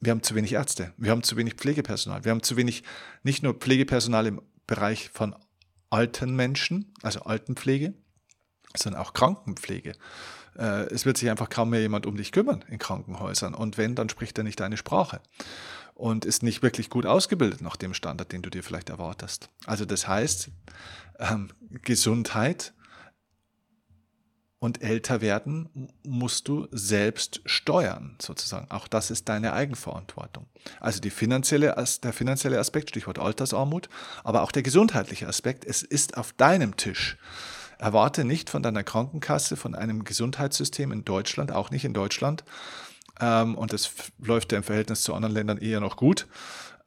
wir 0.00 0.10
haben 0.10 0.22
zu 0.22 0.34
wenig 0.34 0.52
Ärzte, 0.52 0.92
wir 0.96 1.10
haben 1.10 1.22
zu 1.22 1.36
wenig 1.36 1.54
Pflegepersonal, 1.54 2.24
wir 2.24 2.30
haben 2.30 2.42
zu 2.42 2.56
wenig, 2.56 2.82
nicht 3.22 3.42
nur 3.42 3.54
Pflegepersonal 3.54 4.26
im 4.26 4.42
Bereich 4.66 5.10
von 5.12 5.34
alten 5.90 6.34
Menschen, 6.34 6.92
also 7.02 7.20
Altenpflege, 7.20 7.94
sondern 8.76 9.00
auch 9.00 9.12
Krankenpflege. 9.12 9.94
Äh, 10.56 10.86
es 10.92 11.06
wird 11.06 11.18
sich 11.18 11.30
einfach 11.30 11.48
kaum 11.48 11.70
mehr 11.70 11.80
jemand 11.80 12.06
um 12.06 12.16
dich 12.16 12.32
kümmern 12.32 12.64
in 12.68 12.78
Krankenhäusern. 12.78 13.54
Und 13.54 13.78
wenn, 13.78 13.94
dann 13.94 14.08
spricht 14.08 14.36
er 14.38 14.44
nicht 14.44 14.60
deine 14.60 14.76
Sprache 14.76 15.20
und 15.94 16.24
ist 16.24 16.42
nicht 16.42 16.62
wirklich 16.62 16.90
gut 16.90 17.06
ausgebildet 17.06 17.62
nach 17.62 17.76
dem 17.76 17.94
Standard, 17.94 18.32
den 18.32 18.42
du 18.42 18.50
dir 18.50 18.62
vielleicht 18.62 18.90
erwartest. 18.90 19.48
Also 19.64 19.84
das 19.84 20.06
heißt, 20.06 20.50
ähm, 21.18 21.48
Gesundheit 21.82 22.74
und 24.58 24.82
älter 24.82 25.20
werden 25.20 25.90
musst 26.02 26.48
du 26.48 26.66
selbst 26.70 27.40
steuern, 27.44 28.16
sozusagen. 28.20 28.70
Auch 28.70 28.88
das 28.88 29.10
ist 29.10 29.28
deine 29.28 29.52
Eigenverantwortung. 29.52 30.46
Also 30.80 31.00
die 31.00 31.10
finanzielle, 31.10 31.74
der 32.02 32.12
finanzielle 32.12 32.58
Aspekt, 32.58 32.90
Stichwort 32.90 33.18
Altersarmut, 33.18 33.88
aber 34.24 34.42
auch 34.42 34.52
der 34.52 34.62
gesundheitliche 34.62 35.28
Aspekt, 35.28 35.64
es 35.64 35.82
ist 35.82 36.16
auf 36.16 36.32
deinem 36.32 36.76
Tisch. 36.76 37.18
Erwarte 37.78 38.24
nicht 38.24 38.48
von 38.48 38.62
deiner 38.62 38.82
Krankenkasse, 38.82 39.56
von 39.56 39.74
einem 39.74 40.04
Gesundheitssystem 40.04 40.90
in 40.92 41.04
Deutschland, 41.04 41.52
auch 41.52 41.70
nicht 41.70 41.84
in 41.84 41.92
Deutschland, 41.92 42.42
ähm, 43.20 43.54
und 43.54 43.72
es 43.72 43.90
läuft 44.18 44.52
ja 44.52 44.58
im 44.58 44.64
Verhältnis 44.64 45.02
zu 45.02 45.14
anderen 45.14 45.34
Ländern 45.34 45.58
eher 45.58 45.80
noch 45.80 45.96
gut, 45.96 46.26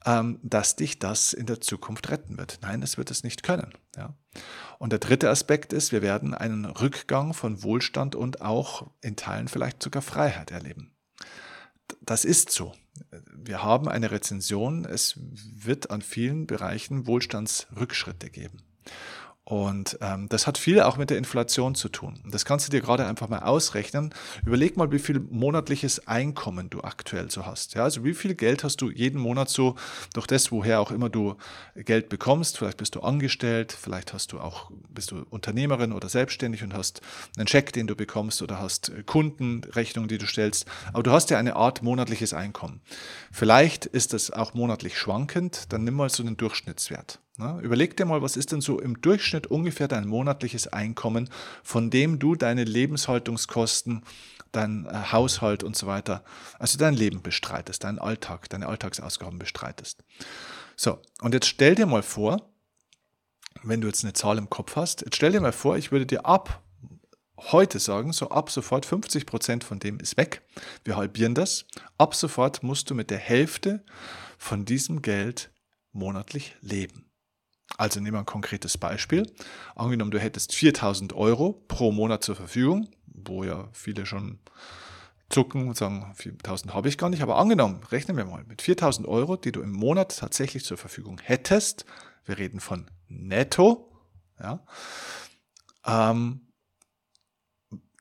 dass 0.04 0.76
dich 0.76 1.00
das 1.00 1.34
in 1.34 1.46
der 1.46 1.62
Zukunft 1.62 2.10
retten 2.10 2.38
wird. 2.38 2.60
Nein, 2.62 2.82
es 2.82 2.98
wird 2.98 3.12
es 3.12 3.24
nicht 3.24 3.44
können. 3.44 3.74
Ja. 3.98 4.16
Und 4.78 4.92
der 4.92 5.00
dritte 5.00 5.30
Aspekt 5.30 5.74
ist, 5.74 5.92
wir 5.92 6.02
werden 6.02 6.34
einen 6.34 6.66
Rückgang 6.66 7.34
von 7.34 7.64
Wohlstand 7.64 8.16
und 8.16 8.42
auch 8.42 8.92
in 9.02 9.18
Teilen 9.18 9.50
vielleicht 9.50 9.84
sogar 9.84 10.02
Freiheit 10.02 10.52
erleben. 10.52 10.96
Das 12.02 12.24
ist 12.24 12.52
so. 12.52 12.74
Wir 13.34 13.62
haben 13.64 13.90
eine 13.90 14.12
Rezension. 14.12 14.86
Es 14.86 15.16
wird 15.18 15.92
an 15.92 16.02
vielen 16.02 16.48
Bereichen 16.48 17.08
Wohlstandsrückschritte 17.08 18.30
geben. 18.30 18.64
Und 19.50 19.98
ähm, 20.02 20.30
das 20.30 20.46
hat 20.46 20.60
viel 20.60 20.80
auch 20.80 20.98
mit 20.98 21.10
der 21.10 21.18
Inflation 21.18 21.74
zu 21.74 21.90
tun. 21.90 22.20
Das 22.24 22.46
kannst 22.46 22.68
du 22.68 22.70
dir 22.70 22.82
gerade 22.82 23.08
einfach 23.08 23.30
mal 23.30 23.40
ausrechnen. 23.40 24.14
Überleg 24.46 24.78
mal, 24.78 24.92
wie 24.92 25.00
viel 25.00 25.20
monatliches 25.20 26.08
Einkommen 26.08 26.70
du 26.70 26.82
aktuell 26.82 27.32
so 27.32 27.48
hast. 27.48 27.74
Ja, 27.74 27.82
also 27.82 28.04
wie 28.04 28.14
viel 28.14 28.36
Geld 28.36 28.64
hast 28.64 28.80
du 28.80 28.92
jeden 28.92 29.20
Monat 29.20 29.50
so 29.50 29.74
durch 30.14 30.28
das, 30.28 30.52
woher 30.52 30.80
auch 30.80 30.92
immer 30.92 31.10
du 31.10 31.36
Geld 31.76 32.10
bekommst. 32.10 32.60
Vielleicht 32.60 32.78
bist 32.78 32.94
du 32.94 33.00
angestellt, 33.00 33.76
vielleicht 33.76 34.14
hast 34.14 34.34
du 34.34 34.40
auch, 34.40 34.70
bist 34.88 35.10
du 35.10 35.26
Unternehmerin 35.32 35.94
oder 35.94 36.10
selbstständig 36.10 36.62
und 36.62 36.76
hast 36.76 37.02
einen 37.36 37.48
Scheck, 37.48 37.74
den 37.74 37.88
du 37.88 37.96
bekommst 37.96 38.44
oder 38.44 38.60
hast 38.60 38.92
Kundenrechnungen, 39.08 40.10
die 40.10 40.20
du 40.20 40.28
stellst. 40.28 40.68
Aber 40.94 41.02
du 41.02 41.10
hast 41.10 41.32
ja 41.32 41.40
eine 41.40 41.56
Art 41.56 41.82
monatliches 41.82 42.36
Einkommen. 42.36 42.82
Vielleicht 43.32 43.88
ist 43.88 44.14
das 44.14 44.30
auch 44.30 44.54
monatlich 44.54 44.96
schwankend. 44.96 45.74
Dann 45.74 45.86
nimm 45.86 45.96
mal 45.96 46.12
so 46.12 46.22
einen 46.22 46.38
Durchschnittswert. 46.38 47.20
Na, 47.40 47.58
überleg 47.62 47.96
dir 47.96 48.04
mal, 48.04 48.22
was 48.22 48.36
ist 48.36 48.52
denn 48.52 48.60
so 48.60 48.82
im 48.82 49.00
Durchschnitt 49.00 49.48
ungefähr 49.48 49.88
dein 49.88 50.06
monatliches 50.06 50.68
Einkommen, 50.68 51.30
von 51.64 51.90
dem 51.90 52.20
du 52.20 52.36
deine 52.36 52.66
Lebenshaltungskosten, 52.66 54.04
dein 54.52 54.86
äh, 54.88 55.14
Haushalt 55.14 55.64
und 55.64 55.78
so 55.78 55.88
weiter, 55.88 56.26
also 56.60 56.78
dein 56.78 56.96
Leben 56.96 57.22
bestreitest, 57.22 57.86
deinen 57.86 57.98
Alltag, 57.98 58.50
deine 58.50 58.68
Alltagsausgaben 58.68 59.40
bestreitest. 59.40 60.04
So, 60.76 61.00
und 61.22 61.34
jetzt 61.34 61.48
stell 61.48 61.76
dir 61.76 61.86
mal 61.86 62.04
vor, 62.04 62.52
wenn 63.64 63.80
du 63.80 63.88
jetzt 63.88 64.04
eine 64.04 64.12
Zahl 64.12 64.38
im 64.38 64.50
Kopf 64.50 64.76
hast, 64.76 65.04
jetzt 65.04 65.16
stell 65.16 65.32
dir 65.32 65.40
mal 65.40 65.54
vor, 65.54 65.78
ich 65.78 65.94
würde 65.94 66.06
dir 66.06 66.26
ab 66.26 66.62
heute 67.38 67.80
sagen, 67.80 68.12
so 68.12 68.32
ab 68.32 68.52
sofort 68.52 68.86
50 68.86 69.26
Prozent 69.26 69.64
von 69.64 69.80
dem 69.80 70.02
ist 70.02 70.18
weg. 70.18 70.42
Wir 70.84 70.98
halbieren 70.98 71.36
das. 71.36 71.68
Ab 71.98 72.16
sofort 72.16 72.64
musst 72.64 72.90
du 72.90 72.96
mit 72.96 73.10
der 73.10 73.18
Hälfte 73.18 73.86
von 74.38 74.66
diesem 74.66 75.02
Geld 75.02 75.52
monatlich 75.94 76.58
leben. 76.60 77.09
Also 77.78 78.00
nehmen 78.00 78.16
wir 78.16 78.20
ein 78.20 78.26
konkretes 78.26 78.78
Beispiel. 78.78 79.32
Angenommen, 79.76 80.12
du 80.12 80.20
hättest 80.20 80.54
4000 80.54 81.14
Euro 81.14 81.54
pro 81.68 81.92
Monat 81.92 82.24
zur 82.24 82.36
Verfügung, 82.36 82.90
wo 83.06 83.44
ja 83.44 83.70
viele 83.74 84.06
schon 84.06 84.40
zucken 85.30 85.68
und 85.68 85.78
sagen, 85.78 86.12
4000 86.16 86.74
habe 86.74 86.90
ich 86.90 86.98
gar 86.98 87.10
nicht. 87.10 87.22
Aber 87.22 87.38
angenommen, 87.38 87.82
rechnen 87.92 88.18
wir 88.18 88.26
mal 88.26 88.44
mit 88.46 88.62
4000 88.62 89.08
Euro, 89.08 89.38
die 89.38 89.52
du 89.52 89.62
im 89.62 89.72
Monat 89.72 90.18
tatsächlich 90.18 90.66
zur 90.66 90.78
Verfügung 90.78 91.20
hättest. 91.24 91.86
Wir 92.26 92.38
reden 92.38 92.60
von 92.60 92.90
netto. 93.08 93.86
Ja, 94.40 94.66
ähm, 95.86 96.42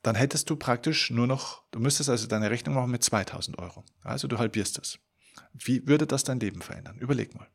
dann 0.03 0.15
hättest 0.15 0.49
du 0.49 0.57
praktisch 0.57 1.11
nur 1.11 1.27
noch, 1.27 1.63
du 1.71 1.81
müsstest 1.81 2.09
also 2.09 2.27
deine 2.27 2.51
Rechnung 2.51 2.75
machen 2.75 2.91
mit 2.91 3.03
2000 3.03 3.59
Euro. 3.59 3.85
Also 4.03 4.29
du 4.29 4.39
halbierst 4.39 4.79
das. 4.79 4.99
Wie 5.53 5.87
würde 5.87 6.07
das 6.07 6.25
dein 6.25 6.41
Leben 6.41 6.63
verändern? 6.63 6.99
Überleg 6.99 7.35
mal. 7.35 7.49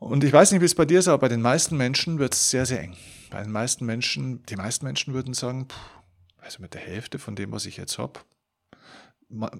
Und 0.00 0.24
ich 0.24 0.32
weiß 0.32 0.50
nicht, 0.50 0.62
wie 0.62 0.66
es 0.66 0.74
bei 0.74 0.86
dir 0.86 0.98
ist, 0.98 1.08
aber 1.08 1.18
bei 1.18 1.28
den 1.28 1.42
meisten 1.42 1.76
Menschen 1.76 2.18
wird 2.18 2.32
es 2.32 2.50
sehr, 2.50 2.64
sehr 2.64 2.80
eng. 2.80 2.96
Bei 3.28 3.42
den 3.42 3.52
meisten 3.52 3.84
Menschen, 3.84 4.42
die 4.46 4.56
meisten 4.56 4.86
Menschen 4.86 5.12
würden 5.12 5.34
sagen, 5.34 5.68
also 6.38 6.62
mit 6.62 6.72
der 6.72 6.80
Hälfte 6.80 7.18
von 7.18 7.36
dem, 7.36 7.52
was 7.52 7.66
ich 7.66 7.76
jetzt 7.76 7.98
habe, 7.98 8.18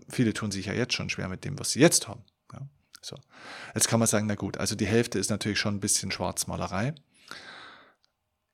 viele 0.09 0.32
tun 0.32 0.51
sich 0.51 0.66
ja 0.66 0.72
jetzt 0.72 0.95
schon 0.95 1.11
schwer 1.11 1.28
mit 1.28 1.45
dem, 1.45 1.59
was 1.59 1.72
sie 1.72 1.80
jetzt 1.80 2.09
haben. 2.09 2.24
Ja, 2.55 2.62
so. 3.03 3.16
Jetzt 3.74 3.88
kann 3.88 4.01
man 4.01 4.09
sagen, 4.09 4.26
na 4.26 4.34
gut, 4.34 4.57
also 4.57 4.74
die 4.74 4.86
Hälfte 4.86 5.18
ist 5.18 5.28
natürlich 5.28 5.59
schon 5.59 5.76
ein 5.76 5.80
bisschen 5.80 6.11
Schwarzmalerei. 6.11 6.95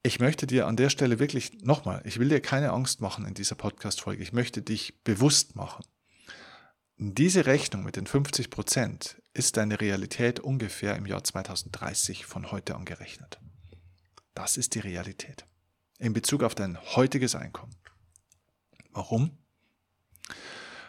Ich 0.03 0.19
möchte 0.19 0.49
dir 0.49 0.67
an 0.67 0.77
der 0.77 0.91
Stelle 0.91 1.21
wirklich 1.21 1.63
nochmal, 1.63 2.03
ich 2.05 2.19
will 2.19 2.29
dir 2.29 2.41
keine 2.41 2.73
Angst 2.73 3.01
machen 3.01 3.25
in 3.27 3.35
dieser 3.35 3.55
Podcast-Folge. 3.55 4.25
Ich 4.25 4.33
möchte 4.33 4.61
dich 4.61 5.03
bewusst 5.05 5.55
machen. 5.55 5.85
Diese 6.99 7.47
Rechnung 7.47 7.85
mit 7.85 7.95
den 7.95 8.09
50 8.09 8.51
Prozent 8.51 9.23
ist 9.37 9.57
deine 9.57 9.81
Realität 9.81 10.41
ungefähr 10.41 10.97
im 10.97 11.07
Jahr 11.07 11.23
2030 11.23 12.27
von 12.27 12.51
heute 12.51 12.75
an 12.75 12.85
gerechnet. 12.85 13.39
Das 14.35 14.57
ist 14.57 14.75
die 14.75 14.81
Realität 14.81 15.47
in 15.99 16.13
Bezug 16.13 16.43
auf 16.43 16.55
dein 16.55 16.79
heutiges 16.95 17.35
Einkommen. 17.35 17.75
Warum? 18.93 19.39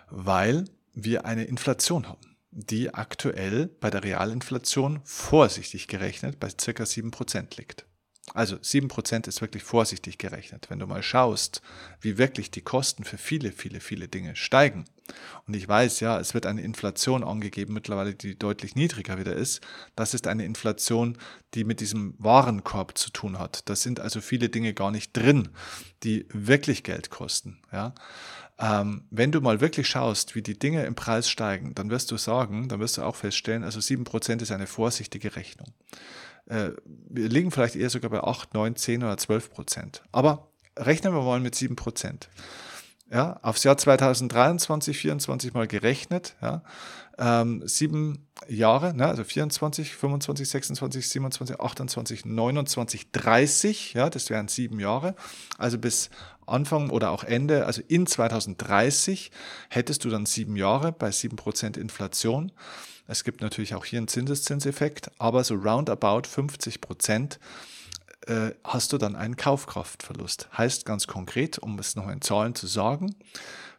Weil 0.09 0.65
wir 0.93 1.25
eine 1.25 1.45
Inflation 1.45 2.07
haben, 2.07 2.37
die 2.51 2.93
aktuell 2.93 3.67
bei 3.67 3.89
der 3.89 4.03
Realinflation 4.03 5.01
vorsichtig 5.03 5.87
gerechnet 5.87 6.39
bei 6.39 6.49
circa 6.49 6.83
7% 6.83 7.57
liegt. 7.57 7.86
Also 8.33 8.57
7% 8.57 9.27
ist 9.27 9.41
wirklich 9.41 9.63
vorsichtig 9.63 10.17
gerechnet. 10.17 10.69
Wenn 10.69 10.79
du 10.79 10.87
mal 10.87 11.01
schaust, 11.01 11.61
wie 12.01 12.17
wirklich 12.17 12.51
die 12.51 12.61
Kosten 12.61 13.03
für 13.03 13.17
viele, 13.17 13.51
viele, 13.51 13.79
viele 13.79 14.07
Dinge 14.07 14.35
steigen. 14.35 14.85
Und 15.47 15.55
ich 15.55 15.67
weiß, 15.67 16.01
ja, 16.01 16.19
es 16.19 16.33
wird 16.33 16.45
eine 16.45 16.61
Inflation 16.61 17.23
angegeben 17.23 17.73
mittlerweile, 17.73 18.13
die 18.13 18.37
deutlich 18.37 18.75
niedriger 18.75 19.17
wieder 19.17 19.33
ist. 19.33 19.61
Das 19.95 20.13
ist 20.13 20.27
eine 20.27 20.43
Inflation, 20.43 21.17
die 21.53 21.63
mit 21.63 21.79
diesem 21.79 22.15
Warenkorb 22.17 22.97
zu 22.97 23.11
tun 23.11 23.39
hat. 23.39 23.67
Da 23.69 23.75
sind 23.75 24.01
also 24.01 24.19
viele 24.19 24.49
Dinge 24.49 24.73
gar 24.73 24.91
nicht 24.91 25.15
drin, 25.15 25.49
die 26.03 26.25
wirklich 26.33 26.83
Geld 26.83 27.09
kosten. 27.09 27.59
Ja. 27.71 27.95
Ähm, 28.59 29.03
wenn 29.11 29.31
du 29.31 29.39
mal 29.39 29.61
wirklich 29.61 29.87
schaust, 29.87 30.35
wie 30.35 30.41
die 30.41 30.57
Dinge 30.57 30.85
im 30.85 30.95
Preis 30.95 31.29
steigen, 31.29 31.75
dann 31.75 31.89
wirst 31.91 32.11
du 32.11 32.17
sagen, 32.17 32.67
dann 32.67 32.79
wirst 32.79 32.97
du 32.97 33.03
auch 33.03 33.15
feststellen, 33.15 33.63
also 33.63 33.79
7% 33.79 34.41
ist 34.41 34.51
eine 34.51 34.67
vorsichtige 34.67 35.35
Rechnung. 35.35 35.67
Äh, 36.47 36.71
wir 36.85 37.29
liegen 37.29 37.51
vielleicht 37.51 37.75
eher 37.75 37.89
sogar 37.89 38.09
bei 38.09 38.23
8, 38.23 38.53
9, 38.53 38.75
10 38.75 39.03
oder 39.03 39.17
12 39.17 39.51
Prozent. 39.51 40.03
Aber 40.11 40.51
rechnen 40.77 41.13
wir 41.13 41.21
mal 41.21 41.39
mit 41.39 41.55
7 41.55 41.75
Prozent. 41.75 42.29
Ja, 43.11 43.39
aufs 43.41 43.63
Jahr 43.63 43.77
2023, 43.77 44.67
2024 44.67 45.53
mal 45.53 45.67
gerechnet, 45.67 46.35
ja, 46.41 46.61
ähm, 47.17 47.65
sieben 47.65 48.26
Jahre, 48.47 48.93
ne, 48.93 49.07
also 49.07 49.23
24, 49.23 49.95
25, 49.95 50.49
26, 50.49 51.09
27, 51.09 51.59
28, 51.59 52.25
29, 52.25 53.11
30, 53.11 53.93
ja, 53.93 54.09
das 54.09 54.29
wären 54.29 54.47
sieben 54.47 54.79
Jahre. 54.79 55.15
Also 55.57 55.77
bis 55.77 56.09
Anfang 56.45 56.89
oder 56.89 57.11
auch 57.11 57.23
Ende, 57.23 57.65
also 57.65 57.81
in 57.87 58.07
2030 58.07 59.31
hättest 59.69 60.05
du 60.05 60.09
dann 60.09 60.25
sieben 60.25 60.55
Jahre 60.55 60.91
bei 60.91 61.11
sieben 61.11 61.35
Prozent 61.35 61.77
Inflation. 61.77 62.51
Es 63.07 63.23
gibt 63.23 63.41
natürlich 63.41 63.75
auch 63.75 63.85
hier 63.85 63.97
einen 63.97 64.07
Zinseszinseffekt, 64.07 65.11
aber 65.17 65.43
so 65.43 65.55
roundabout 65.55 66.27
50 66.27 66.81
Prozent 66.81 67.39
äh, 68.27 68.51
hast 68.63 68.93
du 68.93 68.97
dann 68.97 69.15
einen 69.15 69.35
Kaufkraftverlust. 69.35 70.49
Heißt 70.57 70.85
ganz 70.85 71.07
konkret, 71.07 71.57
um 71.59 71.79
es 71.79 71.95
noch 71.95 72.09
in 72.09 72.21
Zahlen 72.21 72.55
zu 72.55 72.67
sagen, 72.67 73.15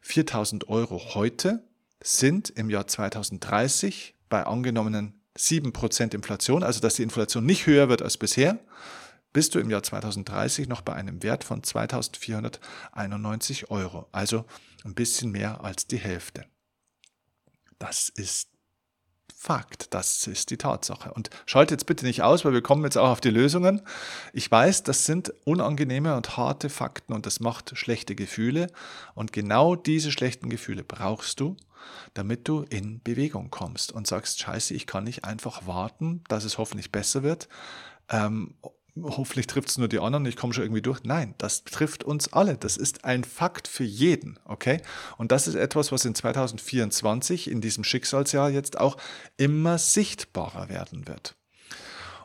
4000 0.01 0.69
Euro 0.69 1.15
heute 1.15 1.63
sind 2.03 2.51
im 2.51 2.71
Jahr 2.71 2.87
2030 2.87 4.15
bei 4.29 4.45
angenommenen 4.45 5.21
7% 5.37 6.15
Inflation, 6.15 6.63
also 6.63 6.81
dass 6.81 6.95
die 6.95 7.03
Inflation 7.03 7.47
nicht 7.47 7.67
höher 7.67 7.89
wird 7.89 8.03
als 8.03 8.17
bisher, 8.17 8.59
bist 9.33 9.55
du 9.55 9.59
im 9.59 9.71
Jahr 9.71 9.83
2030 9.83 10.69
noch 10.69 10.81
bei 10.81 10.95
einem 10.95 11.23
Wert 11.23 11.45
von 11.45 11.63
2491 11.63 13.71
Euro, 13.71 14.09
also 14.11 14.45
ein 14.85 14.95
bisschen 14.95 15.31
mehr 15.31 15.63
als 15.63 15.87
die 15.87 15.99
Hälfte. 15.99 16.47
Das 17.79 18.09
ist 18.09 18.49
Fakt. 19.41 19.95
Das 19.95 20.27
ist 20.27 20.51
die 20.51 20.57
Tatsache. 20.57 21.15
Und 21.15 21.31
schalte 21.47 21.73
jetzt 21.73 21.87
bitte 21.87 22.05
nicht 22.05 22.23
aus, 22.23 22.45
weil 22.45 22.53
wir 22.53 22.61
kommen 22.61 22.83
jetzt 22.83 22.99
auch 22.99 23.11
auf 23.11 23.21
die 23.21 23.31
Lösungen. 23.31 23.83
Ich 24.33 24.51
weiß, 24.51 24.83
das 24.83 25.07
sind 25.07 25.33
unangenehme 25.45 26.17
und 26.17 26.37
harte 26.37 26.69
Fakten 26.69 27.13
und 27.13 27.25
das 27.25 27.39
macht 27.39 27.79
schlechte 27.79 28.17
Gefühle. 28.17 28.67
Und 29.15 29.33
genau 29.33 29.77
diese 29.77 30.11
schlechten 30.11 30.51
Gefühle 30.51 30.83
brauchst 30.83 31.39
du, 31.39 31.57
damit 32.15 32.49
du 32.49 32.63
in 32.63 33.03
Bewegung 33.03 33.51
kommst 33.51 33.93
und 33.93 34.07
sagst, 34.07 34.41
scheiße, 34.41 34.75
ich 34.75 34.87
kann 34.87 35.05
nicht 35.05 35.25
einfach 35.25 35.67
warten, 35.67 36.23
dass 36.29 36.45
es 36.45 36.59
hoffentlich 36.59 36.93
besser 36.93 37.23
wird. 37.23 37.49
Ähm, 38.09 38.55
hoffentlich 39.03 39.47
trifft 39.47 39.69
es 39.69 39.79
nur 39.79 39.89
die 39.89 39.99
anderen, 39.99 40.27
ich 40.27 40.37
komme 40.37 40.53
schon 40.53 40.65
irgendwie 40.65 40.83
durch. 40.83 41.03
Nein, 41.05 41.35
das 41.39 41.65
trifft 41.65 42.05
uns 42.05 42.33
alle. 42.33 42.57
Das 42.57 42.77
ist 42.77 43.05
ein 43.05 43.25
Fakt 43.25 43.69
für 43.69 43.85
jeden, 43.85 44.39
okay? 44.45 44.81
Und 45.17 45.33
das 45.33 45.47
ist 45.47 45.55
etwas, 45.55 45.93
was 45.93 46.05
in 46.05 46.15
2024, 46.15 47.51
in 47.51 47.61
diesem 47.61 47.85
Schicksalsjahr 47.85 48.51
jetzt 48.51 48.79
auch 48.79 48.97
immer 49.37 49.79
sichtbarer 49.79 50.69
werden 50.69 51.07
wird. 51.07 51.35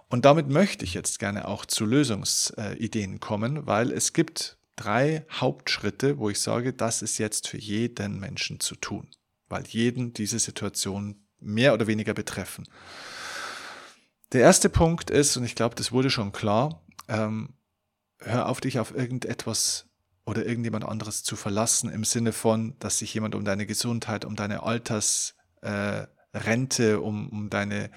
Und 0.09 0.25
damit 0.25 0.47
möchte 0.47 0.85
ich 0.85 0.93
jetzt 0.93 1.17
gerne 1.19 1.47
auch 1.47 1.65
zu 1.65 1.85
Lösungsideen 1.85 3.19
kommen, 3.19 3.65
weil 3.65 3.91
es 3.91 4.13
gibt 4.13 4.57
drei 4.75 5.25
Hauptschritte, 5.31 6.19
wo 6.19 6.29
ich 6.29 6.39
sage, 6.39 6.73
das 6.73 7.01
ist 7.01 7.17
jetzt 7.17 7.47
für 7.47 7.57
jeden 7.57 8.19
Menschen 8.19 8.59
zu 8.59 8.75
tun, 8.75 9.07
weil 9.53 9.67
jeden 9.67 10.13
diese 10.13 10.39
Situation 10.39 11.27
mehr 11.39 11.75
oder 11.75 11.85
weniger 11.85 12.15
betreffen. 12.15 12.67
Der 14.31 14.41
erste 14.41 14.67
Punkt 14.67 15.11
ist, 15.11 15.37
und 15.37 15.43
ich 15.43 15.53
glaube, 15.53 15.75
das 15.75 15.91
wurde 15.91 16.09
schon 16.09 16.31
klar, 16.31 16.83
ähm, 17.07 17.53
hör 18.17 18.49
auf 18.49 18.61
dich 18.61 18.79
auf 18.79 18.95
irgendetwas 18.95 19.85
oder 20.25 20.45
irgendjemand 20.45 20.85
anderes 20.85 21.21
zu 21.21 21.35
verlassen, 21.35 21.91
im 21.91 22.03
Sinne 22.03 22.31
von, 22.31 22.75
dass 22.79 22.97
sich 22.97 23.13
jemand 23.13 23.35
um 23.35 23.45
deine 23.45 23.67
Gesundheit, 23.67 24.25
um 24.25 24.35
deine 24.35 24.63
Altersrente, 24.63 26.91
äh, 26.91 26.95
um, 26.95 27.29
um 27.29 27.49
deine 27.51 27.91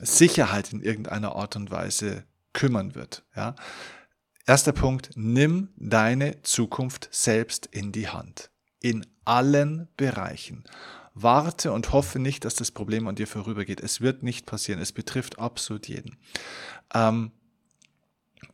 Sicherheit 0.00 0.72
in 0.72 0.82
irgendeiner 0.82 1.36
Art 1.36 1.54
und 1.54 1.70
Weise 1.70 2.24
kümmern 2.52 2.96
wird. 2.96 3.24
Ja? 3.36 3.54
Erster 4.44 4.72
Punkt, 4.72 5.10
nimm 5.14 5.68
deine 5.76 6.42
Zukunft 6.42 7.08
selbst 7.12 7.66
in 7.66 7.92
die 7.92 8.08
Hand. 8.08 8.50
In 8.80 9.06
allen 9.26 9.88
Bereichen. 9.96 10.64
Warte 11.14 11.72
und 11.72 11.92
hoffe 11.92 12.18
nicht, 12.18 12.44
dass 12.44 12.54
das 12.54 12.70
Problem 12.70 13.08
an 13.08 13.14
dir 13.14 13.26
vorübergeht. 13.26 13.80
Es 13.80 14.00
wird 14.00 14.22
nicht 14.22 14.44
passieren. 14.46 14.80
Es 14.80 14.92
betrifft 14.92 15.38
absolut 15.38 15.88
jeden. 15.88 16.16
Ähm, 16.94 17.32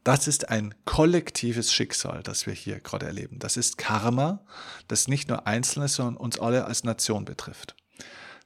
das 0.04 0.26
ist 0.26 0.48
ein 0.48 0.74
kollektives 0.84 1.72
Schicksal, 1.72 2.22
das 2.22 2.46
wir 2.46 2.54
hier 2.54 2.80
gerade 2.80 3.06
erleben. 3.06 3.38
Das 3.38 3.56
ist 3.56 3.78
Karma, 3.78 4.44
das 4.88 5.08
nicht 5.08 5.28
nur 5.28 5.46
Einzelne, 5.46 5.88
sondern 5.88 6.16
uns 6.16 6.38
alle 6.38 6.64
als 6.64 6.84
Nation 6.84 7.24
betrifft. 7.24 7.76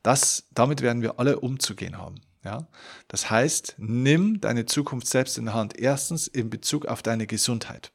Das, 0.03 0.45
damit 0.53 0.83
werden 0.83 1.03
wir 1.03 1.19
alle 1.19 1.41
umzugehen 1.41 1.99
haben. 1.99 2.21
Ja? 2.45 2.69
Das 3.09 3.31
heißt, 3.31 3.75
nimm 3.79 4.41
deine 4.41 4.67
Zukunft 4.67 5.09
selbst 5.09 5.37
in 5.39 5.47
der 5.47 5.55
Hand. 5.55 5.79
Erstens 5.79 6.27
in 6.27 6.49
Bezug 6.49 6.87
auf 6.87 7.03
deine 7.03 7.27
Gesundheit. 7.27 7.93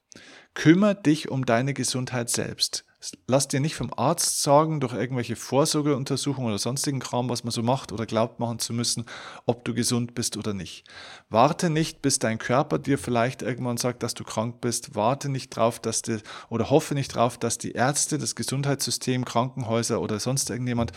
Kümmer 0.54 0.94
dich 0.94 1.30
um 1.30 1.46
deine 1.46 1.74
Gesundheit 1.74 2.30
selbst. 2.30 2.86
Lass 3.26 3.48
dir 3.48 3.60
nicht 3.60 3.76
vom 3.76 3.92
Arzt 3.96 4.44
sagen, 4.44 4.80
durch 4.80 4.94
irgendwelche 4.94 5.36
Vorsorgeuntersuchungen 5.36 6.50
oder 6.50 6.60
sonstigen 6.60 7.00
Kram, 7.00 7.30
was 7.30 7.44
man 7.44 7.52
so 7.52 7.64
macht 7.64 7.92
oder 7.92 8.06
glaubt 8.06 8.40
machen 8.40 8.60
zu 8.60 8.74
müssen, 8.74 9.06
ob 9.48 9.66
du 9.66 9.74
gesund 9.74 10.14
bist 10.14 10.38
oder 10.38 10.54
nicht. 10.54 10.84
Warte 11.30 11.72
nicht, 11.72 12.04
bis 12.04 12.20
dein 12.20 12.38
Körper 12.38 12.78
dir 12.78 13.00
vielleicht 13.00 13.42
irgendwann 13.42 13.78
sagt, 13.78 14.04
dass 14.04 14.14
du 14.14 14.24
krank 14.24 14.62
bist. 14.62 14.94
Warte 14.94 15.30
nicht 15.30 15.50
drauf, 15.50 15.80
dass 15.80 16.04
du, 16.04 16.22
oder 16.50 16.70
hoffe 16.70 16.94
nicht 16.94 17.16
drauf, 17.16 17.40
dass 17.40 17.58
die 17.58 17.72
Ärzte, 17.72 18.20
das 18.20 18.36
Gesundheitssystem, 18.36 19.26
Krankenhäuser 19.26 20.00
oder 20.00 20.20
sonst 20.20 20.52
irgendjemand 20.52 20.92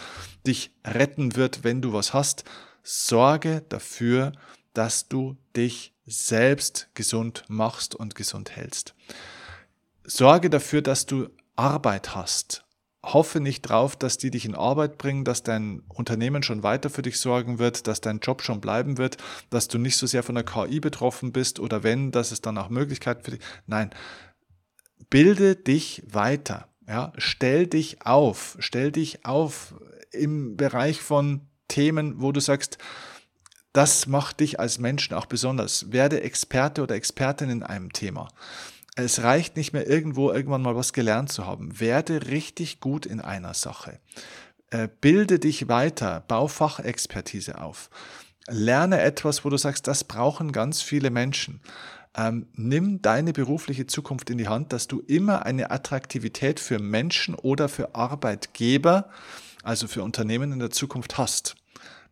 dich 0.46 0.72
retten 0.86 1.36
wird, 1.36 1.64
wenn 1.64 1.80
du 1.80 1.94
was 1.94 2.12
hast. 2.12 2.44
Sorge 2.82 3.64
dafür, 3.70 4.32
dass 4.74 5.09
du 5.09 5.38
dich 5.57 5.94
selbst 6.05 6.90
gesund 6.92 7.44
machst 7.48 7.94
und 7.94 8.14
gesund 8.14 8.55
hältst. 8.57 8.94
Sorge 10.07 10.50
dafür, 10.50 10.82
dass 10.82 11.07
du 11.07 11.30
Arbeit 11.57 12.14
hast. 12.14 12.64
Hoffe 13.05 13.40
nicht 13.40 13.62
drauf, 13.62 13.96
dass 13.96 14.16
die 14.16 14.30
dich 14.30 14.46
in 14.46 14.55
Arbeit 14.55 14.96
bringen, 14.96 15.24
dass 15.24 15.42
dein 15.42 15.82
Unternehmen 15.88 16.42
schon 16.42 16.62
weiter 16.62 16.88
für 16.88 17.02
dich 17.02 17.20
sorgen 17.20 17.59
wird, 17.59 17.86
dass 17.86 18.00
dein 18.00 18.20
Job 18.20 18.42
schon 18.42 18.61
bleiben 18.61 18.96
wird, 18.96 19.18
dass 19.50 19.68
du 19.68 19.78
nicht 19.78 19.96
so 19.96 20.07
sehr 20.07 20.22
von 20.22 20.34
der 20.34 20.44
KI 20.44 20.80
betroffen 20.80 21.30
bist 21.30 21.61
oder 21.61 21.82
wenn, 21.82 22.12
dass 22.12 22.32
es 22.32 22.40
dann 22.40 22.57
auch 22.57 22.70
Möglichkeiten 22.70 23.22
für 23.22 23.32
dich. 23.32 23.40
Nein, 23.66 23.90
bilde 25.11 25.55
dich 25.55 26.02
weiter. 26.07 26.68
Ja, 26.88 27.12
stell 27.16 27.66
dich 27.66 28.07
auf, 28.07 28.57
stell 28.59 28.90
dich 28.90 29.24
auf 29.26 29.74
im 30.11 30.57
Bereich 30.57 31.00
von 31.00 31.42
Themen, 31.68 32.20
wo 32.20 32.32
du 32.32 32.40
sagst, 32.40 32.78
das 33.72 34.07
macht 34.07 34.40
dich 34.40 34.61
als 34.61 34.78
Menschen 34.78 35.14
auch 35.14 35.26
besonders. 35.26 35.92
Werde 35.92 36.22
Experte 36.22 36.82
oder 36.82 36.94
Expertin 36.94 37.50
in 37.50 37.62
einem 37.62 37.92
Thema. 37.92 38.28
Es 38.97 39.22
reicht 39.22 39.57
nicht 39.57 39.72
mehr 39.72 39.88
irgendwo 39.88 40.30
irgendwann 40.30 40.62
mal 40.62 40.76
was 40.76 40.92
gelernt 40.92 41.32
zu 41.32 41.47
haben. 41.47 41.80
Werde 41.80 42.28
richtig 42.28 42.80
gut 42.80 43.07
in 43.07 43.20
einer 43.20 43.55
Sache. 43.55 43.99
Äh, 44.70 44.88
bilde 45.01 45.38
dich 45.38 45.68
weiter, 45.68 46.24
bau 46.28 46.47
Fachexpertise 46.49 47.61
auf. 47.61 47.90
lerne 48.47 49.01
etwas, 49.01 49.45
wo 49.45 49.49
du 49.49 49.57
sagst, 49.57 49.86
das 49.86 50.05
brauchen 50.05 50.53
ganz 50.53 50.82
viele 50.82 51.11
Menschen. 51.11 51.61
Ähm, 52.16 52.47
nimm 52.55 53.03
deine 53.03 53.32
berufliche 53.32 53.86
Zukunft 53.86 54.30
in 54.30 54.38
die 54.38 54.49
Hand, 54.49 54.72
dass 54.72 54.86
du 54.86 55.01
immer 55.01 55.47
eine 55.47 55.70
Attraktivität 55.70 56.61
für 56.61 56.78
Menschen 56.78 57.34
oder 57.34 57.68
für 57.68 57.95
Arbeitgeber, 57.95 59.09
also 59.62 59.88
für 59.88 60.03
Unternehmen 60.03 60.53
in 60.53 60.59
der 60.59 60.70
Zukunft 60.70 61.18
hast. 61.18 61.57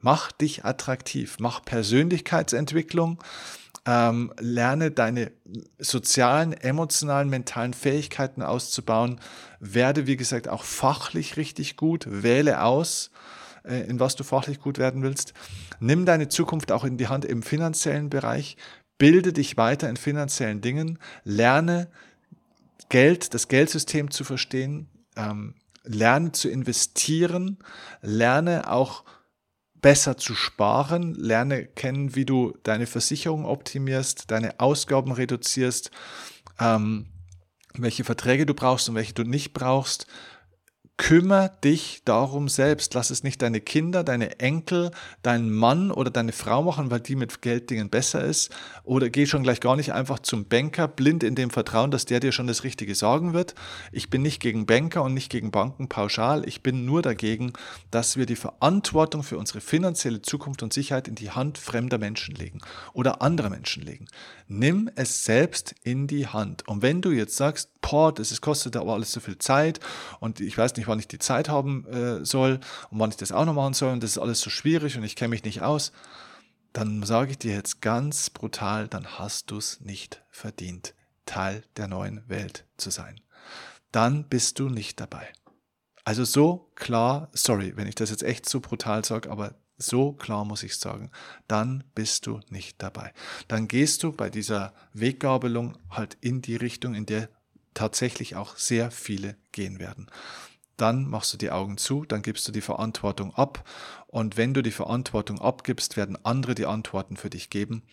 Mach 0.01 0.33
dich 0.33 0.65
attraktiv, 0.65 1.37
mach 1.39 1.65
Persönlichkeitsentwicklung, 1.65 3.23
ähm, 3.85 4.33
lerne 4.39 4.91
deine 4.91 5.33
sozialen, 5.79 6.53
emotionalen, 6.53 7.29
mentalen 7.29 7.75
Fähigkeiten 7.75 8.43
auszubauen, 8.43 9.21
werde, 9.59 10.07
wie 10.07 10.17
gesagt, 10.17 10.49
auch 10.49 10.65
fachlich 10.65 11.37
richtig 11.37 11.77
gut, 11.77 12.07
wähle 12.09 12.63
aus, 12.63 13.11
äh, 13.65 13.81
in 13.89 13.99
was 13.99 14.15
du 14.15 14.25
fachlich 14.25 14.61
gut 14.61 14.79
werden 14.79 15.03
willst. 15.03 15.35
Nimm 15.81 16.07
deine 16.07 16.29
Zukunft 16.29 16.71
auch 16.71 16.85
in 16.85 16.97
die 16.97 17.09
Hand 17.09 17.25
im 17.25 17.43
finanziellen 17.43 18.09
Bereich, 18.09 18.57
bilde 18.99 19.33
dich 19.33 19.57
weiter 19.57 19.89
in 19.89 19.97
finanziellen 19.97 20.61
Dingen, 20.61 20.99
lerne 21.25 21.89
Geld, 22.89 23.35
das 23.35 23.49
Geldsystem 23.49 24.11
zu 24.11 24.23
verstehen, 24.23 24.89
ähm, 25.17 25.55
lerne 25.85 26.31
zu 26.33 26.49
investieren, 26.49 27.59
lerne 28.01 28.71
auch 28.71 29.05
besser 29.83 30.17
zu 30.17 30.35
sparen, 30.35 31.15
lerne 31.15 31.67
kennen, 31.67 32.15
wie 32.15 32.25
du 32.25 32.55
deine 32.63 32.87
Versicherung 32.87 33.45
optimierst, 33.45 34.31
deine 34.31 34.61
Ausgaben 34.61 35.13
reduzierst, 35.13 35.91
ähm, 36.59 37.07
welche 37.75 38.05
Verträge 38.05 38.47
du 38.47 38.55
brauchst 38.55 38.89
und 38.89 38.95
welche 38.95 39.15
du 39.15 39.25
nicht 39.25 39.53
brauchst, 39.53 40.07
Kümmer 40.99 41.49
dich 41.49 42.03
darum 42.05 42.49
selbst. 42.49 42.95
Lass 42.95 43.11
es 43.11 43.25
nicht 43.25 43.43
deine 43.43 43.61
Kinder, 43.61 44.05
deine 44.05 44.39
Enkel, 44.41 44.91
dein 45.23 45.51
Mann 45.51 45.91
oder 45.91 46.11
deine 46.11 46.33
Frau 46.33 46.63
machen, 46.63 46.91
weil 46.91 47.01
die 47.01 47.17
mit 47.17 47.43
Gelddingen 47.43 47.91
besser 47.91 48.25
ist. 48.25 48.55
Oder 48.85 49.11
geh 49.11 49.27
schon 49.27 49.43
gleich 49.43 49.61
gar 49.61 49.75
nicht 49.75 49.93
einfach 49.93 50.21
zum 50.21 50.45
Banker, 50.45 50.89
blind 50.89 51.25
in 51.25 51.35
dem 51.35 51.51
Vertrauen, 51.51 51.91
dass 51.91 52.05
der 52.05 52.21
dir 52.21 52.31
schon 52.31 52.47
das 52.47 52.63
Richtige 52.63 52.95
sagen 52.95 53.33
wird. 53.33 53.55
Ich 53.91 54.11
bin 54.11 54.23
nicht 54.23 54.41
gegen 54.41 54.67
Banker 54.67 55.03
und 55.03 55.15
nicht 55.15 55.31
gegen 55.31 55.51
Banken 55.51 55.89
pauschal. 55.89 56.47
Ich 56.47 56.63
bin 56.63 56.85
nur 56.85 57.03
dagegen, 57.03 57.53
dass 57.91 58.17
wir 58.17 58.27
die 58.27 58.37
Verantwortung 58.37 59.23
für 59.23 59.39
unsere 59.39 59.61
finanzielle 59.61 60.23
Zukunft 60.23 60.63
und 60.63 60.73
Sicherheit 60.73 61.09
in 61.09 61.15
die 61.15 61.31
Hand 61.31 61.59
fremder 61.59 61.99
Menschen 61.99 62.35
legen 62.35 62.61
oder 62.93 63.23
anderer 63.23 63.51
Menschen 63.51 63.83
legen. 63.83 64.07
Nimm 64.55 64.91
es 64.97 65.25
selbst 65.25 65.75
in 65.83 66.07
die 66.07 66.27
Hand. 66.27 66.69
Und 66.69 66.83
wenn 66.83 67.01
du 67.01 67.11
jetzt 67.11 67.39
sagst, 67.39 67.71
boah, 67.81 68.13
das 68.13 68.33
ist, 68.33 68.43
kostet 68.43 68.77
aber 68.77 68.93
alles 68.93 69.11
so 69.11 69.21
viel 69.21 69.39
Zeit 69.39 69.81
und 70.21 70.41
ich 70.41 70.59
weiß 70.59 70.77
nicht, 70.77 70.89
wann 70.89 70.99
ich 70.99 71.09
die 71.09 71.19
Zeit 71.19 71.49
haben 71.49 71.87
äh, 71.87 72.23
soll 72.23 72.61
und 72.91 72.99
wann 72.99 73.09
ich 73.09 73.17
das 73.17 73.33
auch 73.33 73.47
noch 73.47 73.55
machen 73.55 73.73
soll 73.73 73.95
und 73.95 74.03
das 74.03 74.11
ist 74.11 74.19
alles 74.19 74.43
so 74.43 74.51
schwierig 74.51 74.99
und 74.99 75.05
ich 75.05 75.17
kenne 75.17 75.31
mich 75.31 75.45
nicht 75.45 75.63
aus, 75.63 75.91
dann 76.75 77.03
sage 77.03 77.31
ich 77.31 77.39
dir 77.39 77.55
jetzt 77.55 77.81
ganz 77.81 78.29
brutal, 78.29 78.89
dann 78.89 79.19
hast 79.19 79.51
du 79.51 79.57
es 79.57 79.81
nicht 79.81 80.23
verdient, 80.29 80.95
Teil 81.25 81.65
der 81.79 81.89
neuen 81.89 82.23
Welt 82.29 82.67
zu 82.77 82.91
sein. 82.91 83.23
Dann 83.91 84.29
bist 84.29 84.59
du 84.59 84.69
nicht 84.69 85.01
dabei. 85.01 85.33
Also 86.05 86.25
so 86.25 86.71
klar, 86.75 87.31
sorry, 87.33 87.73
wenn 87.77 87.89
ich 87.89 87.95
das 87.95 88.11
jetzt 88.11 88.23
echt 88.23 88.47
so 88.47 88.61
brutal 88.61 89.03
sage, 89.03 89.31
aber 89.31 89.55
so 89.79 90.13
klar 90.13 90.45
muss 90.45 90.63
ich 90.63 90.77
sagen, 90.77 91.11
dann 91.49 91.85
bist 91.95 92.27
du 92.27 92.41
nicht 92.51 92.81
dabei. 92.83 93.13
Dann 93.49 93.69
gehst 93.69 94.03
du 94.03 94.13
bei 94.13 94.31
dieser 94.31 94.75
Weggabelung 94.93 95.79
halt 95.91 96.17
in 96.21 96.43
die 96.43 96.57
Richtung, 96.57 96.95
in 96.95 97.07
der 97.07 97.29
tatsächlich 97.75 98.37
auch 98.37 98.57
sehr 98.57 98.91
viele 98.91 99.37
gehen 99.51 99.79
werden 99.79 100.09
dann 100.83 101.09
machst 101.09 101.33
du 101.33 101.37
die 101.37 101.53
Augen 101.53 101.77
zu, 101.79 102.05
dann 102.05 102.23
gibst 102.23 102.49
du 102.49 102.51
die 102.51 102.61
Verantwortung 102.61 103.33
ab. 103.35 103.69
Und 104.09 104.37
wenn 104.37 104.53
du 104.53 104.63
die 104.63 104.73
Verantwortung 104.73 105.41
abgibst, 105.41 105.97
werden 105.97 106.19
andere 106.25 106.57
die 106.57 106.67
Antworten 106.67 107.17
für 107.17 107.31
dich 107.31 107.51
geben. 107.51 107.85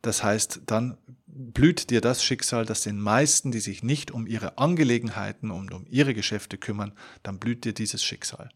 Das 0.00 0.22
heißt, 0.22 0.60
dann 0.66 0.96
blüht 1.26 1.90
dir 1.90 2.00
das 2.00 2.22
Schicksal, 2.22 2.64
das 2.64 2.82
den 2.82 3.00
meisten, 3.00 3.50
die 3.50 3.58
sich 3.58 3.82
nicht 3.82 4.12
um 4.12 4.28
ihre 4.28 4.58
Angelegenheiten 4.58 5.50
und 5.50 5.74
um 5.74 5.86
ihre 5.88 6.14
Geschäfte 6.14 6.56
kümmern, 6.56 6.92
dann 7.24 7.40
blüht 7.40 7.64
dir 7.64 7.74
dieses 7.74 8.04
Schicksal. 8.04 8.50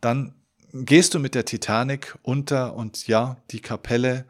Dann 0.00 0.34
gehst 0.74 1.14
du 1.14 1.20
mit 1.20 1.36
der 1.36 1.44
Titanic 1.44 2.18
unter 2.22 2.74
und 2.74 3.06
ja, 3.06 3.36
die 3.52 3.60
Kapelle 3.60 4.26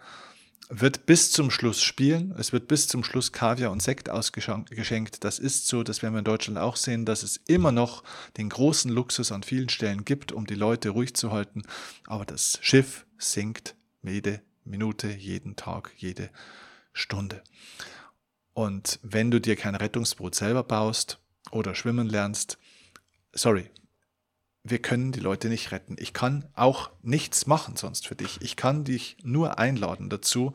wird 0.68 1.06
bis 1.06 1.32
zum 1.32 1.50
Schluss 1.50 1.82
spielen. 1.82 2.34
Es 2.38 2.52
wird 2.52 2.68
bis 2.68 2.86
zum 2.86 3.02
Schluss 3.02 3.32
Kaviar 3.32 3.70
und 3.70 3.82
Sekt 3.82 4.10
ausgeschenkt. 4.10 5.24
Das 5.24 5.38
ist 5.38 5.66
so, 5.66 5.82
das 5.82 6.02
werden 6.02 6.14
wir 6.14 6.18
in 6.18 6.24
Deutschland 6.24 6.58
auch 6.58 6.76
sehen, 6.76 7.06
dass 7.06 7.22
es 7.22 7.38
immer 7.46 7.72
noch 7.72 8.04
den 8.36 8.50
großen 8.50 8.90
Luxus 8.90 9.32
an 9.32 9.42
vielen 9.42 9.70
Stellen 9.70 10.04
gibt, 10.04 10.32
um 10.32 10.46
die 10.46 10.54
Leute 10.54 10.90
ruhig 10.90 11.14
zu 11.14 11.32
halten. 11.32 11.62
Aber 12.06 12.26
das 12.26 12.58
Schiff 12.60 13.06
sinkt 13.18 13.74
jede 14.02 14.42
Minute, 14.64 15.08
jeden 15.08 15.56
Tag, 15.56 15.92
jede 15.96 16.30
Stunde. 16.92 17.42
Und 18.52 18.98
wenn 19.02 19.30
du 19.30 19.40
dir 19.40 19.56
kein 19.56 19.74
Rettungsboot 19.74 20.34
selber 20.34 20.62
baust 20.62 21.18
oder 21.50 21.74
schwimmen 21.74 22.08
lernst, 22.08 22.58
sorry, 23.32 23.70
wir 24.64 24.78
können 24.78 25.12
die 25.12 25.20
Leute 25.20 25.48
nicht 25.48 25.72
retten. 25.72 25.96
Ich 25.98 26.14
kann 26.14 26.46
auch 26.54 26.90
nichts 27.02 27.46
machen 27.46 27.76
sonst 27.76 28.06
für 28.06 28.16
dich. 28.16 28.38
Ich 28.40 28.56
kann 28.56 28.84
dich 28.84 29.18
nur 29.22 29.58
einladen 29.58 30.08
dazu, 30.08 30.52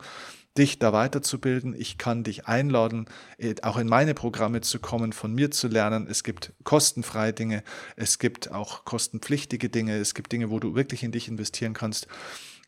dich 0.58 0.80
da 0.80 0.92
weiterzubilden. 0.92 1.76
Ich 1.78 1.96
kann 1.96 2.24
dich 2.24 2.46
einladen, 2.46 3.06
äh, 3.38 3.54
auch 3.62 3.78
in 3.78 3.86
meine 3.86 4.14
Programme 4.14 4.62
zu 4.62 4.80
kommen, 4.80 5.12
von 5.12 5.32
mir 5.32 5.52
zu 5.52 5.68
lernen. 5.68 6.08
Es 6.10 6.24
gibt 6.24 6.52
kostenfreie 6.64 7.32
Dinge, 7.32 7.62
es 7.94 8.18
gibt 8.18 8.50
auch 8.50 8.84
kostenpflichtige 8.84 9.68
Dinge, 9.68 9.96
es 9.96 10.14
gibt 10.14 10.32
Dinge, 10.32 10.50
wo 10.50 10.58
du 10.58 10.74
wirklich 10.74 11.04
in 11.04 11.12
dich 11.12 11.28
investieren 11.28 11.72
kannst. 11.72 12.08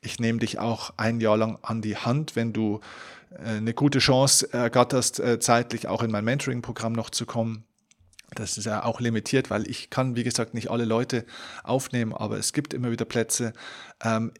Ich 0.01 0.21
nehme 0.21 0.39
dich 0.39 0.61
auch 0.61 0.95
ein 0.97 1.21
Jahr 1.21 1.37
lang 1.37 1.59
an 1.63 1.83
die 1.83 1.97
Hand, 1.97 2.37
wenn 2.37 2.53
du 2.53 2.81
äh, 3.31 3.57
eine 3.57 3.75
gute 3.75 3.99
Chance 3.99 4.53
ergatterst, 4.53 5.19
äh, 5.19 5.41
zeitlich 5.41 5.89
auch 5.89 6.05
in 6.05 6.13
mein 6.13 6.25
Mentoring-Programm 6.25 6.93
noch 6.93 7.11
zu 7.11 7.27
kommen 7.27 7.65
das 8.35 8.59
ist 8.59 8.65
ja 8.65 8.85
auch 8.85 9.01
limitiert, 9.01 9.51
weil 9.51 9.69
ich 9.69 9.91
kann, 9.91 10.17
wie 10.17 10.25
gesagt, 10.25 10.55
nicht 10.55 10.71
alle 10.71 10.85
Leute 10.85 11.25
aufnehmen, 11.65 12.13
aber 12.13 12.39
es 12.39 12.53
gibt 12.53 12.75
immer 12.75 12.91
wieder 12.91 13.05
Plätze. 13.05 13.53
Ähm, 14.03 14.33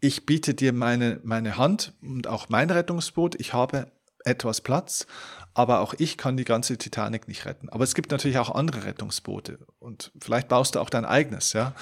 ich 0.00 0.26
biete 0.26 0.54
dir 0.54 0.72
meine, 0.72 1.20
meine 1.24 1.56
Hand 1.56 1.94
und 2.02 2.26
auch 2.26 2.48
mein 2.48 2.70
Rettungsboot. 2.70 3.36
Ich 3.40 3.54
habe 3.54 3.90
etwas 4.24 4.60
Platz, 4.60 5.06
aber 5.54 5.80
auch 5.80 5.94
ich 5.98 6.18
kann 6.18 6.36
die 6.36 6.44
ganze 6.44 6.76
Titanic 6.76 7.28
nicht 7.28 7.44
retten. 7.46 7.68
Aber 7.68 7.84
es 7.84 7.94
gibt 7.94 8.10
natürlich 8.10 8.38
auch 8.38 8.50
andere 8.50 8.84
Rettungsboote 8.84 9.58
und 9.78 10.12
vielleicht 10.20 10.48
baust 10.48 10.74
du 10.74 10.80
auch 10.80 10.90
dein 10.90 11.04
eigenes, 11.04 11.52
ja. 11.52 11.74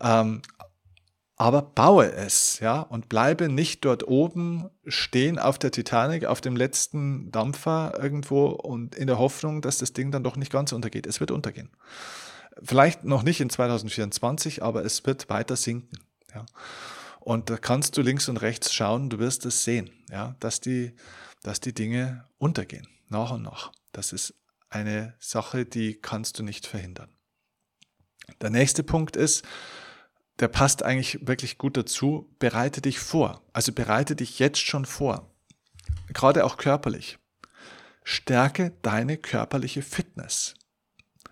Ähm, 0.00 0.42
aber 1.40 1.62
baue 1.62 2.12
es, 2.12 2.58
ja, 2.58 2.82
und 2.82 3.08
bleibe 3.08 3.48
nicht 3.48 3.86
dort 3.86 4.06
oben 4.06 4.68
stehen 4.84 5.38
auf 5.38 5.58
der 5.58 5.70
Titanic, 5.70 6.26
auf 6.26 6.42
dem 6.42 6.54
letzten 6.54 7.32
Dampfer 7.32 7.98
irgendwo 7.98 8.48
und 8.48 8.94
in 8.94 9.06
der 9.06 9.18
Hoffnung, 9.18 9.62
dass 9.62 9.78
das 9.78 9.94
Ding 9.94 10.10
dann 10.10 10.22
doch 10.22 10.36
nicht 10.36 10.52
ganz 10.52 10.72
untergeht. 10.72 11.06
Es 11.06 11.18
wird 11.18 11.30
untergehen. 11.30 11.70
Vielleicht 12.62 13.04
noch 13.04 13.22
nicht 13.22 13.40
in 13.40 13.48
2024, 13.48 14.62
aber 14.62 14.84
es 14.84 15.06
wird 15.06 15.30
weiter 15.30 15.56
sinken, 15.56 16.00
ja. 16.34 16.44
Und 17.20 17.48
da 17.48 17.56
kannst 17.56 17.96
du 17.96 18.02
links 18.02 18.28
und 18.28 18.36
rechts 18.36 18.74
schauen, 18.74 19.08
du 19.08 19.18
wirst 19.18 19.46
es 19.46 19.64
sehen, 19.64 19.88
ja, 20.10 20.36
dass 20.40 20.60
die, 20.60 20.92
dass 21.42 21.58
die 21.58 21.72
Dinge 21.72 22.26
untergehen, 22.36 22.86
nach 23.08 23.30
und 23.30 23.44
nach. 23.44 23.72
Das 23.92 24.12
ist 24.12 24.34
eine 24.68 25.14
Sache, 25.18 25.64
die 25.64 25.94
kannst 25.94 26.38
du 26.38 26.42
nicht 26.42 26.66
verhindern. 26.66 27.08
Der 28.42 28.50
nächste 28.50 28.82
Punkt 28.82 29.16
ist, 29.16 29.42
der 30.40 30.48
passt 30.48 30.82
eigentlich 30.82 31.26
wirklich 31.26 31.58
gut 31.58 31.76
dazu. 31.76 32.28
Bereite 32.38 32.80
dich 32.80 32.98
vor. 32.98 33.42
Also 33.52 33.72
bereite 33.72 34.16
dich 34.16 34.38
jetzt 34.38 34.60
schon 34.60 34.86
vor. 34.86 35.30
Gerade 36.08 36.44
auch 36.44 36.56
körperlich. 36.56 37.18
Stärke 38.02 38.72
deine 38.82 39.18
körperliche 39.18 39.82
Fitness. 39.82 40.54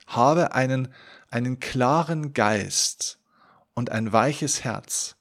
Habe 0.07 0.53
einen, 0.55 0.89
einen 1.31 1.59
klaren 1.59 2.35
Geist 2.35 3.19
und 3.75 3.91
ein 3.91 4.13
weiches 4.13 4.65
Herz, 4.65 5.17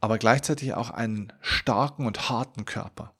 aber 0.00 0.18
gleichzeitig 0.18 0.74
auch 0.74 0.90
einen 0.90 1.32
starken 1.40 2.06
und 2.06 2.28
harten 2.28 2.64
Körper. 2.64 3.14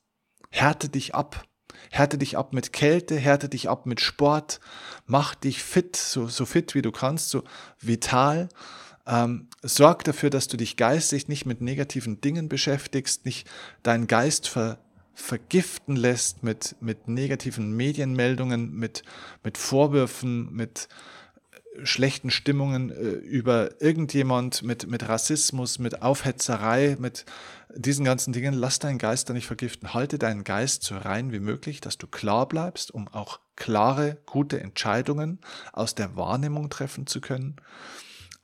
Härte 0.51 0.89
dich 0.89 1.15
ab. 1.15 1.45
Härte 1.91 2.19
dich 2.19 2.39
ab 2.39 2.53
mit 2.53 2.73
Kälte, 2.73 3.17
härte 3.17 3.49
dich 3.49 3.69
ab 3.69 3.87
mit 3.87 4.01
Sport, 4.01 4.61
mach 5.07 5.35
dich 5.35 5.63
fit, 5.63 5.97
so, 5.97 6.29
so 6.29 6.47
fit 6.47 6.75
wie 6.75 6.83
du 6.83 6.93
kannst, 6.93 7.31
so 7.31 7.45
vital 7.81 8.49
ähm, 9.07 9.49
sorg 9.63 10.05
dafür, 10.05 10.31
dass 10.31 10.49
du 10.49 10.57
dich 10.57 10.77
geistig 10.77 11.29
nicht 11.29 11.47
mit 11.47 11.61
negativen 11.61 12.21
Dingen 12.21 12.49
beschäftigst, 12.49 13.25
nicht 13.27 13.49
deinen 13.83 14.07
Geist 14.07 14.49
ver, 14.49 14.79
vergiften 15.15 15.97
lässt 15.97 16.43
mit, 16.43 16.77
mit 16.81 17.07
negativen 17.07 17.77
Medienmeldungen, 17.77 18.75
mit, 18.75 19.03
mit 19.43 19.59
Vorwürfen, 19.59 20.53
mit 20.53 20.89
äh, 21.53 21.85
schlechten 21.85 22.31
Stimmungen 22.31 22.91
äh, 22.91 22.95
über 22.95 23.81
irgendjemand, 23.83 24.63
mit, 24.63 24.89
mit 24.89 25.07
Rassismus, 25.07 25.79
mit 25.79 26.01
Aufhetzerei, 26.01 26.97
mit 26.99 27.27
diesen 27.77 28.07
ganzen 28.07 28.33
Dingen. 28.33 28.55
Lass 28.55 28.79
deinen 28.79 28.99
Geist 28.99 29.29
da 29.29 29.35
nicht 29.35 29.47
vergiften. 29.47 29.93
Halte 29.93 30.19
deinen 30.19 30.45
Geist 30.45 30.83
so 30.83 30.97
rein 30.97 31.31
wie 31.31 31.41
möglich, 31.41 31.83
dass 31.83 31.99
du 31.99 32.07
klar 32.07 32.49
bleibst, 32.49 32.91
um 32.93 33.07
auch 33.09 33.41
klare, 33.55 34.17
gute 34.25 34.61
Entscheidungen 34.61 35.41
aus 35.75 35.95
der 35.95 36.17
Wahrnehmung 36.17 36.71
treffen 36.71 37.07
zu 37.07 37.21
können 37.21 37.57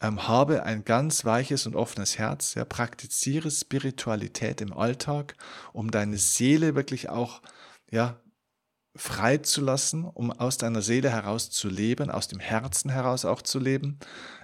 ähm, 0.01 0.27
habe 0.29 0.63
ein 0.65 0.85
ganz 0.85 1.25
weiches 1.25 1.67
und 1.67 1.77
offenes 1.77 2.19
Herz, 2.19 2.55
ja, 2.55 2.65
praktiziere 2.65 3.51
Spiritualität 3.51 4.61
im 4.61 4.73
Alltag, 4.73 5.37
um 5.73 5.91
deine 5.91 6.17
Seele 6.17 6.75
wirklich 6.75 7.09
auch 7.09 7.43
ja, 7.91 8.21
freizulassen, 8.97 10.05
um 10.05 10.33
aus 10.33 10.57
deiner 10.57 10.83
Seele 10.83 11.11
heraus 11.11 11.51
zu 11.51 11.69
leben, 11.69 12.11
aus 12.11 12.29
dem 12.29 12.41
Herzen 12.41 12.91
heraus 12.91 13.25
auch 13.25 13.43
zu 13.43 13.59
leben. 13.59 13.99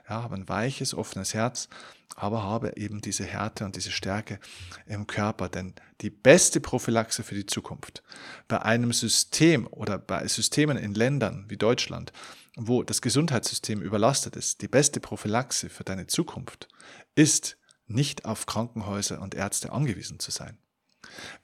Ja, 0.08 0.22
habe 0.22 0.36
ein 0.36 0.48
weiches, 0.48 0.94
offenes 0.94 1.34
Herz, 1.34 1.68
aber 2.14 2.44
habe 2.44 2.76
eben 2.76 3.00
diese 3.00 3.24
Härte 3.24 3.64
und 3.64 3.74
diese 3.74 3.90
Stärke 3.90 4.38
im 4.86 5.06
Körper. 5.06 5.48
Denn 5.48 5.74
die 6.00 6.10
beste 6.10 6.60
Prophylaxe 6.60 7.24
für 7.24 7.34
die 7.34 7.46
Zukunft 7.46 8.02
bei 8.46 8.62
einem 8.62 8.92
System 8.92 9.66
oder 9.66 9.98
bei 9.98 10.26
Systemen 10.28 10.76
in 10.76 10.94
Ländern 10.94 11.46
wie 11.48 11.56
Deutschland, 11.56 12.12
wo 12.56 12.82
das 12.82 13.02
Gesundheitssystem 13.02 13.82
überlastet 13.82 14.34
ist, 14.34 14.62
die 14.62 14.68
beste 14.68 14.98
Prophylaxe 14.98 15.68
für 15.68 15.84
deine 15.84 16.06
Zukunft 16.06 16.68
ist, 17.14 17.58
nicht 17.86 18.24
auf 18.24 18.46
Krankenhäuser 18.46 19.20
und 19.20 19.34
Ärzte 19.34 19.72
angewiesen 19.72 20.18
zu 20.18 20.30
sein. 20.30 20.58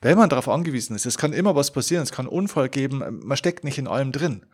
Wenn 0.00 0.18
man 0.18 0.28
darauf 0.28 0.48
angewiesen 0.48 0.96
ist, 0.96 1.06
es 1.06 1.18
kann 1.18 1.32
immer 1.32 1.54
was 1.54 1.70
passieren, 1.70 2.02
es 2.02 2.12
kann 2.12 2.26
Unfall 2.26 2.68
geben, 2.68 3.20
man 3.24 3.36
steckt 3.36 3.62
nicht 3.62 3.78
in 3.78 3.86
allem 3.86 4.10
drin, 4.10 4.46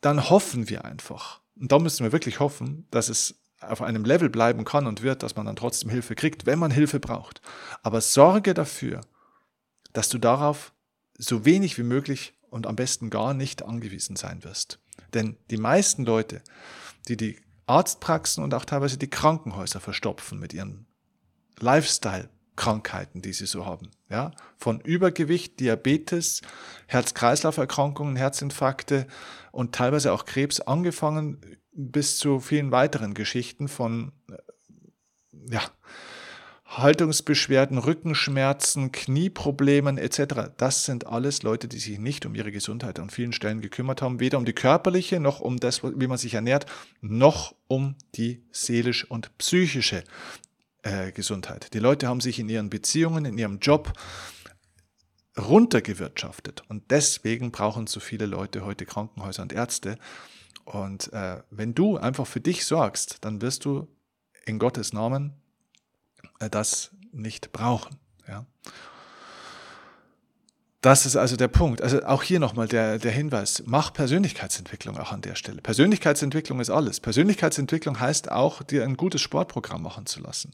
dann 0.00 0.30
hoffen 0.30 0.68
wir 0.68 0.84
einfach. 0.84 1.40
Und 1.54 1.70
da 1.70 1.78
müssen 1.78 2.04
wir 2.04 2.12
wirklich 2.12 2.40
hoffen, 2.40 2.86
dass 2.90 3.08
es 3.10 3.36
auf 3.60 3.82
einem 3.82 4.06
Level 4.06 4.30
bleiben 4.30 4.64
kann 4.64 4.86
und 4.86 5.02
wird, 5.02 5.22
dass 5.22 5.36
man 5.36 5.46
dann 5.46 5.56
trotzdem 5.56 5.90
Hilfe 5.90 6.14
kriegt, 6.14 6.46
wenn 6.46 6.58
man 6.58 6.70
Hilfe 6.70 6.98
braucht. 6.98 7.42
Aber 7.82 8.00
sorge 8.00 8.54
dafür, 8.54 9.02
dass 9.92 10.08
du 10.08 10.18
darauf 10.18 10.72
so 11.18 11.44
wenig 11.44 11.76
wie 11.76 11.82
möglich 11.82 12.32
und 12.48 12.66
am 12.66 12.76
besten 12.76 13.10
gar 13.10 13.34
nicht 13.34 13.62
angewiesen 13.62 14.16
sein 14.16 14.42
wirst. 14.44 14.78
Denn 15.14 15.36
die 15.50 15.56
meisten 15.56 16.04
Leute, 16.04 16.42
die 17.08 17.16
die 17.16 17.38
Arztpraxen 17.66 18.42
und 18.42 18.54
auch 18.54 18.64
teilweise 18.64 18.98
die 18.98 19.10
Krankenhäuser 19.10 19.80
verstopfen 19.80 20.38
mit 20.38 20.52
ihren 20.52 20.86
Lifestyle 21.58 22.28
Krankheiten, 22.56 23.22
die 23.22 23.32
sie 23.32 23.46
so 23.46 23.64
haben. 23.64 23.90
Ja? 24.10 24.32
Von 24.58 24.80
Übergewicht, 24.80 25.60
Diabetes, 25.60 26.42
Herz-Kreislauf-Erkrankungen, 26.88 28.16
Herzinfarkte 28.16 29.06
und 29.50 29.74
teilweise 29.74 30.12
auch 30.12 30.26
Krebs 30.26 30.60
angefangen 30.60 31.40
bis 31.72 32.18
zu 32.18 32.40
vielen 32.40 32.70
weiteren 32.70 33.14
Geschichten 33.14 33.68
von 33.68 34.12
äh, 34.28 34.36
ja, 35.50 35.62
Haltungsbeschwerden, 36.70 37.78
Rückenschmerzen, 37.78 38.92
Knieproblemen 38.92 39.98
etc. 39.98 40.52
Das 40.56 40.84
sind 40.84 41.06
alles 41.08 41.42
Leute, 41.42 41.66
die 41.66 41.80
sich 41.80 41.98
nicht 41.98 42.26
um 42.26 42.36
ihre 42.36 42.52
Gesundheit 42.52 43.00
an 43.00 43.10
vielen 43.10 43.32
Stellen 43.32 43.60
gekümmert 43.60 44.02
haben, 44.02 44.20
weder 44.20 44.38
um 44.38 44.44
die 44.44 44.52
körperliche 44.52 45.18
noch 45.18 45.40
um 45.40 45.58
das, 45.58 45.82
wie 45.82 46.06
man 46.06 46.16
sich 46.16 46.34
ernährt, 46.34 46.66
noch 47.00 47.56
um 47.66 47.96
die 48.14 48.44
seelisch 48.52 49.10
und 49.10 49.36
psychische 49.38 50.04
äh, 50.82 51.10
Gesundheit. 51.10 51.74
Die 51.74 51.80
Leute 51.80 52.06
haben 52.06 52.20
sich 52.20 52.38
in 52.38 52.48
ihren 52.48 52.70
Beziehungen, 52.70 53.24
in 53.24 53.36
ihrem 53.36 53.58
Job 53.58 53.92
runtergewirtschaftet. 55.36 56.62
Und 56.68 56.92
deswegen 56.92 57.50
brauchen 57.50 57.88
so 57.88 57.98
viele 57.98 58.26
Leute 58.26 58.64
heute 58.64 58.86
Krankenhäuser 58.86 59.42
und 59.42 59.52
Ärzte. 59.52 59.98
Und 60.64 61.12
äh, 61.12 61.42
wenn 61.50 61.74
du 61.74 61.96
einfach 61.96 62.28
für 62.28 62.40
dich 62.40 62.64
sorgst, 62.64 63.24
dann 63.24 63.42
wirst 63.42 63.64
du 63.64 63.88
in 64.46 64.60
Gottes 64.60 64.92
Namen 64.92 65.39
das 66.50 66.90
nicht 67.12 67.52
brauchen. 67.52 67.98
Ja? 68.28 68.46
Das 70.80 71.04
ist 71.04 71.16
also 71.16 71.36
der 71.36 71.48
Punkt. 71.48 71.82
Also 71.82 72.02
auch 72.04 72.22
hier 72.22 72.40
nochmal 72.40 72.66
der, 72.66 72.98
der 72.98 73.12
Hinweis, 73.12 73.62
mach 73.66 73.92
Persönlichkeitsentwicklung 73.92 74.96
auch 74.98 75.12
an 75.12 75.20
der 75.20 75.34
Stelle. 75.34 75.60
Persönlichkeitsentwicklung 75.60 76.58
ist 76.58 76.70
alles. 76.70 77.00
Persönlichkeitsentwicklung 77.00 78.00
heißt 78.00 78.32
auch, 78.32 78.62
dir 78.62 78.84
ein 78.84 78.96
gutes 78.96 79.20
Sportprogramm 79.20 79.82
machen 79.82 80.06
zu 80.06 80.20
lassen. 80.20 80.52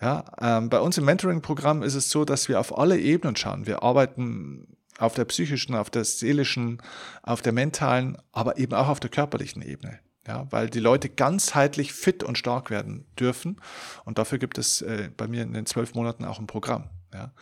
Ja, 0.00 0.24
ähm, 0.40 0.68
bei 0.68 0.78
uns 0.78 0.98
im 0.98 1.06
Mentoring-Programm 1.06 1.82
ist 1.82 1.94
es 1.94 2.10
so, 2.10 2.26
dass 2.26 2.48
wir 2.48 2.60
auf 2.60 2.76
alle 2.76 2.98
Ebenen 2.98 3.34
schauen. 3.34 3.66
Wir 3.66 3.82
arbeiten 3.82 4.66
auf 4.98 5.14
der 5.14 5.24
psychischen, 5.24 5.74
auf 5.74 5.88
der 5.88 6.04
seelischen, 6.04 6.82
auf 7.22 7.40
der 7.40 7.52
mentalen, 7.52 8.18
aber 8.30 8.58
eben 8.58 8.74
auch 8.74 8.88
auf 8.88 9.00
der 9.00 9.10
körperlichen 9.10 9.62
Ebene. 9.62 10.00
Ja, 10.26 10.46
weil 10.50 10.70
die 10.70 10.78
Leute 10.78 11.08
ganzheitlich 11.08 11.92
fit 11.92 12.22
und 12.22 12.38
stark 12.38 12.70
werden 12.70 13.06
dürfen. 13.18 13.60
Und 14.04 14.18
dafür 14.18 14.38
gibt 14.38 14.56
es 14.56 14.80
äh, 14.80 15.10
bei 15.16 15.26
mir 15.26 15.42
in 15.42 15.52
den 15.52 15.66
zwölf 15.66 15.94
Monaten 15.94 16.24
auch 16.24 16.38
ein 16.38 16.46
Programm. 16.46 16.90
Ja. 17.12 17.32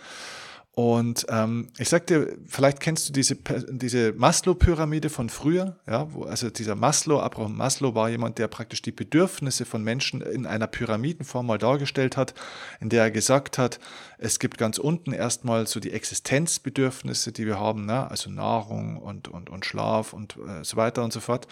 Und 0.72 1.26
ähm, 1.28 1.68
ich 1.78 1.88
sag 1.88 2.06
dir, 2.06 2.38
vielleicht 2.46 2.78
kennst 2.80 3.08
du 3.08 3.12
diese, 3.12 3.36
diese 3.68 4.12
Maslow-Pyramide 4.12 5.10
von 5.10 5.28
früher, 5.28 5.76
ja, 5.86 6.10
wo, 6.14 6.22
also 6.22 6.48
dieser 6.48 6.76
Maslow, 6.76 7.20
Abraham 7.20 7.56
Maslow 7.56 7.94
war 7.94 8.08
jemand, 8.08 8.38
der 8.38 8.46
praktisch 8.46 8.80
die 8.80 8.92
Bedürfnisse 8.92 9.64
von 9.64 9.82
Menschen 9.82 10.22
in 10.22 10.46
einer 10.46 10.68
Pyramidenform 10.68 11.46
mal 11.46 11.58
dargestellt 11.58 12.16
hat, 12.16 12.34
in 12.80 12.88
der 12.88 13.02
er 13.02 13.10
gesagt 13.10 13.58
hat, 13.58 13.80
es 14.16 14.38
gibt 14.38 14.58
ganz 14.58 14.78
unten 14.78 15.12
erstmal 15.12 15.66
so 15.66 15.80
die 15.80 15.90
Existenzbedürfnisse, 15.90 17.32
die 17.32 17.46
wir 17.46 17.58
haben, 17.58 17.84
ne? 17.84 18.08
also 18.08 18.30
Nahrung 18.30 18.96
und, 18.96 19.26
und, 19.26 19.50
und 19.50 19.66
Schlaf 19.66 20.12
und 20.12 20.36
äh, 20.36 20.62
so 20.62 20.76
weiter 20.76 21.02
und 21.02 21.12
so 21.12 21.20
fort. 21.20 21.48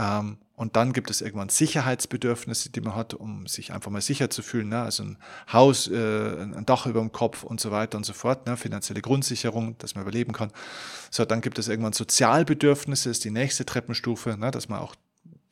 Ähm, 0.00 0.38
und 0.56 0.76
dann 0.76 0.92
gibt 0.92 1.10
es 1.10 1.22
irgendwann 1.22 1.48
Sicherheitsbedürfnisse, 1.48 2.70
die 2.70 2.80
man 2.80 2.94
hat, 2.94 3.14
um 3.14 3.46
sich 3.46 3.72
einfach 3.72 3.90
mal 3.90 4.02
sicher 4.02 4.28
zu 4.28 4.42
fühlen. 4.42 4.68
Ne? 4.68 4.82
Also 4.82 5.04
ein 5.04 5.18
Haus, 5.50 5.88
äh, 5.88 6.42
ein 6.42 6.66
Dach 6.66 6.86
über 6.86 7.00
dem 7.00 7.12
Kopf 7.12 7.44
und 7.44 7.60
so 7.60 7.70
weiter 7.70 7.96
und 7.96 8.04
so 8.04 8.12
fort. 8.12 8.46
Ne? 8.46 8.56
Finanzielle 8.56 9.00
Grundsicherung, 9.00 9.78
dass 9.78 9.94
man 9.94 10.02
überleben 10.02 10.32
kann. 10.32 10.52
So, 11.10 11.24
dann 11.24 11.40
gibt 11.40 11.58
es 11.58 11.68
irgendwann 11.68 11.92
Sozialbedürfnisse, 11.92 13.08
ist 13.08 13.24
die 13.24 13.30
nächste 13.30 13.64
Treppenstufe, 13.64 14.36
ne? 14.36 14.50
dass 14.50 14.68
man 14.68 14.80
auch 14.80 14.94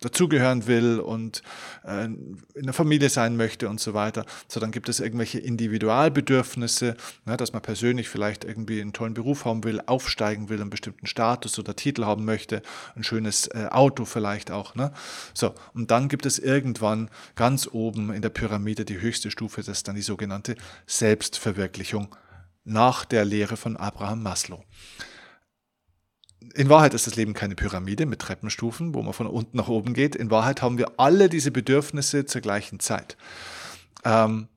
dazugehören 0.00 0.66
will 0.66 1.00
und 1.00 1.42
äh, 1.84 2.04
in 2.04 2.46
der 2.54 2.72
Familie 2.72 3.08
sein 3.08 3.36
möchte 3.36 3.68
und 3.68 3.80
so 3.80 3.94
weiter. 3.94 4.24
So, 4.46 4.60
dann 4.60 4.70
gibt 4.70 4.88
es 4.88 5.00
irgendwelche 5.00 5.38
Individualbedürfnisse, 5.38 6.96
ne, 7.24 7.36
dass 7.36 7.52
man 7.52 7.62
persönlich 7.62 8.08
vielleicht 8.08 8.44
irgendwie 8.44 8.80
einen 8.80 8.92
tollen 8.92 9.14
Beruf 9.14 9.44
haben 9.44 9.64
will, 9.64 9.80
aufsteigen 9.86 10.48
will, 10.48 10.60
einen 10.60 10.70
bestimmten 10.70 11.06
Status 11.06 11.58
oder 11.58 11.74
Titel 11.74 12.04
haben 12.04 12.24
möchte, 12.24 12.62
ein 12.94 13.02
schönes 13.02 13.48
äh, 13.48 13.66
Auto 13.70 14.04
vielleicht 14.04 14.50
auch. 14.50 14.74
Ne? 14.74 14.92
So, 15.34 15.54
und 15.74 15.90
dann 15.90 16.08
gibt 16.08 16.26
es 16.26 16.38
irgendwann 16.38 17.10
ganz 17.34 17.68
oben 17.70 18.12
in 18.12 18.22
der 18.22 18.30
Pyramide 18.30 18.84
die 18.84 19.00
höchste 19.00 19.30
Stufe, 19.30 19.62
das 19.62 19.78
ist 19.78 19.88
dann 19.88 19.96
die 19.96 20.02
sogenannte 20.02 20.54
Selbstverwirklichung 20.86 22.14
nach 22.64 23.04
der 23.04 23.24
Lehre 23.24 23.56
von 23.56 23.76
Abraham 23.76 24.22
Maslow 24.22 24.62
in 26.54 26.68
Wahrheit 26.68 26.94
ist 26.94 27.06
das 27.06 27.16
Leben 27.16 27.34
keine 27.34 27.54
Pyramide 27.54 28.06
mit 28.06 28.20
Treppenstufen, 28.20 28.94
wo 28.94 29.02
man 29.02 29.12
von 29.12 29.26
unten 29.26 29.56
nach 29.56 29.68
oben 29.68 29.94
geht. 29.94 30.16
In 30.16 30.30
Wahrheit 30.30 30.62
haben 30.62 30.78
wir 30.78 30.92
alle 30.96 31.28
diese 31.28 31.50
Bedürfnisse 31.50 32.26
zur 32.26 32.40
gleichen 32.40 32.80
Zeit. 32.80 33.16
Ähm, 34.04 34.48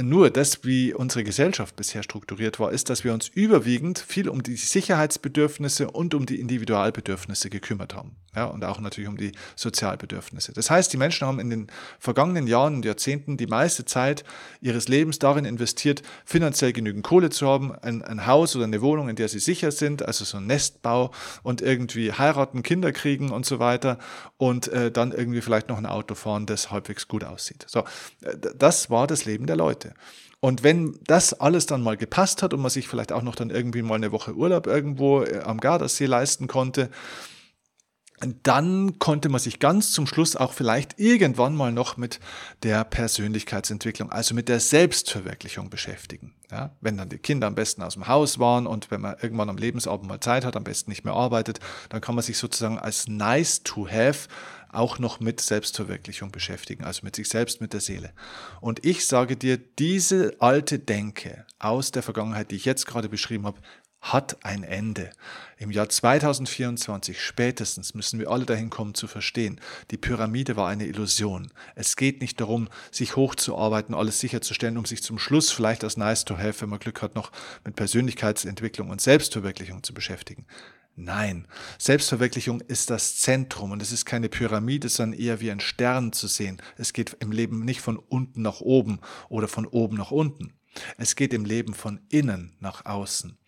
nur 0.00 0.30
das, 0.30 0.64
wie 0.64 0.94
unsere 0.94 1.22
Gesellschaft 1.22 1.76
bisher 1.76 2.02
strukturiert 2.02 2.58
war, 2.58 2.72
ist, 2.72 2.88
dass 2.90 3.04
wir 3.04 3.12
uns 3.12 3.28
überwiegend 3.28 3.98
viel 3.98 4.28
um 4.28 4.42
die 4.42 4.56
Sicherheitsbedürfnisse 4.56 5.90
und 5.90 6.14
um 6.14 6.26
die 6.26 6.40
Individualbedürfnisse 6.40 7.50
gekümmert 7.50 7.94
haben. 7.94 8.16
Ja, 8.34 8.46
und 8.46 8.64
auch 8.64 8.80
natürlich 8.80 9.10
um 9.10 9.18
die 9.18 9.32
Sozialbedürfnisse. 9.56 10.54
Das 10.54 10.70
heißt, 10.70 10.90
die 10.90 10.96
Menschen 10.96 11.26
haben 11.26 11.38
in 11.38 11.50
den 11.50 11.66
vergangenen 11.98 12.46
Jahren 12.46 12.76
und 12.76 12.84
Jahrzehnten 12.86 13.36
die 13.36 13.46
meiste 13.46 13.84
Zeit 13.84 14.24
ihres 14.62 14.88
Lebens 14.88 15.18
darin 15.18 15.44
investiert, 15.44 16.02
finanziell 16.24 16.72
genügend 16.72 17.04
Kohle 17.04 17.28
zu 17.28 17.46
haben, 17.46 17.72
ein, 17.72 18.00
ein 18.00 18.26
Haus 18.26 18.56
oder 18.56 18.64
eine 18.64 18.80
Wohnung, 18.80 19.10
in 19.10 19.16
der 19.16 19.28
sie 19.28 19.38
sicher 19.38 19.70
sind, 19.70 20.02
also 20.02 20.24
so 20.24 20.38
ein 20.38 20.46
Nestbau 20.46 21.10
und 21.42 21.60
irgendwie 21.60 22.10
heiraten, 22.10 22.62
Kinder 22.62 22.92
kriegen 22.92 23.30
und 23.30 23.44
so 23.44 23.58
weiter 23.58 23.98
und 24.38 24.68
äh, 24.68 24.90
dann 24.90 25.12
irgendwie 25.12 25.42
vielleicht 25.42 25.68
noch 25.68 25.76
ein 25.76 25.86
Auto 25.86 26.14
fahren, 26.14 26.46
das 26.46 26.70
halbwegs 26.70 27.08
gut 27.08 27.24
aussieht. 27.24 27.66
So, 27.68 27.80
äh, 28.22 28.34
das 28.56 28.88
war 28.88 29.06
das 29.06 29.26
Leben 29.26 29.46
der 29.46 29.56
Leute. 29.56 29.91
Und 30.40 30.64
wenn 30.64 30.98
das 31.06 31.34
alles 31.34 31.66
dann 31.66 31.82
mal 31.82 31.96
gepasst 31.96 32.42
hat 32.42 32.52
und 32.52 32.60
man 32.60 32.70
sich 32.70 32.88
vielleicht 32.88 33.12
auch 33.12 33.22
noch 33.22 33.36
dann 33.36 33.50
irgendwie 33.50 33.82
mal 33.82 33.94
eine 33.94 34.10
Woche 34.10 34.34
Urlaub 34.34 34.66
irgendwo 34.66 35.22
äh, 35.22 35.40
am 35.40 35.58
Gardasee 35.58 36.06
leisten 36.06 36.48
konnte, 36.48 36.90
dann 38.42 38.98
konnte 38.98 39.28
man 39.28 39.40
sich 39.40 39.58
ganz 39.58 39.92
zum 39.92 40.06
Schluss 40.06 40.36
auch 40.36 40.52
vielleicht 40.52 40.98
irgendwann 40.98 41.54
mal 41.54 41.72
noch 41.72 41.96
mit 41.96 42.20
der 42.62 42.84
Persönlichkeitsentwicklung, 42.84 44.10
also 44.10 44.34
mit 44.34 44.48
der 44.48 44.60
Selbstverwirklichung 44.60 45.70
beschäftigen. 45.70 46.34
Ja, 46.50 46.76
wenn 46.80 46.96
dann 46.96 47.08
die 47.08 47.18
Kinder 47.18 47.46
am 47.46 47.54
besten 47.54 47.82
aus 47.82 47.94
dem 47.94 48.08
Haus 48.08 48.38
waren 48.38 48.66
und 48.66 48.90
wenn 48.90 49.00
man 49.00 49.16
irgendwann 49.20 49.48
am 49.48 49.56
Lebensabend 49.56 50.08
mal 50.08 50.20
Zeit 50.20 50.44
hat, 50.44 50.56
am 50.56 50.64
besten 50.64 50.90
nicht 50.90 51.04
mehr 51.04 51.14
arbeitet, 51.14 51.60
dann 51.88 52.00
kann 52.00 52.14
man 52.14 52.22
sich 52.22 52.38
sozusagen 52.38 52.78
als 52.78 53.08
nice 53.08 53.62
to 53.62 53.88
have 53.88 54.28
auch 54.72 54.98
noch 54.98 55.20
mit 55.20 55.40
Selbstverwirklichung 55.40 56.32
beschäftigen, 56.32 56.84
also 56.84 57.00
mit 57.04 57.16
sich 57.16 57.28
selbst, 57.28 57.60
mit 57.60 57.72
der 57.72 57.80
Seele. 57.80 58.12
Und 58.60 58.84
ich 58.84 59.06
sage 59.06 59.36
dir, 59.36 59.58
diese 59.58 60.34
alte 60.40 60.78
Denke 60.78 61.46
aus 61.58 61.92
der 61.92 62.02
Vergangenheit, 62.02 62.50
die 62.50 62.56
ich 62.56 62.64
jetzt 62.64 62.86
gerade 62.86 63.08
beschrieben 63.08 63.46
habe, 63.46 63.60
hat 64.02 64.44
ein 64.44 64.64
Ende. 64.64 65.10
Im 65.58 65.70
Jahr 65.70 65.88
2024 65.88 67.20
spätestens 67.20 67.94
müssen 67.94 68.18
wir 68.18 68.30
alle 68.30 68.44
dahin 68.44 68.68
kommen 68.68 68.94
zu 68.94 69.06
verstehen, 69.06 69.60
die 69.92 69.96
Pyramide 69.96 70.56
war 70.56 70.68
eine 70.68 70.86
Illusion. 70.86 71.52
Es 71.76 71.94
geht 71.94 72.20
nicht 72.20 72.40
darum, 72.40 72.68
sich 72.90 73.14
hochzuarbeiten, 73.14 73.94
alles 73.94 74.18
sicherzustellen, 74.18 74.76
um 74.76 74.86
sich 74.86 75.04
zum 75.04 75.20
Schluss 75.20 75.52
vielleicht 75.52 75.84
als 75.84 75.96
nice 75.96 76.24
to 76.24 76.36
have, 76.36 76.62
wenn 76.62 76.70
man 76.70 76.80
Glück 76.80 77.00
hat, 77.00 77.14
noch 77.14 77.30
mit 77.64 77.76
Persönlichkeitsentwicklung 77.76 78.90
und 78.90 79.00
Selbstverwirklichung 79.00 79.84
zu 79.84 79.94
beschäftigen. 79.94 80.46
Nein, 80.94 81.48
Selbstverwirklichung 81.78 82.60
ist 82.60 82.90
das 82.90 83.16
Zentrum 83.16 83.70
und 83.70 83.80
es 83.80 83.92
ist 83.92 84.04
keine 84.04 84.28
Pyramide, 84.28 84.90
sondern 84.90 85.18
eher 85.18 85.40
wie 85.40 85.50
ein 85.50 85.60
Stern 85.60 86.12
zu 86.12 86.26
sehen. 86.26 86.60
Es 86.76 86.92
geht 86.92 87.16
im 87.20 87.32
Leben 87.32 87.64
nicht 87.64 87.80
von 87.80 87.96
unten 87.96 88.42
nach 88.42 88.60
oben 88.60 89.00
oder 89.30 89.48
von 89.48 89.66
oben 89.66 89.96
nach 89.96 90.10
unten. 90.10 90.52
Es 90.98 91.16
geht 91.16 91.32
im 91.32 91.46
Leben 91.46 91.72
von 91.72 92.00
innen 92.10 92.56
nach 92.60 92.84
außen. 92.84 93.38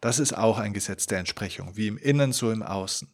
Das 0.00 0.18
ist 0.18 0.36
auch 0.36 0.58
ein 0.58 0.72
Gesetz 0.72 1.06
der 1.06 1.18
Entsprechung, 1.18 1.76
wie 1.76 1.88
im 1.88 1.98
Innen 1.98 2.32
so 2.32 2.50
im 2.50 2.62
Außen. 2.62 3.08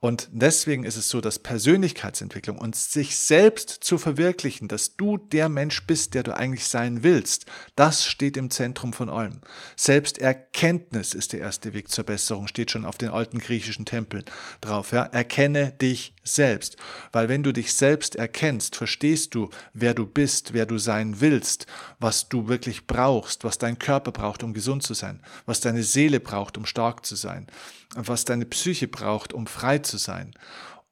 Und 0.00 0.28
deswegen 0.30 0.84
ist 0.84 0.96
es 0.96 1.08
so, 1.08 1.20
dass 1.20 1.38
Persönlichkeitsentwicklung 1.38 2.58
und 2.58 2.76
sich 2.76 3.16
selbst 3.16 3.70
zu 3.70 3.96
verwirklichen, 3.96 4.68
dass 4.68 4.96
du 4.96 5.16
der 5.16 5.48
Mensch 5.48 5.86
bist, 5.86 6.14
der 6.14 6.22
du 6.22 6.36
eigentlich 6.36 6.66
sein 6.66 7.02
willst, 7.02 7.46
das 7.76 8.04
steht 8.04 8.36
im 8.36 8.50
Zentrum 8.50 8.92
von 8.92 9.08
allem. 9.08 9.40
Selbsterkenntnis 9.74 11.14
ist 11.14 11.32
der 11.32 11.40
erste 11.40 11.72
Weg 11.72 11.88
zur 11.88 12.04
Besserung, 12.04 12.46
steht 12.46 12.70
schon 12.70 12.84
auf 12.84 12.98
den 12.98 13.08
alten 13.08 13.38
griechischen 13.38 13.86
Tempeln 13.86 14.24
drauf. 14.60 14.92
Ja? 14.92 15.04
Erkenne 15.04 15.72
dich 15.72 16.14
selbst. 16.22 16.76
Weil 17.12 17.28
wenn 17.28 17.42
du 17.42 17.52
dich 17.52 17.72
selbst 17.72 18.16
erkennst, 18.16 18.76
verstehst 18.76 19.34
du, 19.34 19.48
wer 19.72 19.94
du 19.94 20.06
bist, 20.06 20.52
wer 20.52 20.66
du 20.66 20.78
sein 20.78 21.20
willst, 21.20 21.66
was 21.98 22.28
du 22.28 22.48
wirklich 22.48 22.86
brauchst, 22.86 23.44
was 23.44 23.58
dein 23.58 23.78
Körper 23.78 24.12
braucht, 24.12 24.42
um 24.42 24.52
gesund 24.52 24.82
zu 24.82 24.94
sein, 24.94 25.22
was 25.46 25.60
deine 25.60 25.82
Seele 25.82 26.20
braucht, 26.20 26.58
um 26.58 26.66
stark 26.66 27.06
zu 27.06 27.16
sein, 27.16 27.46
was 27.94 28.24
deine 28.24 28.46
Psyche 28.46 28.88
braucht, 28.88 29.32
um 29.32 29.46
frei 29.46 29.78
zu 29.78 29.96
sein 29.96 30.34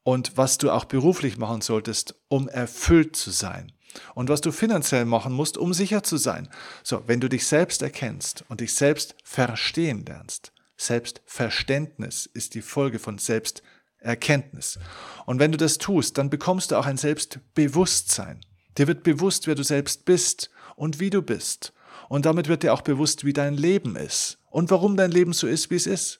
und 0.03 0.37
was 0.37 0.57
du 0.57 0.71
auch 0.71 0.85
beruflich 0.85 1.37
machen 1.37 1.61
solltest, 1.61 2.15
um 2.27 2.47
erfüllt 2.47 3.15
zu 3.15 3.31
sein 3.31 3.71
und 4.13 4.29
was 4.29 4.41
du 4.41 4.51
finanziell 4.51 5.05
machen 5.05 5.33
musst, 5.33 5.57
um 5.57 5.73
sicher 5.73 6.03
zu 6.03 6.17
sein. 6.17 6.49
So, 6.83 7.03
wenn 7.07 7.19
du 7.19 7.29
dich 7.29 7.47
selbst 7.47 7.81
erkennst 7.81 8.43
und 8.49 8.61
dich 8.61 8.73
selbst 8.75 9.15
verstehen 9.23 10.05
lernst, 10.05 10.51
Selbstverständnis 10.77 12.25
ist 12.25 12.53
die 12.53 12.61
Folge 12.61 12.99
von 12.99 13.17
Selbsterkenntnis. 13.17 14.79
Und 15.25 15.39
wenn 15.39 15.51
du 15.51 15.57
das 15.57 15.77
tust, 15.77 16.17
dann 16.17 16.29
bekommst 16.29 16.71
du 16.71 16.75
auch 16.75 16.85
ein 16.85 16.97
Selbstbewusstsein. 16.97 18.41
Dir 18.77 18.87
wird 18.87 19.03
bewusst, 19.03 19.47
wer 19.47 19.55
du 19.55 19.63
selbst 19.63 20.05
bist 20.05 20.49
und 20.75 20.99
wie 20.99 21.09
du 21.09 21.21
bist. 21.21 21.73
Und 22.09 22.25
damit 22.25 22.47
wird 22.47 22.63
dir 22.63 22.73
auch 22.73 22.81
bewusst, 22.81 23.23
wie 23.23 23.33
dein 23.33 23.55
Leben 23.55 23.95
ist 23.95 24.37
und 24.49 24.69
warum 24.69 24.97
dein 24.97 25.11
Leben 25.11 25.33
so 25.33 25.47
ist, 25.47 25.71
wie 25.71 25.75
es 25.75 25.87
ist. 25.87 26.19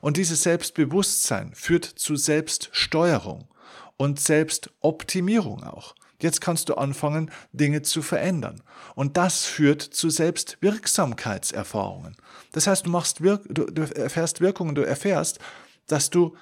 Und 0.00 0.16
dieses 0.16 0.42
Selbstbewusstsein 0.42 1.52
führt 1.54 1.84
zu 1.84 2.16
Selbststeuerung 2.16 3.48
und 3.96 4.20
Selbstoptimierung 4.20 5.64
auch. 5.64 5.94
Jetzt 6.20 6.40
kannst 6.40 6.68
du 6.68 6.74
anfangen, 6.74 7.30
Dinge 7.52 7.82
zu 7.82 8.02
verändern. 8.02 8.62
Und 8.94 9.16
das 9.16 9.44
führt 9.44 9.82
zu 9.82 10.08
Selbstwirksamkeitserfahrungen. 10.08 12.16
Das 12.52 12.66
heißt, 12.66 12.86
du, 12.86 12.90
machst 12.90 13.20
Wirk 13.20 13.42
du, 13.48 13.66
du 13.66 13.82
erfährst 13.82 14.40
Wirkungen, 14.40 14.74
du 14.74 14.82
erfährst, 14.82 15.38
dass 15.86 16.08
du 16.08 16.34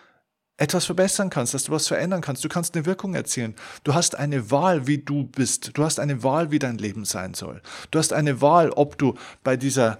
etwas 0.56 0.84
verbessern 0.84 1.30
kannst, 1.30 1.54
dass 1.54 1.64
du 1.64 1.72
was 1.72 1.88
verändern 1.88 2.20
kannst. 2.20 2.44
Du 2.44 2.48
kannst 2.48 2.76
eine 2.76 2.86
Wirkung 2.86 3.14
erzielen. 3.14 3.56
Du 3.82 3.94
hast 3.94 4.14
eine 4.14 4.52
Wahl, 4.52 4.86
wie 4.86 4.98
du 4.98 5.24
bist. 5.24 5.76
Du 5.76 5.82
hast 5.82 5.98
eine 5.98 6.22
Wahl, 6.22 6.52
wie 6.52 6.60
dein 6.60 6.78
Leben 6.78 7.04
sein 7.04 7.34
soll. 7.34 7.60
Du 7.90 7.98
hast 7.98 8.12
eine 8.12 8.40
Wahl, 8.40 8.70
ob 8.70 8.96
du 8.96 9.14
bei 9.42 9.56
dieser 9.56 9.98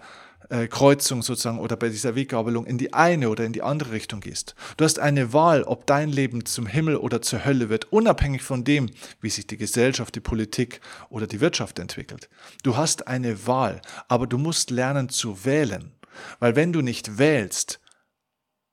äh, 0.50 0.66
Kreuzung 0.66 1.22
sozusagen 1.22 1.58
oder 1.58 1.76
bei 1.76 1.88
dieser 1.88 2.14
Weggabelung 2.14 2.66
in 2.66 2.78
die 2.78 2.92
eine 2.92 3.30
oder 3.30 3.44
in 3.44 3.52
die 3.52 3.62
andere 3.62 3.92
Richtung 3.92 4.20
gehst. 4.20 4.54
Du 4.76 4.84
hast 4.84 4.98
eine 4.98 5.32
Wahl, 5.32 5.62
ob 5.62 5.86
dein 5.86 6.10
Leben 6.10 6.44
zum 6.44 6.66
Himmel 6.66 6.96
oder 6.96 7.22
zur 7.22 7.44
Hölle 7.44 7.68
wird, 7.68 7.92
unabhängig 7.92 8.42
von 8.42 8.64
dem, 8.64 8.90
wie 9.20 9.30
sich 9.30 9.46
die 9.46 9.56
Gesellschaft, 9.56 10.14
die 10.14 10.20
Politik 10.20 10.80
oder 11.08 11.26
die 11.26 11.40
Wirtschaft 11.40 11.78
entwickelt. 11.78 12.28
Du 12.62 12.76
hast 12.76 13.08
eine 13.08 13.46
Wahl, 13.46 13.80
aber 14.08 14.26
du 14.26 14.38
musst 14.38 14.70
lernen 14.70 15.08
zu 15.08 15.44
wählen. 15.44 15.92
Weil 16.38 16.56
wenn 16.56 16.72
du 16.72 16.80
nicht 16.80 17.18
wählst, 17.18 17.80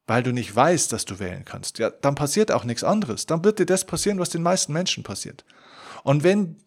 weil 0.08 0.24
du 0.24 0.32
nicht 0.32 0.54
weißt, 0.54 0.92
dass 0.92 1.06
du 1.06 1.20
wählen 1.20 1.46
kannst, 1.46 1.80
ja, 1.80 1.90
dann 1.90 2.16
passiert 2.16 2.52
auch 2.52 2.66
nichts 2.66 2.84
anderes. 2.84 3.26
Dann 3.26 3.44
wird 3.44 3.60
dir 3.60 3.66
das 3.66 3.86
passieren, 3.86 4.20
was 4.20 4.30
den 4.30 4.44
meisten 4.44 4.74
Menschen 4.74 5.04
passiert. 5.04 5.46
Und 6.04 6.24
wenn, 6.24 6.58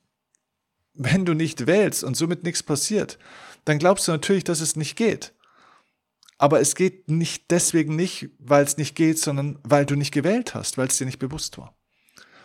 wenn 0.95 1.25
du 1.25 1.35
nicht 1.35 1.67
wählst 1.67 2.05
und 2.05 2.17
somit 2.17 2.45
nichts 2.45 2.63
passiert, 2.63 3.19
dann 3.65 3.79
glaubst 3.79 4.07
du 4.09 4.13
natürlich, 4.13 4.45
dass 4.45 4.61
es 4.61 4.77
nicht 4.77 4.97
geht. 4.97 5.33
Aber 6.39 6.61
es 6.61 6.75
geht 6.75 7.09
nicht 7.09 7.51
deswegen 7.51 7.97
nicht, 7.97 8.31
weil 8.39 8.65
es 8.65 8.77
nicht 8.77 8.97
geht, 8.97 9.19
sondern 9.19 9.59
weil 9.63 9.87
du 9.87 9.95
nicht 9.95 10.13
gewählt 10.13 10.55
hast, 10.55 10.77
weil 10.77 10.89
es 10.89 10.99
dir 10.99 11.07
nicht 11.07 11.19
bewusst 11.19 11.59
war. 11.59 11.75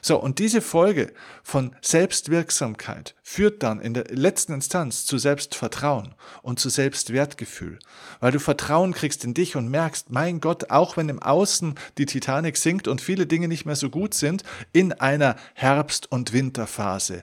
So, 0.01 0.21
und 0.21 0.39
diese 0.39 0.61
Folge 0.61 1.13
von 1.43 1.75
Selbstwirksamkeit 1.81 3.15
führt 3.31 3.61
dann 3.61 3.79
in 3.79 3.93
der 3.93 4.05
letzten 4.05 4.53
Instanz 4.53 5.05
zu 5.05 5.19
Selbstvertrauen 5.19 6.15
und 6.41 6.59
zu 6.59 6.69
Selbstwertgefühl, 6.69 7.77
weil 8.19 8.31
du 8.31 8.39
Vertrauen 8.39 8.91
kriegst 8.91 9.23
in 9.23 9.35
dich 9.35 9.55
und 9.55 9.69
merkst, 9.69 10.09
mein 10.09 10.41
Gott, 10.41 10.71
auch 10.71 10.97
wenn 10.97 11.09
im 11.09 11.21
Außen 11.21 11.75
die 11.99 12.07
Titanic 12.07 12.57
sinkt 12.57 12.87
und 12.87 13.01
viele 13.01 13.27
Dinge 13.27 13.47
nicht 13.47 13.67
mehr 13.67 13.75
so 13.75 13.91
gut 13.91 14.15
sind, 14.15 14.41
in 14.73 14.93
einer 14.93 15.35
Herbst- 15.53 16.11
und 16.11 16.33
Winterphase, 16.33 17.21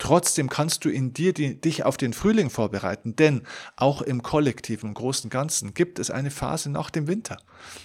Trotzdem 0.00 0.48
kannst 0.48 0.84
du 0.84 0.90
in 0.90 1.12
dir 1.12 1.34
die, 1.34 1.60
dich 1.60 1.84
auf 1.84 1.96
den 1.96 2.12
Frühling 2.12 2.50
vorbereiten, 2.50 3.16
denn 3.16 3.42
auch 3.74 4.00
im 4.00 4.22
kollektiven, 4.22 4.90
im 4.90 4.94
großen 4.94 5.28
Ganzen 5.28 5.74
gibt 5.74 5.98
es 5.98 6.12
eine 6.12 6.30
Phase 6.30 6.70
nach 6.70 6.90
dem 6.90 7.08
Winter. 7.08 7.36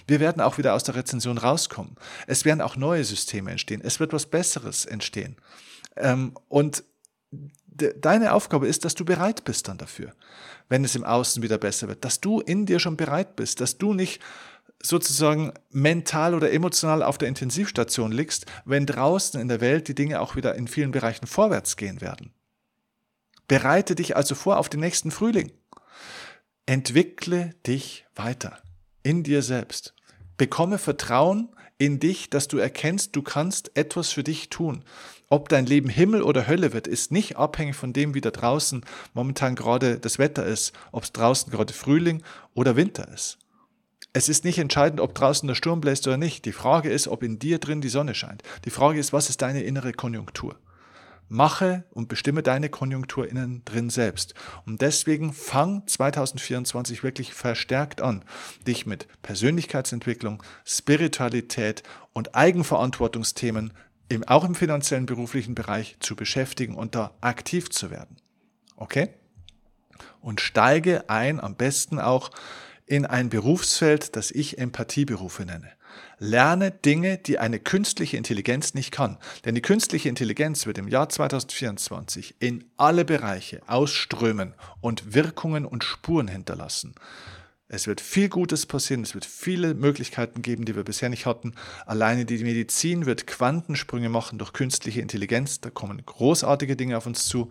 Wir 0.06 0.20
werden 0.20 0.40
auch 0.40 0.56
wieder 0.56 0.74
aus 0.74 0.84
der 0.84 0.94
Rezension 0.94 1.38
rauskommen. 1.38 1.96
Es 2.28 2.44
werden 2.44 2.60
auch 2.60 2.76
neue 2.76 3.02
Systeme 3.02 3.50
entstehen. 3.50 3.80
Es 3.82 3.98
wird 3.98 4.12
was 4.12 4.26
Besseres 4.26 4.86
entstehen. 4.86 5.34
Ähm, 5.96 6.34
und 6.48 6.84
de, 7.74 7.98
deine 7.98 8.32
Aufgabe 8.32 8.66
ist, 8.66 8.84
dass 8.84 8.94
du 8.94 9.04
bereit 9.04 9.44
bist 9.44 9.68
dann 9.68 9.78
dafür, 9.78 10.12
wenn 10.68 10.84
es 10.84 10.94
im 10.94 11.04
Außen 11.04 11.42
wieder 11.42 11.58
besser 11.58 11.88
wird, 11.88 12.04
dass 12.04 12.20
du 12.20 12.40
in 12.40 12.66
dir 12.66 12.78
schon 12.78 12.96
bereit 12.96 13.36
bist, 13.36 13.60
dass 13.60 13.78
du 13.78 13.92
nicht 13.92 14.22
sozusagen 14.82 15.52
mental 15.70 16.34
oder 16.34 16.52
emotional 16.52 17.02
auf 17.02 17.18
der 17.18 17.28
Intensivstation 17.28 18.12
liegst, 18.12 18.46
wenn 18.64 18.86
draußen 18.86 19.40
in 19.40 19.48
der 19.48 19.60
Welt 19.60 19.88
die 19.88 19.94
Dinge 19.94 20.20
auch 20.20 20.36
wieder 20.36 20.54
in 20.54 20.68
vielen 20.68 20.90
Bereichen 20.90 21.26
vorwärts 21.26 21.76
gehen 21.76 22.00
werden. 22.00 22.32
Bereite 23.48 23.94
dich 23.94 24.16
also 24.16 24.34
vor 24.34 24.58
auf 24.58 24.68
den 24.68 24.80
nächsten 24.80 25.10
Frühling. 25.10 25.52
Entwickle 26.66 27.54
dich 27.66 28.06
weiter 28.14 28.58
in 29.02 29.22
dir 29.22 29.42
selbst. 29.42 29.94
Bekomme 30.36 30.78
Vertrauen 30.78 31.54
in 31.78 32.00
dich, 32.00 32.30
dass 32.30 32.48
du 32.48 32.58
erkennst, 32.58 33.14
du 33.16 33.22
kannst 33.22 33.76
etwas 33.76 34.10
für 34.10 34.24
dich 34.24 34.48
tun. 34.48 34.84
Ob 35.34 35.48
dein 35.48 35.66
Leben 35.66 35.88
Himmel 35.88 36.22
oder 36.22 36.46
Hölle 36.46 36.72
wird, 36.72 36.86
ist 36.86 37.10
nicht 37.10 37.36
abhängig 37.36 37.74
von 37.74 37.92
dem, 37.92 38.14
wie 38.14 38.20
da 38.20 38.30
draußen 38.30 38.84
momentan 39.14 39.56
gerade 39.56 39.98
das 39.98 40.20
Wetter 40.20 40.46
ist, 40.46 40.72
ob 40.92 41.02
es 41.02 41.10
draußen 41.10 41.50
gerade 41.50 41.72
Frühling 41.72 42.22
oder 42.54 42.76
Winter 42.76 43.08
ist. 43.12 43.38
Es 44.12 44.28
ist 44.28 44.44
nicht 44.44 44.60
entscheidend, 44.60 45.00
ob 45.00 45.12
draußen 45.12 45.48
der 45.48 45.56
Sturm 45.56 45.80
bläst 45.80 46.06
oder 46.06 46.18
nicht. 46.18 46.44
Die 46.44 46.52
Frage 46.52 46.88
ist, 46.88 47.08
ob 47.08 47.24
in 47.24 47.40
dir 47.40 47.58
drin 47.58 47.80
die 47.80 47.88
Sonne 47.88 48.14
scheint. 48.14 48.44
Die 48.64 48.70
Frage 48.70 49.00
ist, 49.00 49.12
was 49.12 49.28
ist 49.28 49.42
deine 49.42 49.64
innere 49.64 49.92
Konjunktur? 49.92 50.54
Mache 51.26 51.82
und 51.90 52.06
bestimme 52.06 52.44
deine 52.44 52.68
Konjunktur 52.68 53.28
innen 53.28 53.64
drin 53.64 53.90
selbst. 53.90 54.34
Und 54.66 54.82
deswegen 54.82 55.32
fang 55.32 55.84
2024 55.84 57.02
wirklich 57.02 57.34
verstärkt 57.34 58.00
an, 58.00 58.24
dich 58.68 58.86
mit 58.86 59.08
Persönlichkeitsentwicklung, 59.22 60.44
Spiritualität 60.64 61.82
und 62.12 62.36
Eigenverantwortungsthemen 62.36 63.72
im, 64.08 64.24
auch 64.24 64.44
im 64.44 64.54
finanziellen 64.54 65.06
beruflichen 65.06 65.54
Bereich 65.54 65.96
zu 66.00 66.16
beschäftigen 66.16 66.74
und 66.74 66.94
da 66.94 67.12
aktiv 67.20 67.70
zu 67.70 67.90
werden. 67.90 68.16
Okay? 68.76 69.10
Und 70.20 70.40
steige 70.40 71.08
ein, 71.08 71.40
am 71.40 71.56
besten 71.56 71.98
auch 71.98 72.30
in 72.86 73.06
ein 73.06 73.30
Berufsfeld, 73.30 74.16
das 74.16 74.30
ich 74.30 74.58
Empathieberufe 74.58 75.44
nenne. 75.44 75.70
Lerne 76.18 76.70
Dinge, 76.70 77.18
die 77.18 77.38
eine 77.38 77.58
künstliche 77.58 78.16
Intelligenz 78.16 78.74
nicht 78.74 78.90
kann. 78.90 79.18
Denn 79.44 79.54
die 79.54 79.62
künstliche 79.62 80.08
Intelligenz 80.08 80.66
wird 80.66 80.78
im 80.78 80.88
Jahr 80.88 81.08
2024 81.08 82.36
in 82.40 82.64
alle 82.76 83.04
Bereiche 83.04 83.62
ausströmen 83.66 84.54
und 84.80 85.14
Wirkungen 85.14 85.64
und 85.64 85.84
Spuren 85.84 86.28
hinterlassen. 86.28 86.94
Es 87.68 87.86
wird 87.86 88.00
viel 88.00 88.28
Gutes 88.28 88.66
passieren, 88.66 89.02
es 89.02 89.14
wird 89.14 89.24
viele 89.24 89.74
Möglichkeiten 89.74 90.42
geben, 90.42 90.64
die 90.64 90.76
wir 90.76 90.84
bisher 90.84 91.08
nicht 91.08 91.26
hatten. 91.26 91.54
Alleine 91.86 92.24
die 92.24 92.44
Medizin 92.44 93.06
wird 93.06 93.26
Quantensprünge 93.26 94.08
machen 94.08 94.38
durch 94.38 94.52
künstliche 94.52 95.00
Intelligenz. 95.00 95.60
Da 95.60 95.70
kommen 95.70 96.04
großartige 96.04 96.76
Dinge 96.76 96.96
auf 96.98 97.06
uns 97.06 97.24
zu 97.24 97.50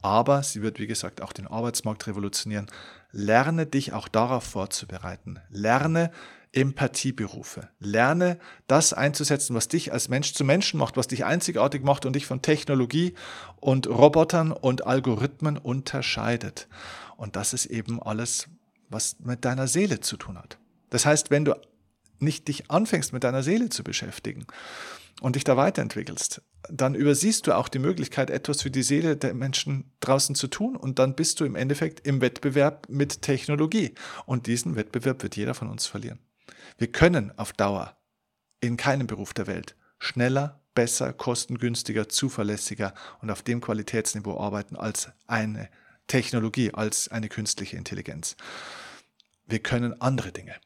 aber 0.00 0.42
sie 0.42 0.62
wird, 0.62 0.78
wie 0.78 0.86
gesagt, 0.86 1.20
auch 1.22 1.32
den 1.32 1.46
Arbeitsmarkt 1.46 2.06
revolutionieren. 2.06 2.66
Lerne 3.10 3.66
dich 3.66 3.92
auch 3.92 4.08
darauf 4.08 4.44
vorzubereiten. 4.44 5.40
Lerne 5.50 6.12
Empathieberufe. 6.52 7.68
Lerne 7.78 8.38
das 8.68 8.92
einzusetzen, 8.92 9.54
was 9.54 9.68
dich 9.68 9.92
als 9.92 10.08
Mensch 10.08 10.34
zu 10.34 10.44
Menschen 10.44 10.78
macht, 10.78 10.96
was 10.96 11.08
dich 11.08 11.24
einzigartig 11.24 11.82
macht 11.82 12.06
und 12.06 12.14
dich 12.14 12.26
von 12.26 12.42
Technologie 12.42 13.14
und 13.56 13.86
Robotern 13.86 14.52
und 14.52 14.86
Algorithmen 14.86 15.58
unterscheidet. 15.58 16.68
Und 17.16 17.36
das 17.36 17.52
ist 17.52 17.66
eben 17.66 18.00
alles, 18.02 18.48
was 18.88 19.18
mit 19.20 19.44
deiner 19.44 19.66
Seele 19.66 20.00
zu 20.00 20.16
tun 20.16 20.38
hat. 20.38 20.58
Das 20.90 21.06
heißt, 21.06 21.30
wenn 21.30 21.44
du 21.44 21.54
nicht 22.18 22.48
dich 22.48 22.70
anfängst, 22.70 23.12
mit 23.12 23.24
deiner 23.24 23.42
Seele 23.42 23.68
zu 23.68 23.84
beschäftigen 23.84 24.46
und 25.20 25.36
dich 25.36 25.44
da 25.44 25.56
weiterentwickelst, 25.56 26.42
dann 26.70 26.94
übersiehst 26.94 27.46
du 27.46 27.52
auch 27.52 27.68
die 27.68 27.78
Möglichkeit, 27.78 28.30
etwas 28.30 28.62
für 28.62 28.70
die 28.70 28.82
Seele 28.82 29.16
der 29.16 29.34
Menschen 29.34 29.92
draußen 30.00 30.34
zu 30.34 30.48
tun 30.48 30.76
und 30.76 30.98
dann 30.98 31.14
bist 31.14 31.40
du 31.40 31.44
im 31.44 31.54
Endeffekt 31.54 32.06
im 32.06 32.20
Wettbewerb 32.20 32.88
mit 32.88 33.22
Technologie. 33.22 33.94
Und 34.26 34.46
diesen 34.46 34.76
Wettbewerb 34.76 35.22
wird 35.22 35.36
jeder 35.36 35.54
von 35.54 35.68
uns 35.68 35.86
verlieren. 35.86 36.18
Wir 36.76 36.90
können 36.90 37.36
auf 37.38 37.52
Dauer 37.52 37.96
in 38.60 38.76
keinem 38.76 39.06
Beruf 39.06 39.32
der 39.32 39.46
Welt 39.46 39.76
schneller, 39.98 40.60
besser, 40.74 41.12
kostengünstiger, 41.12 42.08
zuverlässiger 42.08 42.94
und 43.20 43.30
auf 43.30 43.42
dem 43.42 43.60
Qualitätsniveau 43.60 44.38
arbeiten 44.38 44.76
als 44.76 45.08
eine 45.26 45.68
Technologie, 46.08 46.74
als 46.74 47.08
eine 47.08 47.28
künstliche 47.28 47.76
Intelligenz. 47.76 48.36
Wir 49.46 49.60
können 49.60 50.00
andere 50.00 50.32
Dinge. 50.32 50.56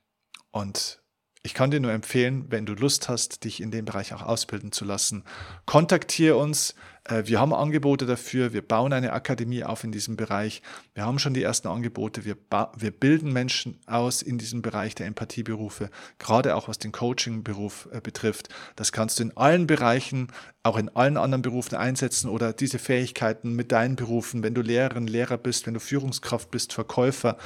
Und 0.50 1.02
ich 1.42 1.54
kann 1.54 1.70
dir 1.70 1.80
nur 1.80 1.92
empfehlen, 1.92 2.46
wenn 2.50 2.66
du 2.66 2.74
Lust 2.74 3.08
hast, 3.08 3.44
dich 3.44 3.60
in 3.60 3.70
dem 3.70 3.84
Bereich 3.84 4.14
auch 4.14 4.22
ausbilden 4.22 4.72
zu 4.72 4.84
lassen, 4.84 5.24
kontaktiere 5.66 6.36
uns. 6.36 6.74
Äh, 7.04 7.24
wir 7.26 7.40
haben 7.40 7.52
Angebote 7.52 8.06
dafür. 8.06 8.52
Wir 8.52 8.62
bauen 8.62 8.92
eine 8.92 9.12
Akademie 9.12 9.64
auf 9.64 9.84
in 9.84 9.92
diesem 9.92 10.16
Bereich. 10.16 10.62
Wir 10.94 11.04
haben 11.04 11.18
schon 11.18 11.34
die 11.34 11.42
ersten 11.42 11.68
Angebote. 11.68 12.24
Wir, 12.24 12.36
wir 12.76 12.90
bilden 12.90 13.32
Menschen 13.32 13.80
aus 13.86 14.22
in 14.22 14.38
diesem 14.38 14.62
Bereich 14.62 14.94
der 14.94 15.06
Empathieberufe, 15.06 15.90
gerade 16.18 16.56
auch 16.56 16.68
was 16.68 16.78
den 16.78 16.92
Coaching-Beruf 16.92 17.88
äh, 17.92 18.00
betrifft. 18.00 18.48
Das 18.76 18.92
kannst 18.92 19.18
du 19.18 19.24
in 19.24 19.36
allen 19.36 19.66
Bereichen, 19.66 20.28
auch 20.62 20.76
in 20.76 20.88
allen 20.90 21.16
anderen 21.16 21.42
Berufen 21.42 21.76
einsetzen 21.76 22.28
oder 22.28 22.52
diese 22.52 22.78
Fähigkeiten 22.78 23.54
mit 23.54 23.72
deinen 23.72 23.96
Berufen, 23.96 24.42
wenn 24.42 24.54
du 24.54 24.62
Lehrerin, 24.62 25.06
Lehrer 25.06 25.38
bist, 25.38 25.66
wenn 25.66 25.74
du 25.74 25.80
Führungskraft 25.80 26.50
bist, 26.50 26.72
Verkäufer, 26.72 27.36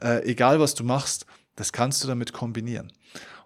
äh, 0.00 0.24
egal 0.24 0.60
was 0.60 0.74
du 0.74 0.84
machst, 0.84 1.26
das 1.56 1.72
kannst 1.72 2.02
du 2.02 2.08
damit 2.08 2.32
kombinieren. 2.32 2.92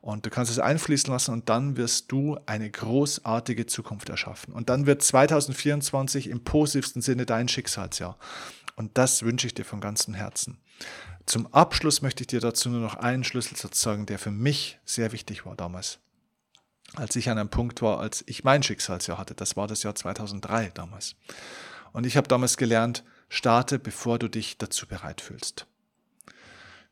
Und 0.07 0.25
du 0.25 0.31
kannst 0.31 0.53
es 0.53 0.61
einfließen 0.61 1.13
lassen 1.13 1.33
und 1.33 1.49
dann 1.49 1.77
wirst 1.77 2.13
du 2.13 2.39
eine 2.47 2.71
großartige 2.71 3.67
Zukunft 3.67 4.09
erschaffen. 4.09 4.55
Und 4.55 4.69
dann 4.69 4.87
wird 4.87 5.03
2024 5.03 6.31
im 6.31 6.45
positivsten 6.45 7.03
Sinne 7.03 7.27
dein 7.27 7.49
Schicksalsjahr. 7.49 8.17
Und 8.77 8.97
das 8.99 9.25
wünsche 9.25 9.49
ich 9.49 9.55
dir 9.55 9.65
von 9.65 9.81
ganzem 9.81 10.15
Herzen. 10.15 10.59
Zum 11.27 11.53
Abschluss 11.53 12.03
möchte 12.03 12.23
ich 12.23 12.29
dir 12.29 12.39
dazu 12.39 12.69
nur 12.69 12.83
noch 12.83 12.95
einen 12.95 13.25
Schlüsselsatz 13.25 13.81
sagen, 13.81 14.07
der 14.07 14.21
für 14.21 14.31
mich 14.31 14.79
sehr 14.85 15.11
wichtig 15.11 15.45
war 15.45 15.57
damals. 15.57 15.99
Als 16.95 17.17
ich 17.17 17.29
an 17.29 17.39
einem 17.39 17.51
Punkt 17.51 17.83
war, 17.83 17.99
als 17.99 18.23
ich 18.29 18.45
mein 18.45 18.63
Schicksalsjahr 18.63 19.19
hatte. 19.19 19.35
Das 19.35 19.57
war 19.57 19.67
das 19.67 19.83
Jahr 19.83 19.97
2003 19.97 20.71
damals. 20.73 21.17
Und 21.93 22.07
ich 22.07 22.17
habe 22.17 22.29
damals 22.29 22.57
gelernt, 22.57 23.03
starte, 23.29 23.81
bevor 23.81 24.21
du 24.21 24.29
dich 24.29 24.57
dazu 24.57 24.87
bereit 24.87 25.21
fühlst. 25.21 25.67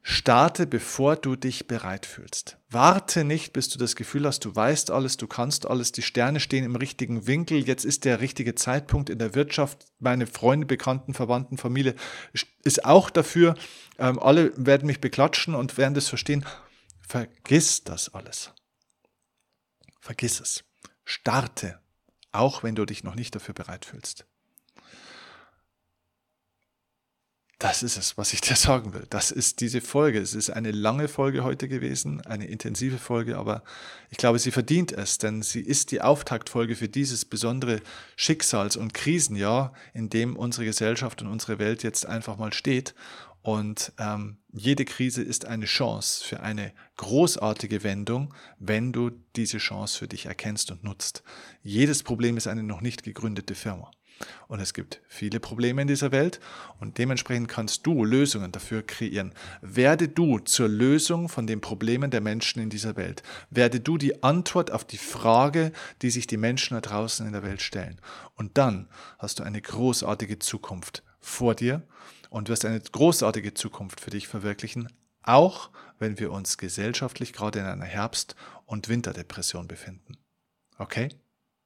Starte, 0.07 0.67
bevor 0.67 1.17
du 1.17 1.35
dich 1.35 1.67
bereit 1.67 2.05
fühlst. 2.05 2.59
Warte 2.69 3.25
nicht, 3.25 3.55
bis 3.55 3.71
du 3.71 3.79
das 3.79 3.97
Gefühl 3.97 4.27
hast, 4.27 4.45
du 4.45 4.55
weißt 4.55 4.91
alles, 4.91 5.17
du 5.17 5.27
kannst 5.27 5.67
alles, 5.67 5.93
die 5.93 6.03
Sterne 6.03 6.41
stehen 6.41 6.63
im 6.63 6.77
richtigen 6.77 7.27
Winkel, 7.27 7.67
jetzt 7.67 7.87
ist 7.87 8.05
der 8.05 8.21
richtige 8.21 8.55
Zeitpunkt 8.55 9.09
in 9.09 9.19
der 9.19 9.35
Wirtschaft, 9.35 9.87
meine 10.01 10.27
Freunde, 10.27 10.67
Bekannten, 10.67 11.15
Verwandten, 11.15 11.57
Familie 11.57 11.95
ist 12.65 12.85
auch 12.85 13.09
dafür, 13.09 13.55
ähm, 13.99 14.19
alle 14.19 14.53
werden 14.59 14.85
mich 14.85 15.01
beklatschen 15.01 15.55
und 15.55 15.79
werden 15.79 15.95
das 15.95 16.11
verstehen. 16.11 16.45
Vergiss 17.01 17.83
das 17.85 18.13
alles. 18.13 18.53
Vergiss 20.01 20.39
es. 20.39 20.65
Starte, 21.07 21.81
auch 22.31 22.63
wenn 22.63 22.75
du 22.75 22.85
dich 22.85 23.05
noch 23.05 23.15
nicht 23.15 23.35
dafür 23.35 23.55
bereit 23.55 23.87
fühlst. 23.87 24.27
Das 27.59 27.83
ist 27.83 27.97
es, 27.97 28.17
was 28.19 28.33
ich 28.33 28.41
dir 28.41 28.57
sagen 28.57 28.95
will. 28.95 29.07
Das 29.11 29.31
ist 29.31 29.61
diese 29.61 29.81
Folge. 29.81 30.21
Es 30.21 30.35
ist 30.35 30.51
eine 30.51 30.71
lange 30.71 31.09
Folge 31.09 31.45
heute 31.45 31.69
gewesen, 31.69 32.21
eine 32.23 32.47
intensive 32.47 32.99
Folge, 32.99 33.39
aber 33.39 33.63
ich 34.11 34.19
glaube, 34.19 34.39
sie 34.39 34.51
verdient 34.51 34.93
es, 34.93 35.19
denn 35.19 35.43
sie 35.43 35.61
ist 35.61 35.91
die 35.91 36.01
Auftaktfolge 36.01 36.77
für 36.77 36.89
dieses 36.89 37.25
besondere 37.25 37.81
Schicksals- 38.17 38.77
und 38.77 38.95
Krisenjahr, 38.95 39.73
in 39.93 40.11
dem 40.11 40.37
unsere 40.37 40.65
Gesellschaft 40.65 41.23
und 41.23 41.29
unsere 41.29 41.59
Welt 41.59 41.83
jetzt 41.83 42.07
einfach 42.07 42.37
mal 42.37 42.53
steht. 42.53 42.95
Und 43.45 43.93
ähm, 43.99 44.39
jede 44.53 44.87
Krise 44.87 45.23
ist 45.23 45.45
eine 45.45 45.67
Chance 45.67 46.25
für 46.25 46.41
eine 46.41 46.73
großartige 46.97 47.83
Wendung, 47.83 48.33
wenn 48.59 48.91
du 48.91 49.11
diese 49.37 49.59
Chance 49.59 49.99
für 49.99 50.09
dich 50.09 50.25
erkennst 50.25 50.71
und 50.71 50.83
nutzt. 50.83 51.23
Jedes 51.63 52.03
Problem 52.03 52.39
ist 52.39 52.47
eine 52.47 52.63
noch 52.63 52.81
nicht 52.81 53.03
gegründete 53.03 53.55
Firma. 53.55 53.91
Und 54.49 54.61
es 54.61 54.75
gibt 54.75 55.01
viele 55.09 55.41
Probleme 55.41 55.83
in 55.83 55.89
dieser 55.89 56.13
Welt 56.13 56.41
und 56.79 56.99
dementsprechend 56.99 57.49
kannst 57.49 57.87
du 57.87 58.05
Lösungen 58.05 58.53
dafür 58.53 58.83
kreieren. 58.83 59.33
Werde 59.61 60.09
du 60.09 60.39
zur 60.39 60.69
Lösung 60.69 61.29
von 61.29 61.47
den 61.47 61.61
Problemen 61.61 62.11
der 62.11 62.21
Menschen 62.21 62.63
in 62.63 62.71
dieser 62.71 62.97
Welt. 62.97 63.23
Werde 63.51 63.81
du 63.81 63.99
die 63.99 64.23
Antwort 64.23 64.71
auf 64.71 64.85
die 64.85 64.99
Frage, 64.99 65.73
die 66.03 66.11
sich 66.11 66.27
die 66.27 66.37
Menschen 66.37 66.75
da 66.75 66.81
draußen 66.81 67.27
in 67.27 67.33
der 67.33 67.43
Welt 67.43 67.63
stellen. 67.63 68.01
Und 68.35 68.57
dann 68.59 68.89
hast 69.19 69.41
du 69.41 69.43
eine 69.43 69.61
großartige 69.61 70.39
Zukunft 70.39 71.03
vor 71.21 71.55
dir 71.55 71.83
und 72.31 72.49
wirst 72.49 72.65
eine 72.65 72.81
großartige 72.81 73.55
Zukunft 73.55 74.01
für 74.01 74.11
dich 74.11 74.29
verwirklichen, 74.29 74.89
auch 75.23 75.71
wenn 75.99 76.19
wir 76.19 76.31
uns 76.33 76.59
gesellschaftlich 76.59 77.33
gerade 77.33 77.61
in 77.61 77.65
einer 77.65 77.85
Herbst- 77.85 78.37
und 78.67 78.89
Winterdepression 78.89 79.69
befinden. 79.69 80.19
Okay? 80.79 81.09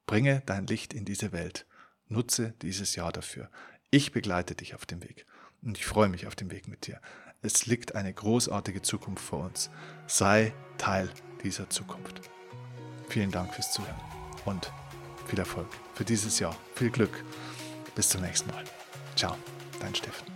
Bringe 0.06 0.42
dein 0.46 0.66
Licht 0.66 0.94
in 0.94 1.04
diese 1.04 1.32
Welt. 1.32 1.66
Nutze 2.08 2.54
dieses 2.62 2.94
Jahr 2.96 3.12
dafür. 3.12 3.50
Ich 3.90 4.12
begleite 4.12 4.54
dich 4.54 4.74
auf 4.74 4.86
dem 4.86 5.02
Weg 5.02 5.26
und 5.62 5.78
ich 5.78 5.86
freue 5.86 6.08
mich 6.08 6.26
auf 6.26 6.36
den 6.36 6.50
Weg 6.50 6.68
mit 6.68 6.86
dir. 6.86 7.00
Es 7.42 7.66
liegt 7.66 7.94
eine 7.94 8.12
großartige 8.12 8.82
Zukunft 8.82 9.24
vor 9.24 9.44
uns. 9.44 9.70
Sei 10.06 10.52
Teil 10.76 11.08
dieser 11.42 11.70
Zukunft. 11.70 12.20
Vielen 13.08 13.30
Dank 13.30 13.54
fürs 13.54 13.72
Zuhören 13.72 14.00
und 14.44 14.72
viel 15.26 15.38
Erfolg 15.38 15.68
für 15.94 16.04
dieses 16.04 16.38
Jahr. 16.38 16.56
Viel 16.74 16.90
Glück. 16.90 17.24
Bis 17.94 18.08
zum 18.08 18.22
nächsten 18.22 18.50
Mal. 18.50 18.64
Ciao, 19.16 19.36
dein 19.80 19.94
Steffen. 19.94 20.26